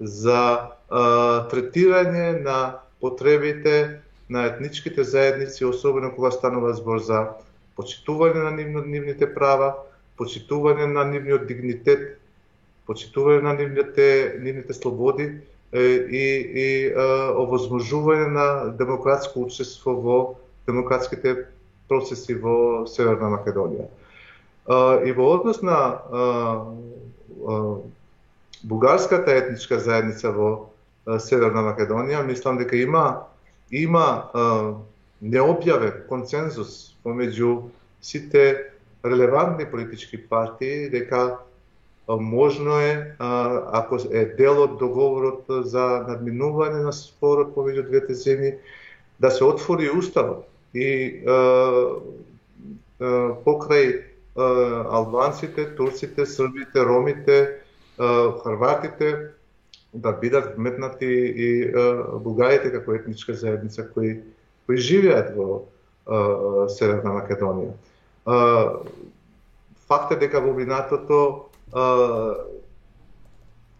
за 0.00 0.40
а, 0.92 1.48
третирање 1.48 2.42
на 2.44 2.84
потребите 3.00 4.02
на 4.28 4.46
етничките 4.46 5.04
заедници, 5.04 5.64
особено 5.64 6.14
кога 6.14 6.30
станува 6.30 6.74
збор 6.74 6.98
за 6.98 7.20
почитување 7.78 8.42
на 8.42 8.52
нивните 8.56 9.28
права, 9.34 9.74
почитување 10.18 10.86
на 10.90 11.04
нивниот 11.04 11.46
дигнитет, 11.46 12.16
почитување 12.88 13.42
на 13.44 13.52
нивните, 13.58 14.08
нивните 14.42 14.74
слободи 14.74 15.28
и, 15.72 16.26
и 16.62 16.68
овозможување 16.96 18.26
на 18.32 18.46
демократско 18.78 19.44
учество 19.46 19.94
во 19.94 20.18
демократските 20.66 21.36
процеси 21.88 22.34
во 22.34 22.86
Северна 22.90 23.30
Македонија. 23.36 23.86
И 25.06 25.12
во 25.14 25.28
однос 25.36 25.62
на 25.62 25.78
бугарската 28.66 29.36
етничка 29.36 29.78
заедница 29.78 30.32
во 30.34 30.50
Северна 31.22 31.62
Македонија, 31.68 32.24
мислам 32.26 32.58
дека 32.58 32.76
има 32.80 33.26
има 33.70 34.06
необјавен 35.22 36.06
консензус 36.08 36.96
помеѓу 37.04 37.70
сите 38.00 38.72
релевантни 39.04 39.66
политички 39.70 40.18
партии 40.28 40.88
дека 40.90 41.38
можно 42.08 42.78
е, 42.80 43.16
ако 43.18 43.98
е 44.12 44.24
дел 44.38 44.62
од 44.62 44.78
договорот 44.78 45.48
за 45.66 46.06
надминување 46.06 46.84
на 46.86 46.92
спорот 46.94 47.54
помеѓу 47.56 47.88
двете 47.88 48.14
земји, 48.14 48.58
да 49.18 49.30
се 49.30 49.44
отвори 49.44 49.90
уставот 49.90 50.46
и 50.74 51.22
покрај 53.00 54.04
албанците, 54.36 55.64
турците, 55.76 56.26
србите, 56.26 56.84
ромите, 56.84 57.38
хрватите 57.96 59.32
да 59.96 60.12
бидат 60.12 60.54
вметнати 60.56 61.08
и 61.08 61.50
бугарите 62.20 62.72
како 62.72 62.94
етничка 62.94 63.34
заедница 63.34 63.86
кои 63.88 64.20
кои 64.66 64.76
живеат 64.76 65.34
во 65.36 65.64
Северна 66.68 67.14
Македонија. 67.14 67.74
Факт 69.86 70.12
е 70.12 70.18
дека 70.20 70.42
во 70.42 70.52
минатото 70.54 71.20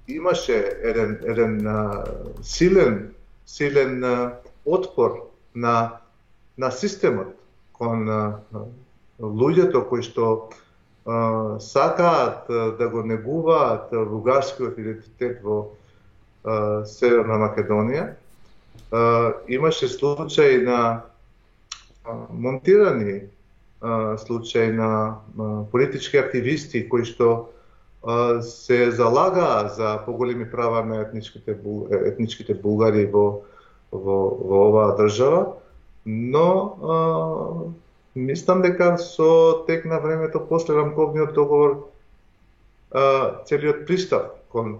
имаше 0.08 0.56
еден, 0.82 1.18
еден 1.26 1.66
а, 1.66 2.04
силен, 2.42 3.14
силен 3.46 4.04
а, 4.04 4.38
отпор 4.64 5.30
на, 5.54 5.98
на 6.58 6.70
системот 6.70 7.34
кон 7.72 8.08
а, 8.08 8.38
луѓето 9.18 9.82
кои 9.88 10.06
што 10.06 10.50
а, 11.06 11.58
сакаат 11.58 12.46
а, 12.50 12.70
да 12.78 12.88
го 12.88 13.02
негуваат 13.02 13.90
бугарскиот 13.90 14.78
идентитет 14.78 15.42
во 15.42 15.74
Северна 16.86 17.40
Македонија. 17.42 18.06
А, 18.92 19.32
имаше 19.48 19.88
случаи 19.88 20.62
на 20.62 21.02
а, 22.04 22.14
монтирани 22.30 23.22
а, 23.80 24.16
случаи 24.18 24.72
на 24.72 25.16
а, 25.38 25.64
политички 25.72 26.16
активисти 26.16 26.88
кои 26.88 27.04
што 27.04 27.48
се 28.42 28.90
залага 28.90 29.72
за 29.74 29.98
поголеми 30.06 30.50
права 30.50 30.84
на 30.84 31.00
етничките, 31.00 31.56
етничките 31.90 32.54
бугари 32.54 33.06
во, 33.10 33.42
во, 33.90 34.18
во 34.30 34.60
оваа 34.68 34.94
држава, 34.94 35.56
но 36.06 36.46
а, 36.78 36.96
мислам 38.14 38.62
дека 38.62 38.96
со 38.98 39.64
тек 39.66 39.84
на 39.84 39.98
времето 39.98 40.38
после 40.38 40.76
рамковниот 40.76 41.34
договор 41.34 41.90
а, 42.92 43.42
целиот 43.44 43.86
пристап 43.86 44.38
кон 44.48 44.78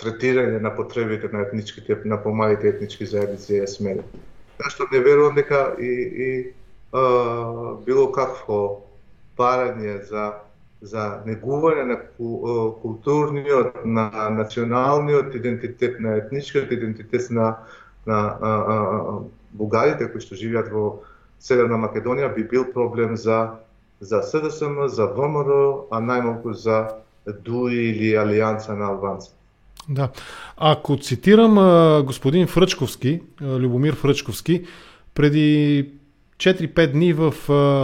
третирање 0.00 0.60
на 0.60 0.70
потребите 0.76 1.28
на 1.32 1.42
етничките, 1.46 1.96
на 2.04 2.18
помалите 2.22 2.68
етнички 2.68 3.06
заедници 3.06 3.62
е 3.62 3.66
сменен. 3.66 4.04
Така 4.56 4.70
што 4.70 4.88
не 4.92 5.00
верувам 5.00 5.36
дека 5.36 5.76
и, 5.80 5.92
и 6.26 6.28
а, 6.92 7.76
било 7.86 8.10
какво 8.12 8.60
барање 9.38 10.02
за 10.08 10.32
за 10.86 11.22
негување 11.24 11.84
на 11.88 11.96
културниот, 12.82 13.84
на 13.84 14.28
националниот 14.30 15.34
идентитет, 15.34 16.00
на 16.00 16.18
етничкиот 16.20 16.72
идентитет 16.72 17.30
на, 17.30 17.56
на 18.06 18.18
а, 18.40 18.50
а, 18.50 19.18
бугарите 19.52 20.10
кои 20.12 20.20
што 20.20 20.36
живеат 20.36 20.68
во 20.72 21.00
Северна 21.40 21.80
Македонија 21.80 22.34
би 22.34 22.44
бил 22.44 22.68
проблем 22.72 23.16
за 23.16 23.56
за 24.00 24.22
СДСМ, 24.22 24.88
за 24.88 25.06
ВМРО, 25.06 25.88
а 25.90 26.00
најмалку 26.04 26.52
за 26.52 27.00
ДУИ 27.24 27.96
или 27.96 28.12
Алијанса 28.12 28.76
на 28.76 28.90
албанци. 28.92 29.30
Да. 29.88 30.08
Ако 30.56 30.96
цитирам 30.96 31.54
господин 32.04 32.46
Фрчковски, 32.46 33.20
Любомир 33.42 33.94
Фрчковски, 33.94 34.64
преди 35.14 35.88
4-5 36.36 36.92
дни 36.92 37.12
в 37.12 37.34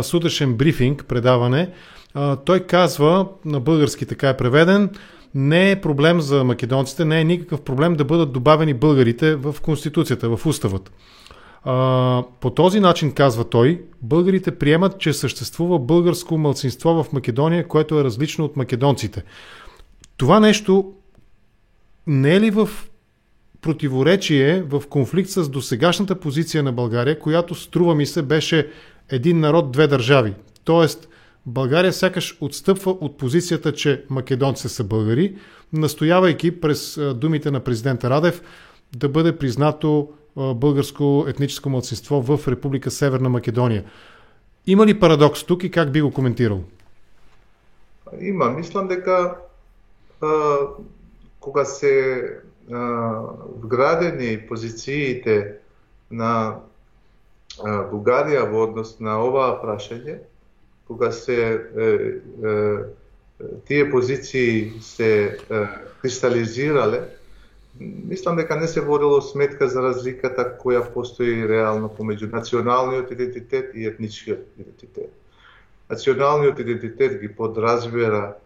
сутрешен 0.03 0.55
брифинг, 0.55 1.05
предаване, 1.09 1.70
той 2.44 2.61
казва, 2.61 3.28
на 3.44 3.61
български 3.61 4.07
така 4.07 4.28
е 4.28 4.36
преведен, 4.36 4.90
не 5.34 5.70
е 5.70 5.80
проблем 5.80 6.20
за 6.20 6.44
македонците, 6.44 7.05
не 7.05 7.20
е 7.20 7.24
никакъв 7.24 7.62
проблем 7.62 7.94
да 7.94 8.05
бъдат 8.05 8.32
добавени 8.32 8.74
българите 8.74 9.34
в 9.34 9.57
Конституцията, 9.62 10.36
в 10.36 10.46
уставът. 10.46 10.92
А, 11.64 12.22
по 12.40 12.50
този 12.50 12.80
начин, 12.80 13.12
казва 13.12 13.44
той, 13.44 13.82
българите 14.03 14.59
приемат, 14.59 14.98
че 14.98 15.12
съществува 15.12 15.78
българско 15.78 16.38
мълцинство 16.38 17.03
в 17.05 17.12
Македония, 17.12 17.68
което 17.68 18.00
е 18.00 18.05
различно 18.05 18.44
от 18.44 18.57
македонците. 18.57 19.22
Това 20.16 20.40
нещо 20.40 20.92
не 22.07 22.34
е 22.34 22.40
ли 22.40 22.50
в 22.50 22.68
противоречие, 23.61 24.62
в 24.62 24.82
конфликт 24.88 25.30
с 25.30 25.48
досегашната 25.48 26.20
позиция 26.20 26.62
на 26.62 26.72
България, 26.72 27.18
която 27.18 27.55
струва 27.55 27.94
ми 27.94 28.07
се 28.07 28.22
беше 28.22 28.70
един 29.11 29.40
народ, 29.40 29.72
две 29.72 29.86
държави. 29.86 30.34
Тоест, 30.64 31.09
България 31.46 31.92
сякаш 31.92 32.38
отстъпва 32.40 32.90
от 32.90 33.18
позицията, 33.18 33.72
че 33.72 34.05
македонците 34.11 34.68
са 34.68 34.84
българи, 34.84 35.36
настоявайки 35.72 36.61
през 36.61 37.00
думите 37.14 37.50
на 37.50 37.61
президента 37.61 38.11
Радев 38.11 38.42
да 38.96 39.09
бъде 39.09 39.38
признато 39.38 40.09
българско 40.36 41.24
етническо 41.28 41.70
младсинство 41.70 42.22
в 42.22 42.48
Република 42.48 42.90
Северна 42.90 43.28
Македония. 43.28 43.84
Има 44.66 44.86
ли 44.86 45.00
парадокс 45.00 45.44
тук 45.44 45.64
и 45.64 45.70
как 45.70 45.92
би 45.92 46.00
го 46.00 46.11
коментирал? 46.11 46.61
Има. 48.20 48.50
Мислам 48.50 48.88
дека 48.88 49.34
а, 50.20 50.57
кога 51.43 51.64
се 51.64 51.95
а, 52.70 52.78
вградени 53.62 54.47
позициите 54.49 55.59
на 56.11 56.62
а, 57.59 57.70
Бугарија 57.90 58.47
во 58.51 58.68
однос 58.68 59.01
на 59.01 59.18
оваа 59.20 59.59
прашање, 59.62 60.20
кога 60.86 61.11
се 61.12 61.38
е, 61.43 61.88
е, 62.47 62.62
тие 63.66 63.90
позиции 63.90 64.80
се 64.80 65.11
е, 65.51 65.66
кристализирале, 66.03 67.03
мислам 67.80 68.36
дека 68.36 68.57
не 68.57 68.68
се 68.68 68.80
водело 68.80 69.22
сметка 69.22 69.68
за 69.68 69.82
разликата 69.82 70.45
која 70.61 70.84
постои 70.95 71.43
реално 71.49 71.88
помеѓу 71.88 72.30
националниот 72.32 73.11
идентитет 73.11 73.74
и 73.74 73.86
етничкиот 73.86 74.59
идентитет. 74.59 75.11
Националниот 75.90 76.59
идентитет 76.59 77.20
ги 77.20 77.28
подразбира 77.28 78.36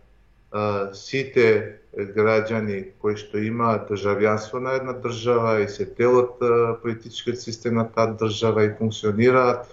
а, 0.53 0.94
сите 0.94 1.76
граѓани 1.97 2.92
кои 3.01 3.16
што 3.16 3.40
имаат 3.40 3.88
државјанство 3.88 4.61
на 4.61 4.76
една 4.76 4.92
држава 5.01 5.61
и 5.62 5.68
се 5.68 5.86
дел 5.99 6.18
од 6.20 6.36
политичкиот 6.82 7.40
систем 7.40 7.80
на 7.80 7.86
таа 7.88 8.12
држава 8.20 8.66
и 8.66 8.74
функционираат 8.76 9.64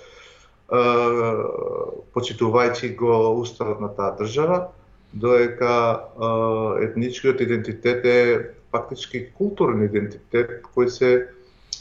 почитувајќи 2.16 2.96
го 2.96 3.36
уставот 3.42 3.82
на 3.84 3.90
таа 3.94 4.16
држава, 4.18 4.72
доека 5.14 6.08
етничкиот 6.82 7.42
идентитет 7.42 8.06
е 8.06 8.20
фактички 8.72 9.28
културен 9.38 9.84
идентитет 9.86 10.64
кој 10.74 10.88
се 10.90 11.12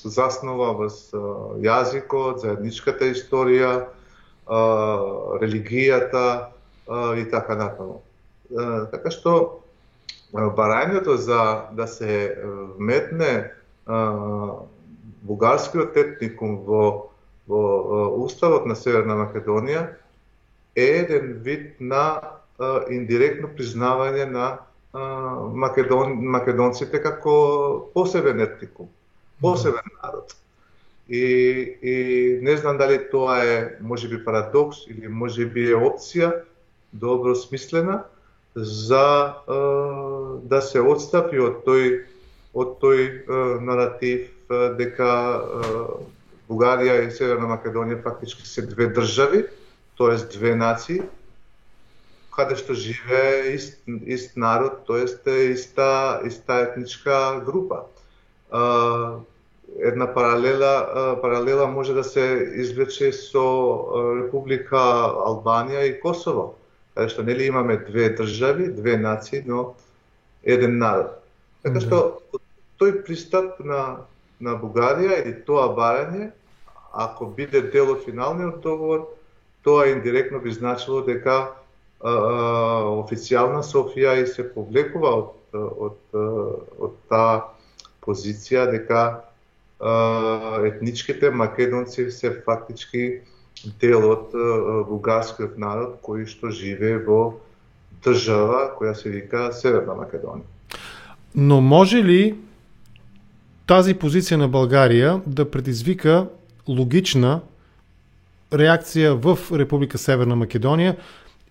заснова 0.03 0.73
врз 0.77 1.15
јазикот, 1.63 2.43
заедничката 2.43 3.07
историја, 3.15 3.87
религијата 5.41 6.51
и 7.17 7.25
така 7.31 7.55
натаму. 7.57 8.03
Така 8.91 9.11
што 9.15 9.62
барањето 10.33 11.17
за 11.17 11.69
да 11.73 11.87
се 11.87 12.39
вметне 12.79 13.53
бугарскиот 15.23 15.97
етникум 15.97 16.63
во 16.67 17.13
во 17.49 18.09
Уставот 18.23 18.67
на 18.67 18.77
Северна 18.79 19.17
Македонија 19.19 19.87
е 20.77 20.87
еден 21.03 21.33
вид 21.43 21.81
на 21.81 22.21
индиректно 22.91 23.51
признавање 23.57 24.29
на 24.31 24.47
македон, 24.93 26.15
македонците 26.37 27.01
како 27.03 27.91
посебен 27.95 28.41
етникум, 28.41 28.89
посебен 29.41 29.89
народ. 30.03 30.37
И, 31.09 31.25
и 31.83 31.95
не 32.43 32.57
знам 32.57 32.79
дали 32.79 32.99
тоа 33.11 33.43
е 33.45 33.77
можеби 33.81 34.25
парадокс 34.25 34.87
или 34.89 35.09
можеби 35.09 35.67
е 35.73 35.77
опција 35.77 36.31
добро 36.93 37.35
смислена, 37.35 38.05
за 38.55 39.35
да 40.45 40.61
се 40.63 40.81
отстапи 40.81 41.41
од 41.41 41.63
тој 41.67 41.87
од 42.53 42.77
тој 42.83 43.07
наратив 43.65 44.53
дека 44.77 45.09
Бугарија 46.51 46.99
и 47.07 47.11
Северна 47.15 47.49
Македонија 47.55 48.03
фактички 48.05 48.45
се 48.47 48.67
две 48.69 48.91
држави, 48.93 49.47
тоест 49.97 50.29
две 50.37 50.53
нации, 50.55 51.01
каде 52.33 52.57
што 52.61 52.77
живее 52.77 53.55
ист, 53.55 53.81
ист 54.05 54.37
народ, 54.37 54.85
тоест 54.85 55.27
иста, 55.27 56.21
иста 56.25 56.61
етничка 56.69 57.41
група. 57.47 57.87
една 59.81 60.15
паралела, 60.15 61.17
паралела 61.23 61.67
може 61.67 61.95
да 61.95 62.05
се 62.05 62.53
извлече 62.55 63.13
со 63.13 63.45
Република 64.21 64.77
Албанија 65.25 65.89
и 65.89 66.01
Косово 66.01 66.55
Така 66.95 67.09
што 67.09 67.23
нели 67.25 67.49
имаме 67.49 67.77
две 67.89 68.11
држави, 68.15 68.69
две 68.73 68.97
нации, 68.97 69.43
но 69.47 69.75
еден 70.43 70.79
народ. 70.79 71.19
Така 71.63 71.81
што 71.81 71.99
тој 72.81 73.03
пристап 73.07 73.61
на 73.65 74.05
на 74.43 74.57
Бугарија 74.59 75.23
или 75.23 75.35
тоа 75.47 75.71
барање, 75.77 76.31
ако 76.93 77.31
биде 77.37 77.63
дел 77.73 77.95
од 77.95 78.05
финалниот 78.05 78.61
договор, 78.65 79.07
тоа 79.63 79.89
индиректно 79.93 80.41
би 80.43 80.53
значило 80.53 81.03
дека 81.07 81.37
а, 81.39 81.49
а, 82.11 82.13
официјална 83.05 83.63
Софија 83.63 84.17
и 84.23 84.27
се 84.27 84.45
повлекува 84.55 85.13
од, 85.21 85.31
од, 85.55 86.01
од, 86.13 86.17
од 86.89 86.97
таа 87.13 87.37
позиција 88.03 88.67
дека 88.73 89.03
а, 89.13 89.93
етничките 90.67 91.31
македонци 91.31 92.11
се 92.11 92.35
фактички 92.43 93.23
дел 93.81 94.11
од 94.11 94.35
бугарскиот 94.89 95.59
народ 95.59 95.99
кој 96.03 96.27
што 96.27 96.51
живее 96.51 96.99
во 97.07 97.39
држава 98.05 98.73
која 98.79 98.95
се 98.95 99.11
вика 99.11 99.51
Северна 99.53 99.95
Македонија. 99.95 100.47
Но 101.35 101.61
може 101.61 102.03
ли 102.03 102.35
тази 103.67 103.95
позиција 103.95 104.37
на 104.37 104.49
Българија 104.51 105.21
да 105.27 105.47
предизвика 105.49 106.27
логична 106.69 107.41
реакција 108.53 109.15
в 109.17 109.39
Република 109.57 109.99
Северна 109.99 110.37
Македонија 110.37 110.97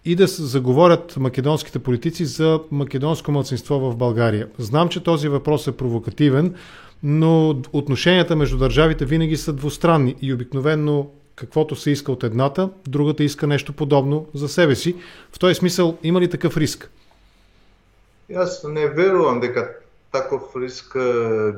и 0.05 0.15
да 0.15 0.27
се 0.27 0.43
заговорят 0.43 1.17
македонските 1.17 1.79
политици 1.79 2.25
за 2.25 2.59
македонско 2.71 3.31
младсинство 3.31 3.79
в 3.79 3.95
България. 3.95 4.47
Знам, 4.57 4.89
че 4.89 5.03
този 5.03 5.27
въпрос 5.27 5.67
е 5.67 5.77
провокативен, 5.77 6.55
но 7.03 7.61
отношенията 7.73 8.35
между 8.35 8.57
държавите 8.57 9.05
винаги 9.05 9.37
са 9.37 9.53
двустранни 9.53 10.15
и 10.21 10.33
обикновенно 10.33 11.09
каквото 11.41 11.75
се 11.75 11.91
иска 11.91 12.11
от 12.11 12.23
едната, 12.23 12.69
другата 12.87 13.23
иска 13.23 13.47
нещо 13.47 13.73
подобно 13.73 14.25
за 14.33 14.49
себе 14.49 14.75
си. 14.75 14.95
В 15.31 15.39
този 15.39 15.55
смисъл 15.55 15.97
има 16.03 16.21
ли 16.21 16.29
такъв 16.29 16.57
риск? 16.57 16.91
Аз 18.35 18.63
не 18.63 18.87
верувам 18.87 19.39
дека 19.39 19.69
таков 20.11 20.55
риск 20.55 20.97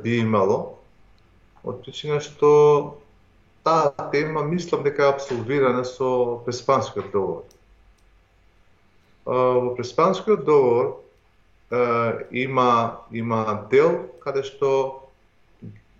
би 0.03 0.17
имало, 0.23 0.79
од 1.63 1.83
причина 1.83 2.19
што 2.23 2.49
таа 3.63 3.91
тема 4.11 4.43
мислам 4.47 4.83
дека 4.83 5.03
е 5.03 5.11
абсолвирана 5.11 5.83
со 5.83 6.39
Преспанскиот 6.45 7.11
договор. 7.11 7.43
Во 9.27 9.75
Преспанскиот 9.75 10.45
договор 10.47 11.03
има 12.31 13.03
има 13.11 13.67
дел 13.71 14.07
каде 14.23 14.43
што 14.47 15.03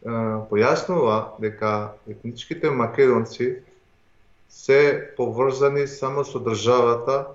појаснува 0.03 1.39
дека 1.39 1.95
етничките 2.07 2.71
македонци 2.71 3.63
се 4.53 5.09
поврзани 5.17 5.87
само 5.87 6.23
со 6.25 6.39
државата 6.39 7.25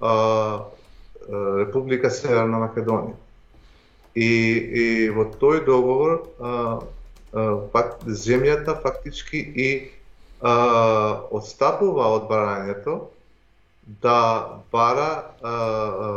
а, 0.00 0.64
Република 1.30 2.10
Северна 2.10 2.58
Македонија. 2.66 3.14
И, 4.14 4.28
и 4.82 4.84
во 5.14 5.24
тој 5.30 5.62
договор 5.64 6.18
а, 6.18 6.50
а, 6.50 7.46
факт, 7.72 8.04
земјата 8.04 8.74
фактички 8.82 9.38
и 9.38 9.70
а, 10.42 11.22
отстапува 11.30 12.10
од 12.18 12.28
барањето 12.28 12.98
да 14.02 14.60
бара 14.74 15.10
а, 15.40 15.48
а, 15.48 16.12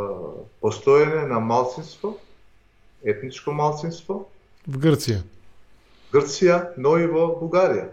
постоење 0.60 1.24
на 1.30 1.40
малцинство, 1.40 2.16
етничко 3.06 3.54
малцинство 3.54 4.26
в 4.66 4.76
Грција. 4.82 5.22
Грција, 6.12 6.62
но 6.76 6.98
и 6.98 7.06
во 7.06 7.30
Бугарија. 7.40 7.88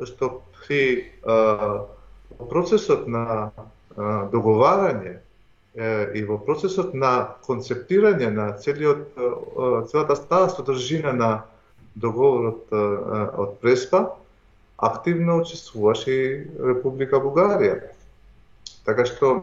Зашто 0.00 0.42
при 0.62 1.10
а, 1.24 1.84
процесот 2.50 3.06
на 3.08 3.50
а, 3.50 4.28
договарање 4.32 5.18
е, 5.74 5.88
и 6.14 6.24
во 6.24 6.38
процесот 6.38 6.94
на 6.94 7.36
концептирање 7.46 8.30
на 8.32 8.52
целиот 8.60 9.16
целата 9.90 10.16
таа 10.28 10.48
содржина 10.52 11.12
на 11.12 11.30
договорот 11.94 12.72
а, 12.72 12.82
од 13.44 13.58
Преспа 13.60 14.06
активно 14.82 15.36
учествуваше 15.42 16.10
и 16.10 16.24
Република 16.58 17.20
Бугарија. 17.22 17.92
Така 18.84 19.06
што 19.06 19.36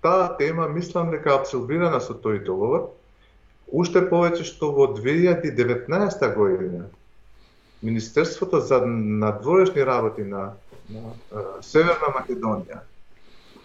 таа 0.00 0.30
тема 0.38 0.68
мислам 0.68 1.10
дека 1.12 1.34
абсорбирана 1.36 2.00
со 2.00 2.16
тој 2.16 2.40
договор, 2.46 2.88
уште 3.68 4.00
повеќе 4.08 4.46
што 4.48 4.70
во 4.72 4.88
2019 4.96 6.34
година 6.36 6.88
Министерството 7.82 8.60
за 8.60 8.86
надворешни 8.86 9.86
работи 9.86 10.22
на, 10.22 10.52
на 10.90 11.14
Северна 11.62 12.12
Македонија 12.12 12.82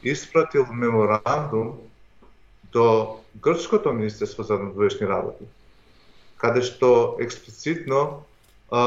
испратил 0.04 0.66
меморандум 0.72 1.80
до 2.72 3.20
Грчкото 3.42 3.94
Министерство 3.94 4.44
за 4.44 4.60
надворешни 4.60 5.08
работи, 5.08 5.46
каде 6.38 6.62
што 6.62 7.18
експлицитно 7.20 8.24
а, 8.72 8.82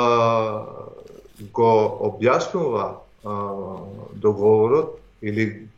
го 1.53 1.73
објаснува 2.09 2.87
а, 2.95 3.35
договорот 4.13 4.97
или, 5.23 5.69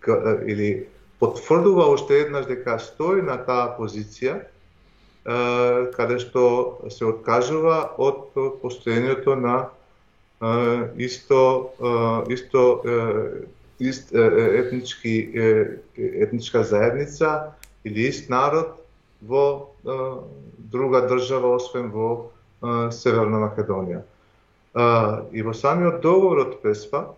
или 0.47 0.87
потврдува 1.19 1.91
уште 1.91 2.23
еднаш 2.27 2.47
дека 2.47 2.79
стои 2.79 3.23
на 3.23 3.39
таа 3.45 3.75
позиција 3.79 4.41
каде 5.25 6.19
што 6.19 6.45
се 6.89 7.05
откажува 7.05 7.93
од 8.01 8.33
постоењето 8.63 9.37
на 9.37 9.57
исто 10.97 11.43
исто 12.29 12.65
ист 13.81 14.13
етнички 14.13 15.15
етничка 15.97 16.65
заедница 16.65 17.53
или 17.85 18.09
ист 18.09 18.31
народ 18.31 18.81
во 19.21 19.73
друга 20.59 21.05
држава 21.09 21.57
освен 21.57 21.91
во 21.93 22.31
Северна 22.93 23.41
Македонија. 23.41 24.03
И 25.33 25.43
во 25.43 25.53
самиот 25.57 26.01
договор 26.01 26.45
од 26.47 26.63
Песпа 26.63 27.15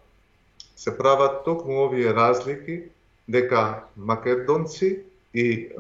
се 0.77 0.95
прават 0.97 1.45
токму 1.45 1.85
овие 1.87 2.15
разлики 2.15 2.83
дека 3.29 3.85
македонци 3.97 5.03
и 5.35 5.73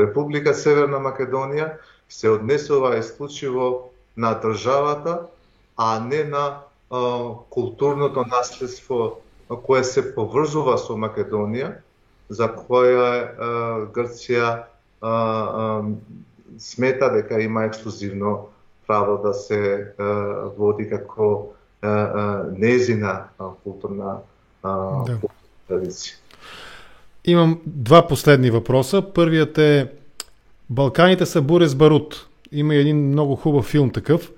Република 0.00 0.54
Северна 0.54 1.00
Македонија 1.00 1.76
се 2.08 2.30
однесува 2.30 2.96
исклучиво 2.98 3.90
на 4.16 4.34
државата, 4.40 5.26
а 5.76 6.00
не 6.00 6.24
на 6.24 6.58
културното 7.50 8.24
наследство 8.30 9.20
кое 9.66 9.84
се 9.84 10.14
поврзува 10.14 10.78
со 10.80 10.96
Македонија, 10.96 11.74
за 12.32 12.48
која 12.48 13.88
Грција 13.92 14.64
смета 16.58 17.10
дека 17.12 17.40
има 17.40 17.64
ексклузивно 17.68 18.48
право 18.86 19.18
да 19.22 19.34
се 19.34 19.92
води 20.56 20.88
како 20.90 21.52
незина 22.56 23.28
културна 23.64 24.20
да. 24.62 25.18
традиција. 25.68 26.21
Имам 27.24 27.60
два 27.66 28.06
последни 28.06 28.50
въпроса. 28.50 29.02
Първият 29.14 29.58
е 29.58 29.88
Балканите 30.70 31.26
са 31.26 31.42
буре 31.42 31.66
с 31.66 31.74
барут. 31.74 32.26
Има 32.52 32.74
един 32.74 33.08
много 33.08 33.36
хубав 33.36 33.64
филм 33.64 33.90
такъв. 33.90 34.30
Mm. 34.30 34.32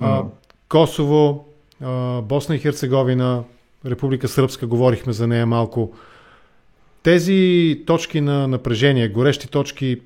А, 0.00 0.24
Косово, 0.68 1.48
а, 1.82 2.20
Босна 2.20 2.56
и 2.56 2.58
Херцеговина, 2.58 3.42
Република 3.86 4.28
Сръбска, 4.28 4.66
говорихме 4.66 5.12
за 5.12 5.26
нея 5.26 5.46
малко. 5.46 5.92
Тези 7.02 7.82
точки 7.86 8.20
на 8.20 8.48
напрежение, 8.48 9.08
горещи 9.08 9.48
точки, 9.48 10.00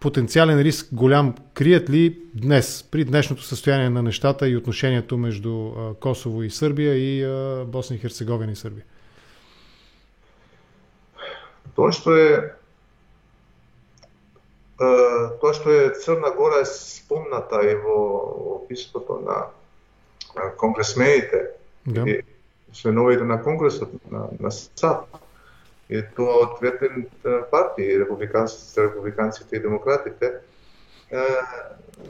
потенциален 0.00 0.60
риск 0.60 0.88
голям, 0.92 1.34
крият 1.54 1.90
ли 1.90 2.18
днес, 2.34 2.88
при 2.90 3.04
днешното 3.04 3.42
състояние 3.42 3.90
на 3.90 4.02
нещата 4.02 4.48
и 4.48 4.56
отношението 4.56 5.18
между 5.18 5.70
Косово 6.00 6.42
и 6.42 6.50
Сърбия 6.50 6.94
и 6.94 7.26
Босна 7.66 7.96
и 7.96 7.98
Херцеговина 7.98 8.52
и 8.52 8.56
Сърбия? 8.56 8.84
Тоа 11.76 11.92
што 11.92 12.16
е 12.16 12.32
тоа 15.40 15.52
што 15.54 15.70
е 15.70 15.90
Црна 15.94 16.32
Гора 16.34 16.62
е 16.62 16.66
спомната 16.66 17.60
и 17.62 17.74
во, 17.78 17.98
во 18.44 18.54
писмото 18.66 19.20
на 19.22 19.46
конгресмените. 20.58 21.50
Да. 21.86 22.02
и 22.06 22.22
членовите 22.72 23.24
на 23.24 23.42
конгресот 23.42 23.90
на, 24.10 24.28
на 24.40 24.50
САД. 24.50 25.06
И 25.88 26.00
тоа 26.16 26.46
од 26.46 26.60
двете 26.60 26.88
партии, 27.50 27.98
републиканците, 28.00 28.86
републиканците 28.86 29.56
и 29.56 29.60
демократите, 29.60 30.32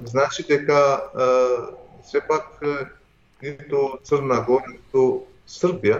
значи 0.05 0.45
дека 0.47 1.03
сепак 2.05 2.63
ниту 3.43 3.99
Црна 4.05 4.45
Гора, 4.47 4.71
ниту 4.71 5.27
Србија 5.49 5.99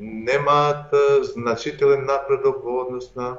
немаат 0.00 0.94
значителен 1.34 2.04
напредок 2.06 2.62
во 2.64 2.80
однос 2.84 3.10
на 3.16 3.36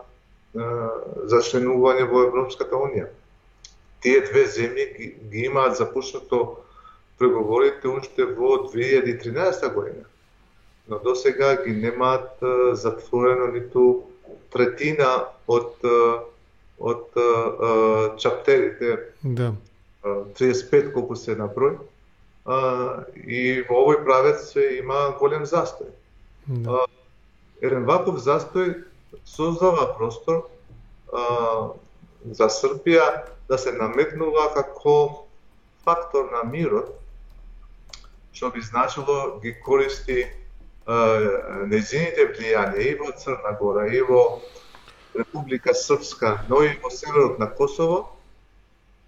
за 0.53 1.41
членување 1.43 2.07
во 2.11 2.25
Европската 2.29 2.77
Унија. 2.79 3.09
Тие 4.03 4.21
две 4.29 4.45
земји 4.47 4.85
ги, 4.97 5.07
ги 5.31 5.45
имаат 5.49 5.77
започнато 5.77 6.41
преговорите 7.19 7.87
уште 7.87 8.25
во 8.25 8.57
2013 8.69 9.73
година. 9.73 10.05
Но 10.87 10.99
до 10.99 11.15
сега 11.15 11.55
ги 11.63 11.71
немаат 11.71 12.39
затворено 12.73 13.47
ниту 13.51 14.03
третина 14.53 15.25
од 15.47 15.81
од 16.79 17.19
чаптерите. 18.19 18.97
Да. 19.23 19.53
35 20.05 20.91
колку 20.93 21.15
се 21.15 21.35
на 21.35 21.47
број. 21.49 21.77
и 23.25 23.65
во 23.67 23.79
овој 23.81 24.03
правец 24.05 24.53
има 24.55 25.15
голем 25.19 25.45
застој. 25.49 25.89
Да. 26.47 26.85
ваков 27.61 28.19
застој 28.21 28.83
создава 29.25 29.95
простор 29.97 30.45
а, 31.11 31.73
за 32.25 32.49
Србија 32.49 33.25
да 33.49 33.57
се 33.57 33.71
наметнува 33.73 34.51
како 34.53 35.25
фактор 35.85 36.29
на 36.31 36.43
мирот, 36.43 36.91
што 38.33 38.51
би 38.51 38.61
значило 38.61 39.39
ги 39.41 39.55
користи 39.65 40.25
незините 40.85 42.27
влијање 42.29 42.81
и 42.91 42.95
во 42.99 43.11
Црна 43.17 43.55
Гора, 43.59 43.87
и 43.87 44.01
во 44.01 44.41
Република 45.15 45.73
Српска, 45.73 46.45
но 46.49 46.61
и 46.61 46.77
во 46.83 46.91
северот 46.91 47.39
на 47.39 47.49
Косово, 47.49 48.11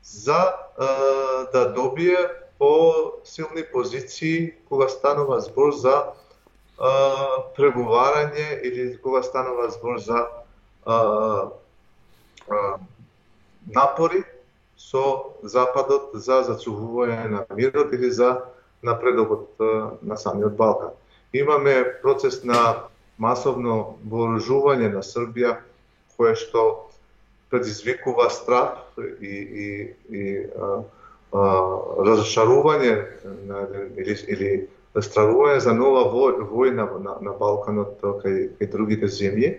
за 0.02 0.56
а, 0.78 0.88
да 1.54 1.70
добие 1.74 2.18
по-силни 2.58 3.64
позиции 3.72 4.56
кога 4.70 4.88
станува 4.90 5.42
збор 5.42 5.74
за 5.74 5.94
а, 5.94 6.14
преговарање 6.78 8.62
или 8.64 8.98
кога 9.02 9.24
станува 9.24 9.70
збор 9.74 9.98
за 9.98 10.28
а, 10.86 10.98
а, 12.50 12.78
напори 13.66 14.24
со 14.78 15.34
Западот 15.44 16.14
за 16.14 16.44
зацугување 16.46 17.30
на 17.34 17.46
мирот 17.56 17.94
или 17.94 18.12
за 18.12 18.46
напредокот 18.84 19.58
на 20.02 20.18
самиот 20.18 20.56
Балкан. 20.56 20.94
Имаме 21.34 21.84
процес 22.02 22.44
на 22.44 22.88
масовно 23.18 23.98
вооружување 24.06 24.94
на 24.94 25.02
Србија, 25.02 25.58
кое 26.18 26.36
што 26.38 26.90
предизвикува 27.50 28.30
страх 28.30 28.86
и, 28.98 29.34
и, 29.34 29.68
и 30.14 30.24
а, 30.46 30.84
а, 31.34 31.44
разочарување 32.06 32.94
на, 33.50 33.66
или, 33.98 34.18
или 34.28 34.52
стравува 35.02 35.60
за 35.60 35.74
нова 35.74 36.06
војна 36.10 36.86
на, 37.00 37.18
на 37.22 37.34
Балканот 37.38 38.02
кај, 38.02 38.58
кај 38.58 38.72
другите 38.72 39.10
земји. 39.12 39.58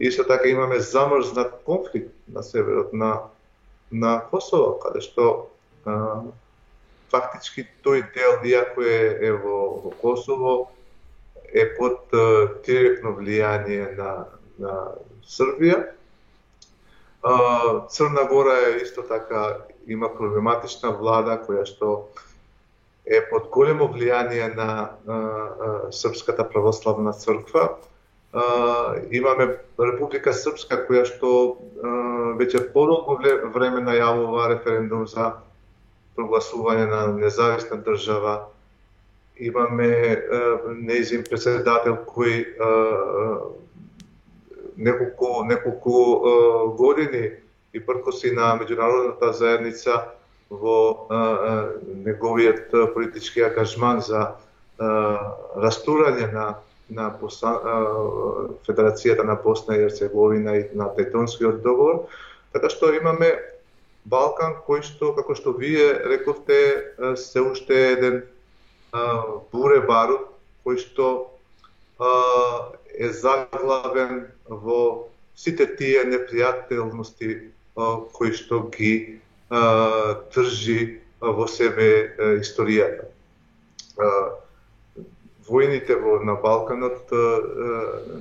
Исто 0.00 0.24
така 0.24 0.48
имаме 0.48 0.80
замрзнат 0.80 1.60
конфликт 1.64 2.12
на 2.28 2.42
северот 2.42 2.92
на, 2.92 3.20
на 3.92 4.20
Косово, 4.30 4.78
каде 4.80 5.00
што 5.04 5.50
а, 5.84 6.22
фактички 7.12 7.66
тој 7.84 8.06
дел, 8.14 8.40
иако 8.44 8.82
е, 8.82 9.28
е 9.28 9.32
во, 9.32 9.80
во 9.84 9.92
Косово, 10.00 10.70
е 11.52 11.66
под 11.76 12.12
а, 12.12 12.48
директно 12.66 13.12
влијание 13.18 13.92
на, 13.96 14.12
на 14.58 14.76
Србија. 15.26 15.92
А, 17.22 17.34
Црна 17.88 18.24
Гора 18.24 18.56
е 18.56 18.76
исто 18.82 19.02
така 19.02 19.66
има 19.86 20.08
проблематична 20.08 20.92
влада 20.96 21.36
која 21.44 21.66
што 21.68 22.08
е 23.06 23.20
под 23.30 23.48
големо 23.50 23.88
влијание 23.88 24.54
на 24.54 24.68
а, 24.70 25.14
а, 25.14 25.92
Српската 25.92 26.48
православна 26.48 27.12
црква. 27.12 27.76
А, 28.32 28.42
имаме 29.10 29.56
Република 29.78 30.32
Српска 30.32 30.84
која 30.86 31.06
што 31.08 31.30
а, 31.56 31.94
веќе 32.38 32.70
подолго 32.74 33.18
време 33.54 33.82
најавува 33.82 34.50
референдум 34.54 35.06
за 35.10 35.32
прогласување 36.16 36.86
на 36.90 37.00
независна 37.16 37.80
држава. 37.82 38.36
Имаме 39.36 39.90
а, 39.90 40.40
неизин 40.76 41.24
председател 41.24 41.98
кој 42.06 42.44
а, 42.60 42.70
неколку 44.76 45.44
неколку 45.44 45.96
а, 45.96 46.66
години 46.76 47.30
и 47.72 47.80
пркоси 47.80 48.30
на 48.34 48.54
меѓународната 48.60 49.30
заедница 49.32 49.98
во 50.50 51.06
а, 51.08 51.14
а, 51.14 51.72
неговиот 52.04 52.94
политички 52.94 53.40
ангажман 53.46 54.00
за 54.02 54.22
а, 54.78 54.88
растурање 55.56 56.32
на 56.32 56.48
на 56.90 57.10
Босна, 57.20 57.50
а, 57.54 57.74
Федерацијата 58.66 59.22
на 59.22 59.36
Босна 59.38 59.76
и 59.76 59.84
Херцеговина 59.84 60.56
и 60.58 60.64
на 60.74 60.88
Тетонскиот 60.96 61.62
договор, 61.62 62.08
така 62.52 62.68
што 62.68 62.90
имаме 62.94 63.30
Балкан 64.04 64.56
кој 64.66 64.82
што, 64.82 65.12
како 65.14 65.36
што 65.38 65.52
вие 65.54 65.92
рековте, 66.10 66.58
се 67.16 67.40
уште 67.40 67.78
еден 67.92 68.22
а, 68.92 69.22
буре 69.52 69.80
барут 69.86 70.26
кој 70.66 70.80
што 70.82 71.06
а, 72.00 72.74
е 72.90 73.12
заглавен 73.12 74.26
во 74.48 75.06
сите 75.36 75.66
тие 75.78 76.04
непријателности 76.04 77.52
кои 78.12 78.32
што 78.36 78.66
ги 78.74 79.20
држи 79.50 81.00
во 81.20 81.46
себе 81.50 82.14
историјата. 82.38 83.08
Војните 85.50 85.96
во 85.98 86.20
на 86.22 86.36
Балканот 86.38 87.10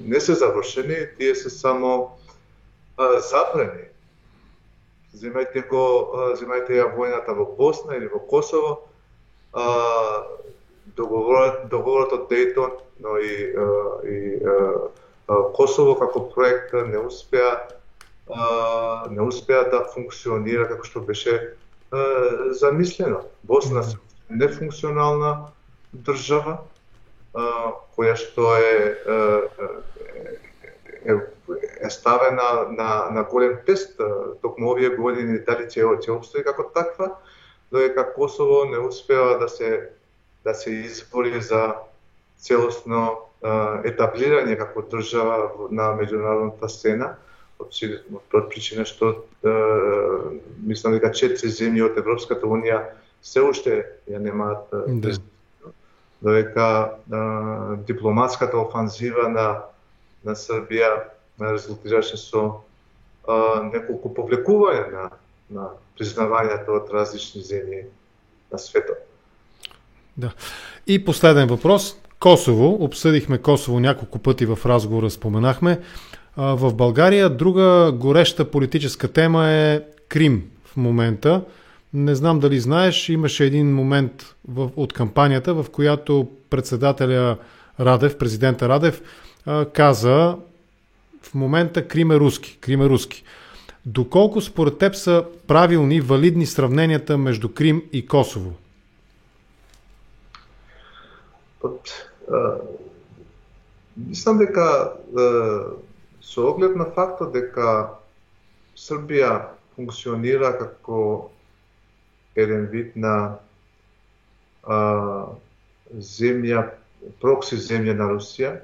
не 0.02 0.20
се 0.20 0.34
завршени, 0.34 1.06
тие 1.18 1.36
се 1.36 1.50
само 1.50 2.18
запрени. 2.98 3.86
Земајте 5.14 5.68
го, 5.70 5.86
земајте 6.42 6.82
ја 6.82 6.90
војната 6.98 7.34
во 7.38 7.46
Босна 7.58 7.96
или 7.98 8.10
во 8.10 8.20
Косово, 8.20 8.80
договорот, 10.98 11.70
договорот 11.70 12.14
од 12.14 12.28
Дейтон, 12.30 12.78
но 13.00 13.18
и, 13.18 13.54
и 14.06 14.40
Косово 15.54 15.96
како 15.96 16.26
проект 16.34 16.74
не 16.74 16.98
успеа 16.98 17.70
а, 18.30 19.08
не 19.10 19.22
успеа 19.22 19.64
да 19.70 19.84
функционира 19.94 20.68
како 20.70 20.86
што 20.86 21.02
беше 21.02 21.36
а, 21.92 22.04
замислено. 22.52 23.24
Босна 23.44 23.82
е 23.82 23.98
нефункционална 24.30 25.50
држава, 25.94 26.60
а, 27.34 27.74
која 27.98 28.16
што 28.16 28.56
е, 28.58 28.96
е, 31.06 31.18
е 31.82 31.90
ставена 31.90 32.70
на, 32.70 33.10
на 33.12 33.24
голем 33.24 33.58
тест 33.66 33.98
токму 34.42 34.72
овие 34.72 34.96
години 34.96 35.40
дали 35.46 35.66
ќе 35.66 35.86
ќе 36.00 36.12
обстои 36.14 36.44
како 36.44 36.70
таква, 36.76 37.16
додека 37.72 38.14
Косово 38.14 38.66
не 38.66 38.80
успеа 38.80 39.38
да 39.40 39.50
се 39.50 39.90
да 40.44 40.54
се 40.54 40.72
избори 40.72 41.42
за 41.42 41.76
целосно 42.38 43.30
етаблирање 43.84 44.58
како 44.60 44.84
држава 44.92 45.68
на 45.72 45.92
меѓународната 46.00 46.68
сцена 46.68 47.16
од 47.60 48.50
причина 48.50 48.86
што 48.88 49.26
мислам 50.64 50.96
дека 50.96 51.12
четири 51.14 51.52
земји 51.52 51.86
од 51.90 51.98
Европската 52.00 52.48
унија 52.48 52.84
се 53.22 53.44
уште 53.44 53.84
ја 54.08 54.20
немаат 54.24 54.72
да. 54.72 55.16
додека 56.22 56.70
дипломатската 57.88 58.58
офанзива 58.58 59.30
на 59.30 59.48
на 60.24 60.36
Србија 60.36 61.08
резултираше 61.40 62.18
со 62.20 62.42
а, 63.28 63.64
неколку 63.64 64.12
повлекување 64.12 64.92
на 64.92 65.10
на 65.50 65.70
признавањето 65.98 66.76
од 66.78 66.92
различни 66.94 67.42
земји 67.42 67.86
на 68.52 68.58
светот. 68.58 68.98
Да. 70.18 70.32
И 70.88 71.06
последен 71.06 71.48
въпрос. 71.48 71.96
Косово. 72.20 72.84
Обсъдихме 72.84 73.38
Косово 73.38 73.80
няколко 73.80 74.20
пъти 74.20 74.46
в 74.46 74.60
разговора, 74.66 75.10
споменахме. 75.10 75.80
В 76.42 76.74
България 76.74 77.30
друга 77.30 77.92
гореща 77.96 78.52
политическа 78.52 79.08
тема 79.08 79.50
е 79.50 79.82
Крим 80.10 80.50
в 80.66 80.78
момента. 80.78 81.44
Не 81.94 82.16
знам 82.16 82.40
дали 82.40 82.60
знаеш, 82.60 83.10
имаше 83.10 83.46
един 83.46 83.76
момент 83.76 84.36
в, 84.48 84.70
от 84.76 84.94
кампанията, 84.94 85.54
в 85.54 85.66
която 85.72 86.32
председателя 86.50 87.38
Радев, 87.80 88.18
президента 88.18 88.70
Радев, 88.70 89.02
каза 89.74 90.36
в 91.22 91.34
момента 91.34 91.88
Крим 91.88 92.12
е 92.12 92.20
руски. 92.20 92.58
Крим 92.62 92.82
е 92.82 92.90
руски. 92.90 93.24
Доколко 93.86 94.42
според 94.42 94.78
теб 94.78 94.96
са 94.96 95.26
правилни, 95.48 96.02
валидни 96.02 96.46
сравненията 96.46 97.18
между 97.18 97.50
Крим 97.50 97.84
и 97.94 98.08
Косово? 98.08 98.54
Мислам 104.08 104.38
дека 104.38 104.92
со 106.22 106.50
оглед 106.52 106.76
на 106.76 106.86
фактот 106.86 107.34
дека 107.34 108.00
Србија 108.80 109.56
функционира 109.76 110.54
како 110.56 111.30
еден 112.36 112.68
вид 112.72 112.96
на 112.96 113.40
а, 114.64 114.78
земја, 115.92 116.70
прокси 117.20 117.60
земја 117.60 117.96
на 118.00 118.08
Русија, 118.14 118.60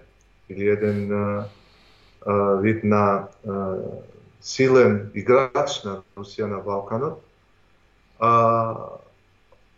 или 0.49 0.69
еден 0.71 1.11
а, 1.11 1.47
вид 2.63 2.83
на 2.83 3.03
а, 3.47 3.65
силен 4.41 5.11
играч 5.15 5.81
на 5.83 6.01
Русија 6.15 6.47
на 6.51 6.61
Балканот, 6.63 7.19
а, 8.19 8.31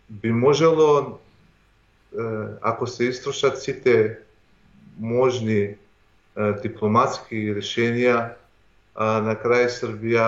би 0.10 0.32
можело, 0.32 1.20
ако 2.62 2.88
се 2.88 3.10
истрошат 3.12 3.62
сите 3.62 4.18
можни 5.00 5.76
дипломатски 6.64 7.48
решенија, 7.58 8.18
на 8.98 9.36
крај 9.38 9.70
Србија 9.70 10.28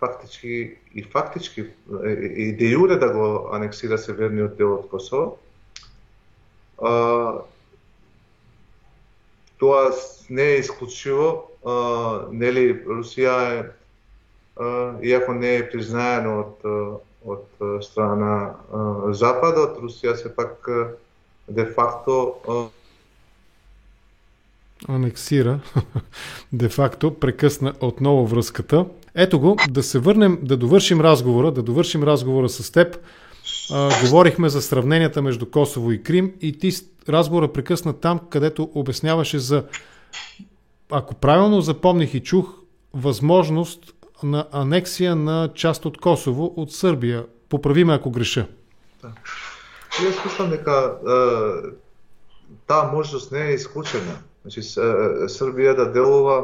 фактички 0.00 0.76
и 0.94 1.02
фактички 1.02 1.66
и 1.66 2.52
де 2.56 2.70
јуре 2.72 2.98
да 3.00 3.08
го 3.12 3.26
анексира 3.52 3.98
северниот 3.98 4.56
дел 4.56 4.78
од 4.78 4.88
Косово. 4.88 5.36
А, 6.80 7.44
тоа 9.60 9.92
не 10.28 10.42
е 10.42 10.60
исклучиво, 10.64 11.28
а, 11.64 11.74
нели 12.32 12.72
Русија 12.84 13.36
е 13.52 13.58
а, 14.56 14.96
иако 15.02 15.34
не 15.34 15.56
е 15.60 15.68
признаено 15.70 16.40
од 16.44 17.02
од 17.24 17.62
страна 17.80 18.60
Западот, 19.16 19.78
Русија 19.80 20.12
се 20.20 20.28
пак 20.28 20.68
де 21.48 21.64
факто 21.64 22.36
анексира, 24.88 25.60
де-факто 26.52 27.14
прекъсна 27.14 27.74
отново 27.80 28.26
връзката. 28.26 28.86
Ето 29.14 29.40
го, 29.40 29.56
да 29.70 29.82
се 29.82 29.98
върнем, 29.98 30.38
да 30.42 30.56
довършим 30.56 31.00
разговора, 31.00 31.52
да 31.52 31.62
довършим 31.62 32.02
разговора 32.02 32.48
с 32.48 32.70
теб. 32.70 32.96
А, 33.72 34.00
говорихме 34.00 34.48
за 34.48 34.62
сравненията 34.62 35.22
между 35.22 35.50
Косово 35.50 35.92
и 35.92 36.02
Крим 36.02 36.32
и 36.40 36.58
ти 36.58 36.72
разговора 37.08 37.52
прекъсна 37.52 37.92
там, 37.92 38.20
където 38.30 38.70
обясняваше 38.74 39.38
за, 39.38 39.64
ако 40.90 41.14
правилно 41.14 41.60
запомних 41.60 42.14
и 42.14 42.20
чух, 42.20 42.54
възможност 42.94 43.94
на 44.22 44.46
анексия 44.52 45.16
на 45.16 45.50
част 45.54 45.84
от 45.84 45.98
Косово 45.98 46.54
от 46.56 46.72
Сърбия. 46.72 47.26
Поправи 47.48 47.84
ме, 47.84 47.94
ако 47.94 48.10
греша. 48.10 48.46
Да. 49.02 49.12
Јас 49.94 50.24
мислам 50.24 50.50
дека 50.50 50.74
таа 52.66 52.90
можност 52.92 53.32
не 53.32 53.46
е 53.46 53.54
исклучена. 53.54 54.16
Значи, 54.44 54.60
Србија 55.32 55.72
да 55.76 55.86
делува 55.88 56.36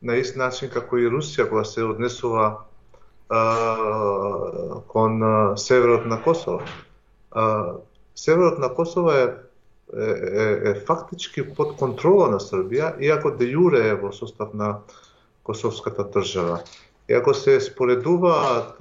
на 0.00 0.16
ист 0.16 0.38
начин 0.40 0.70
како 0.72 0.96
и 0.96 1.10
Русија 1.12 1.44
кога 1.50 1.64
се 1.68 1.84
однесува 1.84 2.46
а, 3.28 3.42
кон 4.88 5.22
а, 5.22 5.56
северот 5.60 6.06
на 6.06 6.22
Косово. 6.24 6.62
А, 7.30 7.74
северот 8.16 8.58
на 8.58 8.72
Косово 8.74 9.12
е, 9.12 9.36
е, 9.92 10.08
е, 10.44 10.70
е 10.70 10.74
фактички 10.88 11.44
под 11.54 11.76
контрола 11.76 12.30
на 12.32 12.40
Србија, 12.40 12.94
иако 12.96 13.34
де 13.36 13.50
јуре 13.52 13.84
е 13.90 14.00
во 14.00 14.12
состав 14.12 14.54
на 14.54 14.78
косовската 15.42 16.08
држава. 16.08 16.62
И 17.08 17.12
ако 17.12 17.34
се 17.34 17.60
споредуваат 17.60 18.80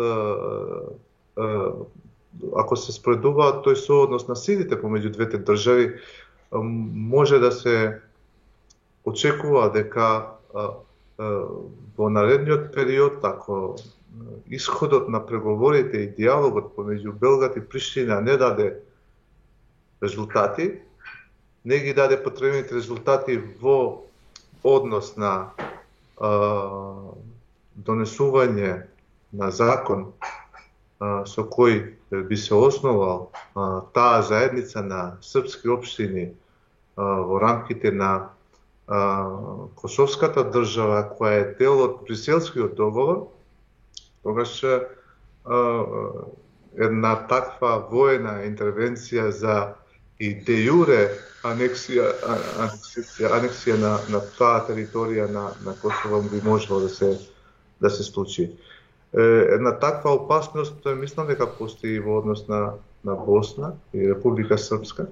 ако 2.56 2.76
се 2.76 2.94
споредуваат 2.94 3.64
тој 3.65 3.76
сооднос 3.76 4.28
на 4.28 4.36
силите 4.36 4.78
помеѓу 4.80 5.14
двете 5.15 5.38
држави, 5.38 5.95
може 6.52 7.40
да 7.40 7.52
се 7.52 8.02
очекува 9.07 9.69
дека 9.71 10.07
а, 10.53 10.67
а, 11.17 11.45
во 11.97 12.09
наредниот 12.09 12.73
период, 12.75 13.23
ако 13.23 13.77
исходот 14.49 15.09
на 15.09 15.25
преговорите 15.25 16.03
и 16.03 16.11
диалогот 16.11 16.75
помеѓу 16.75 17.13
Белград 17.13 17.57
и 17.57 17.61
Приштина 17.61 18.21
не 18.21 18.38
даде 18.38 18.79
резултати, 20.03 20.79
не 21.65 21.79
ги 21.79 21.93
даде 21.93 22.17
потребните 22.23 22.75
резултати 22.75 23.38
во 23.61 24.03
однос 24.63 25.15
на 25.17 25.51
а, 26.19 26.29
донесување 27.75 28.88
на 29.31 29.51
закон 29.51 30.11
а, 30.99 31.25
со 31.25 31.43
кој 31.43 31.95
би 32.11 32.38
се 32.38 32.55
основал 32.55 33.31
а, 33.55 33.81
таа 33.93 34.21
заедница 34.21 34.84
на 34.84 35.17
српски 35.21 35.69
општини 35.69 36.31
а, 36.95 37.03
во 37.27 37.39
рамките 37.39 37.91
на 37.91 38.29
Косовската 38.88 40.45
држава, 40.47 41.01
која 41.18 41.41
е 41.41 41.47
дел 41.59 41.81
од 41.84 41.97
Бриселскиот 42.07 42.76
договор, 42.76 43.27
тогаш 44.23 44.64
една 46.77 47.15
таква 47.27 47.73
воена 47.91 48.38
интервенција 48.47 49.27
за 49.30 49.57
и 50.19 50.31
де 50.45 50.55
јуре 50.64 51.01
анексија, 51.45 52.07
анексија, 52.64 53.34
анексија 53.38 53.76
на, 53.81 53.91
на 54.09 54.22
таа 54.38 54.64
територија 54.69 55.27
на, 55.31 55.51
на 55.65 55.76
Косово 55.81 56.22
би 56.31 56.41
можело 56.45 56.80
да 56.80 56.89
се, 56.89 57.11
да 57.81 57.89
се 57.89 58.03
случи. 58.03 58.49
Една 59.14 59.80
таква 59.80 60.15
опасност, 60.15 60.85
мислам 60.85 61.27
дека 61.27 61.47
постои 61.59 61.99
во 61.99 62.18
однос 62.18 62.47
на, 62.47 62.72
на 63.03 63.15
Босна 63.15 63.76
и 63.93 64.07
Република 64.09 64.57
Српска. 64.57 65.07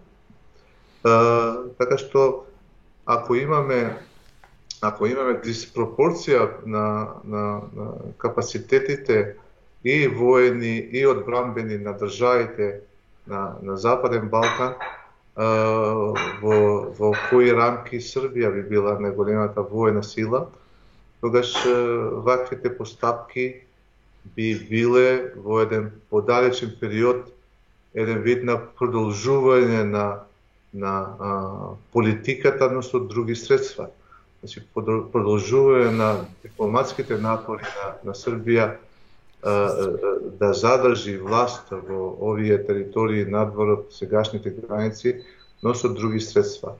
така 1.77 1.97
што 2.02 2.45
ако 3.06 3.36
имаме 3.36 3.98
ако 4.82 5.07
имаме 5.07 5.40
диспропорција 5.41 6.65
на, 6.65 6.86
на, 7.23 7.44
на 7.73 7.86
капацитетите 8.18 9.36
и 9.84 10.07
воени 10.07 10.77
и 10.91 11.06
одбранбени 11.07 11.77
на 11.77 11.94
државите 11.98 12.82
на, 13.27 13.56
на 13.61 13.77
Западен 13.77 14.30
Балкан, 14.30 14.76
во, 16.41 16.57
во 16.98 17.14
кои 17.30 17.52
рамки 17.52 17.99
Србија 17.99 18.52
би 18.56 18.64
била 18.69 18.95
најголемата 19.02 19.65
воена 19.68 20.03
сила, 20.03 20.48
тогаш 21.22 21.53
ваквите 22.26 22.72
постапки 22.77 23.48
би 24.36 24.53
биле 24.69 25.34
во 25.36 25.61
еден 25.65 25.91
подалечен 26.10 26.76
период 26.80 27.32
еден 27.94 28.22
вид 28.22 28.44
на 28.44 28.60
продолжување 28.60 29.84
на 29.84 30.06
на 30.76 31.15
а, 31.19 31.31
политиката, 31.93 32.72
но 32.72 32.84
со 32.84 32.99
други 32.99 33.35
средства. 33.35 33.88
Значи, 34.43 34.61
продолжување 34.76 35.91
на 35.95 36.10
дипломатските 36.43 37.18
напори 37.18 37.64
на, 37.64 37.93
на 38.11 38.14
Србија 38.14 38.65
а, 38.68 38.76
а, 39.49 39.88
да 40.39 40.52
задржи 40.53 41.15
власт 41.18 41.72
во 41.72 42.11
овие 42.30 42.60
територии 42.68 43.26
надвор 43.26 43.72
од 43.77 43.95
сегашните 43.95 44.52
граници, 44.52 45.22
но 45.64 45.73
со 45.73 45.89
други 45.89 46.19
средства. 46.19 46.76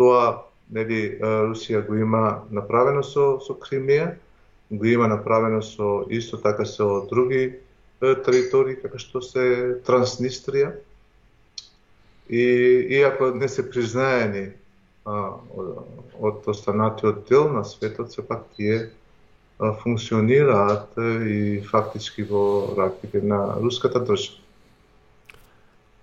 Тоа 0.00 0.48
нели 0.72 1.18
Русија 1.20 1.84
го 1.86 2.00
има 2.00 2.42
направено 2.50 3.04
со 3.04 3.36
со 3.44 3.54
Кримија, 3.54 4.16
го 4.70 4.84
има 4.84 5.06
направено 5.08 5.62
со 5.62 6.06
исто 6.10 6.40
така 6.40 6.64
со 6.64 7.06
други 7.10 7.60
територии 8.00 8.80
како 8.80 8.98
што 8.98 9.22
се 9.22 9.44
Транснистрија 9.86 10.72
и 12.30 12.42
иако 12.90 13.24
не 13.34 13.48
се 13.48 13.70
признаени 13.70 14.48
а, 15.04 15.30
од 16.20 16.46
останатиот 16.46 17.28
дел 17.28 17.48
на 17.52 17.64
светот, 17.64 18.12
сепак 18.12 18.46
тие 18.56 18.90
а, 19.58 19.72
функционираат 19.72 20.96
и 21.26 21.62
фактички 21.70 22.22
во 22.22 22.74
рамките 22.78 23.22
на 23.22 23.56
руската 23.62 24.00
држава. 24.04 24.40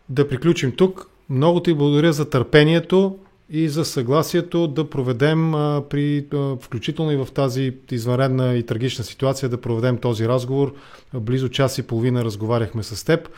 Да 0.09 0.27
приключим 0.27 0.71
тук. 0.71 1.09
многу 1.29 1.59
ти 1.59 1.73
благодаря 1.73 2.13
за 2.13 2.29
трпението 2.29 3.19
и 3.49 3.69
за 3.69 3.85
съгласието 3.85 4.67
да 4.67 4.89
проведем 4.89 5.55
а, 5.55 5.83
при, 5.89 6.25
а, 6.33 6.55
включително 6.61 7.11
и 7.11 7.17
в 7.17 7.27
тази 7.33 7.73
извънредна 7.91 8.53
и 8.53 8.65
трагична 8.65 9.03
ситуация, 9.03 9.49
да 9.49 9.61
проведем 9.61 9.97
този 9.97 10.27
разговор. 10.27 10.73
Близо 11.13 11.49
час 11.49 11.77
и 11.77 11.87
половина 11.87 12.25
разговаряхме 12.25 12.83
с 12.83 13.05
теб. 13.05 13.29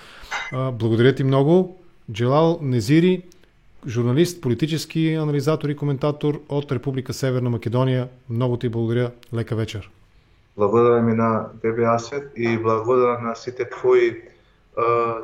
А, 0.51 0.71
благодаря 0.71 1.15
ти 1.15 1.23
много. 1.23 1.79
Джелал 2.11 2.59
Незири, 2.61 3.23
журналист, 3.87 4.41
политически 4.41 5.13
анализатор 5.13 5.69
и 5.69 5.75
коментатор 5.75 6.37
од 6.49 6.71
Република 6.71 7.13
Северна 7.13 7.49
Македонија, 7.49 8.07
многу 8.29 8.57
ти 8.61 8.69
благодаря. 8.69 9.11
Лека 9.33 9.55
вечер. 9.55 9.89
Благодарам 10.57 11.09
и 11.09 11.13
на 11.13 11.49
тебе, 11.61 11.85
Асет, 11.85 12.31
и 12.37 12.57
благодарам 12.57 13.23
на 13.23 13.35
сите 13.35 13.69
твои 13.69 14.07
е, 14.07 14.21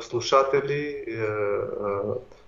слушатели, 0.00 1.04
е, 1.06 1.14
е, 1.14 1.22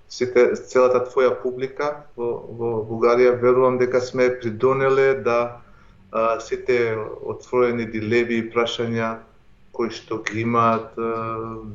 сите, 0.08 0.56
целата 0.56 1.06
твоја 1.06 1.38
публика 1.42 2.04
во, 2.16 2.34
во 2.58 2.72
Бугарија. 2.90 3.38
Верувам 3.38 3.78
дека 3.78 4.00
сме 4.00 4.32
придонеле 4.40 5.22
да 5.22 5.62
е, 6.10 6.40
сите 6.40 6.98
отворени 7.22 7.86
дилеви 7.86 8.42
и 8.42 8.50
прашања 8.50 9.14
кои 9.74 9.90
што 9.90 10.22
ги 10.22 10.40
имаат 10.46 10.94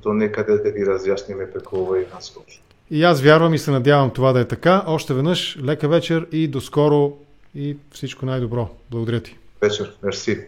до 0.03 0.15
некаде 0.15 0.57
да 0.63 0.71
ги 0.71 0.87
разјасниме 0.87 1.49
преку 1.51 1.83
овој 1.83 2.07
разговор. 2.15 2.59
И 2.91 3.03
аз 3.03 3.21
вярвам 3.21 3.53
и 3.53 3.59
се 3.59 3.71
надявам 3.71 4.11
това 4.11 4.33
да 4.33 4.39
е 4.39 4.47
така. 4.47 4.83
Още 4.87 5.13
веднъж 5.13 5.57
лека 5.63 5.87
вечер 5.87 6.27
и 6.31 6.47
до 6.47 6.61
скоро 6.61 7.13
и 7.55 7.77
всичко 7.91 8.25
най-добро. 8.25 8.69
Благодаря 8.91 9.19
ти. 9.19 9.37
Вечер. 9.61 9.93
Мерси. 10.03 10.39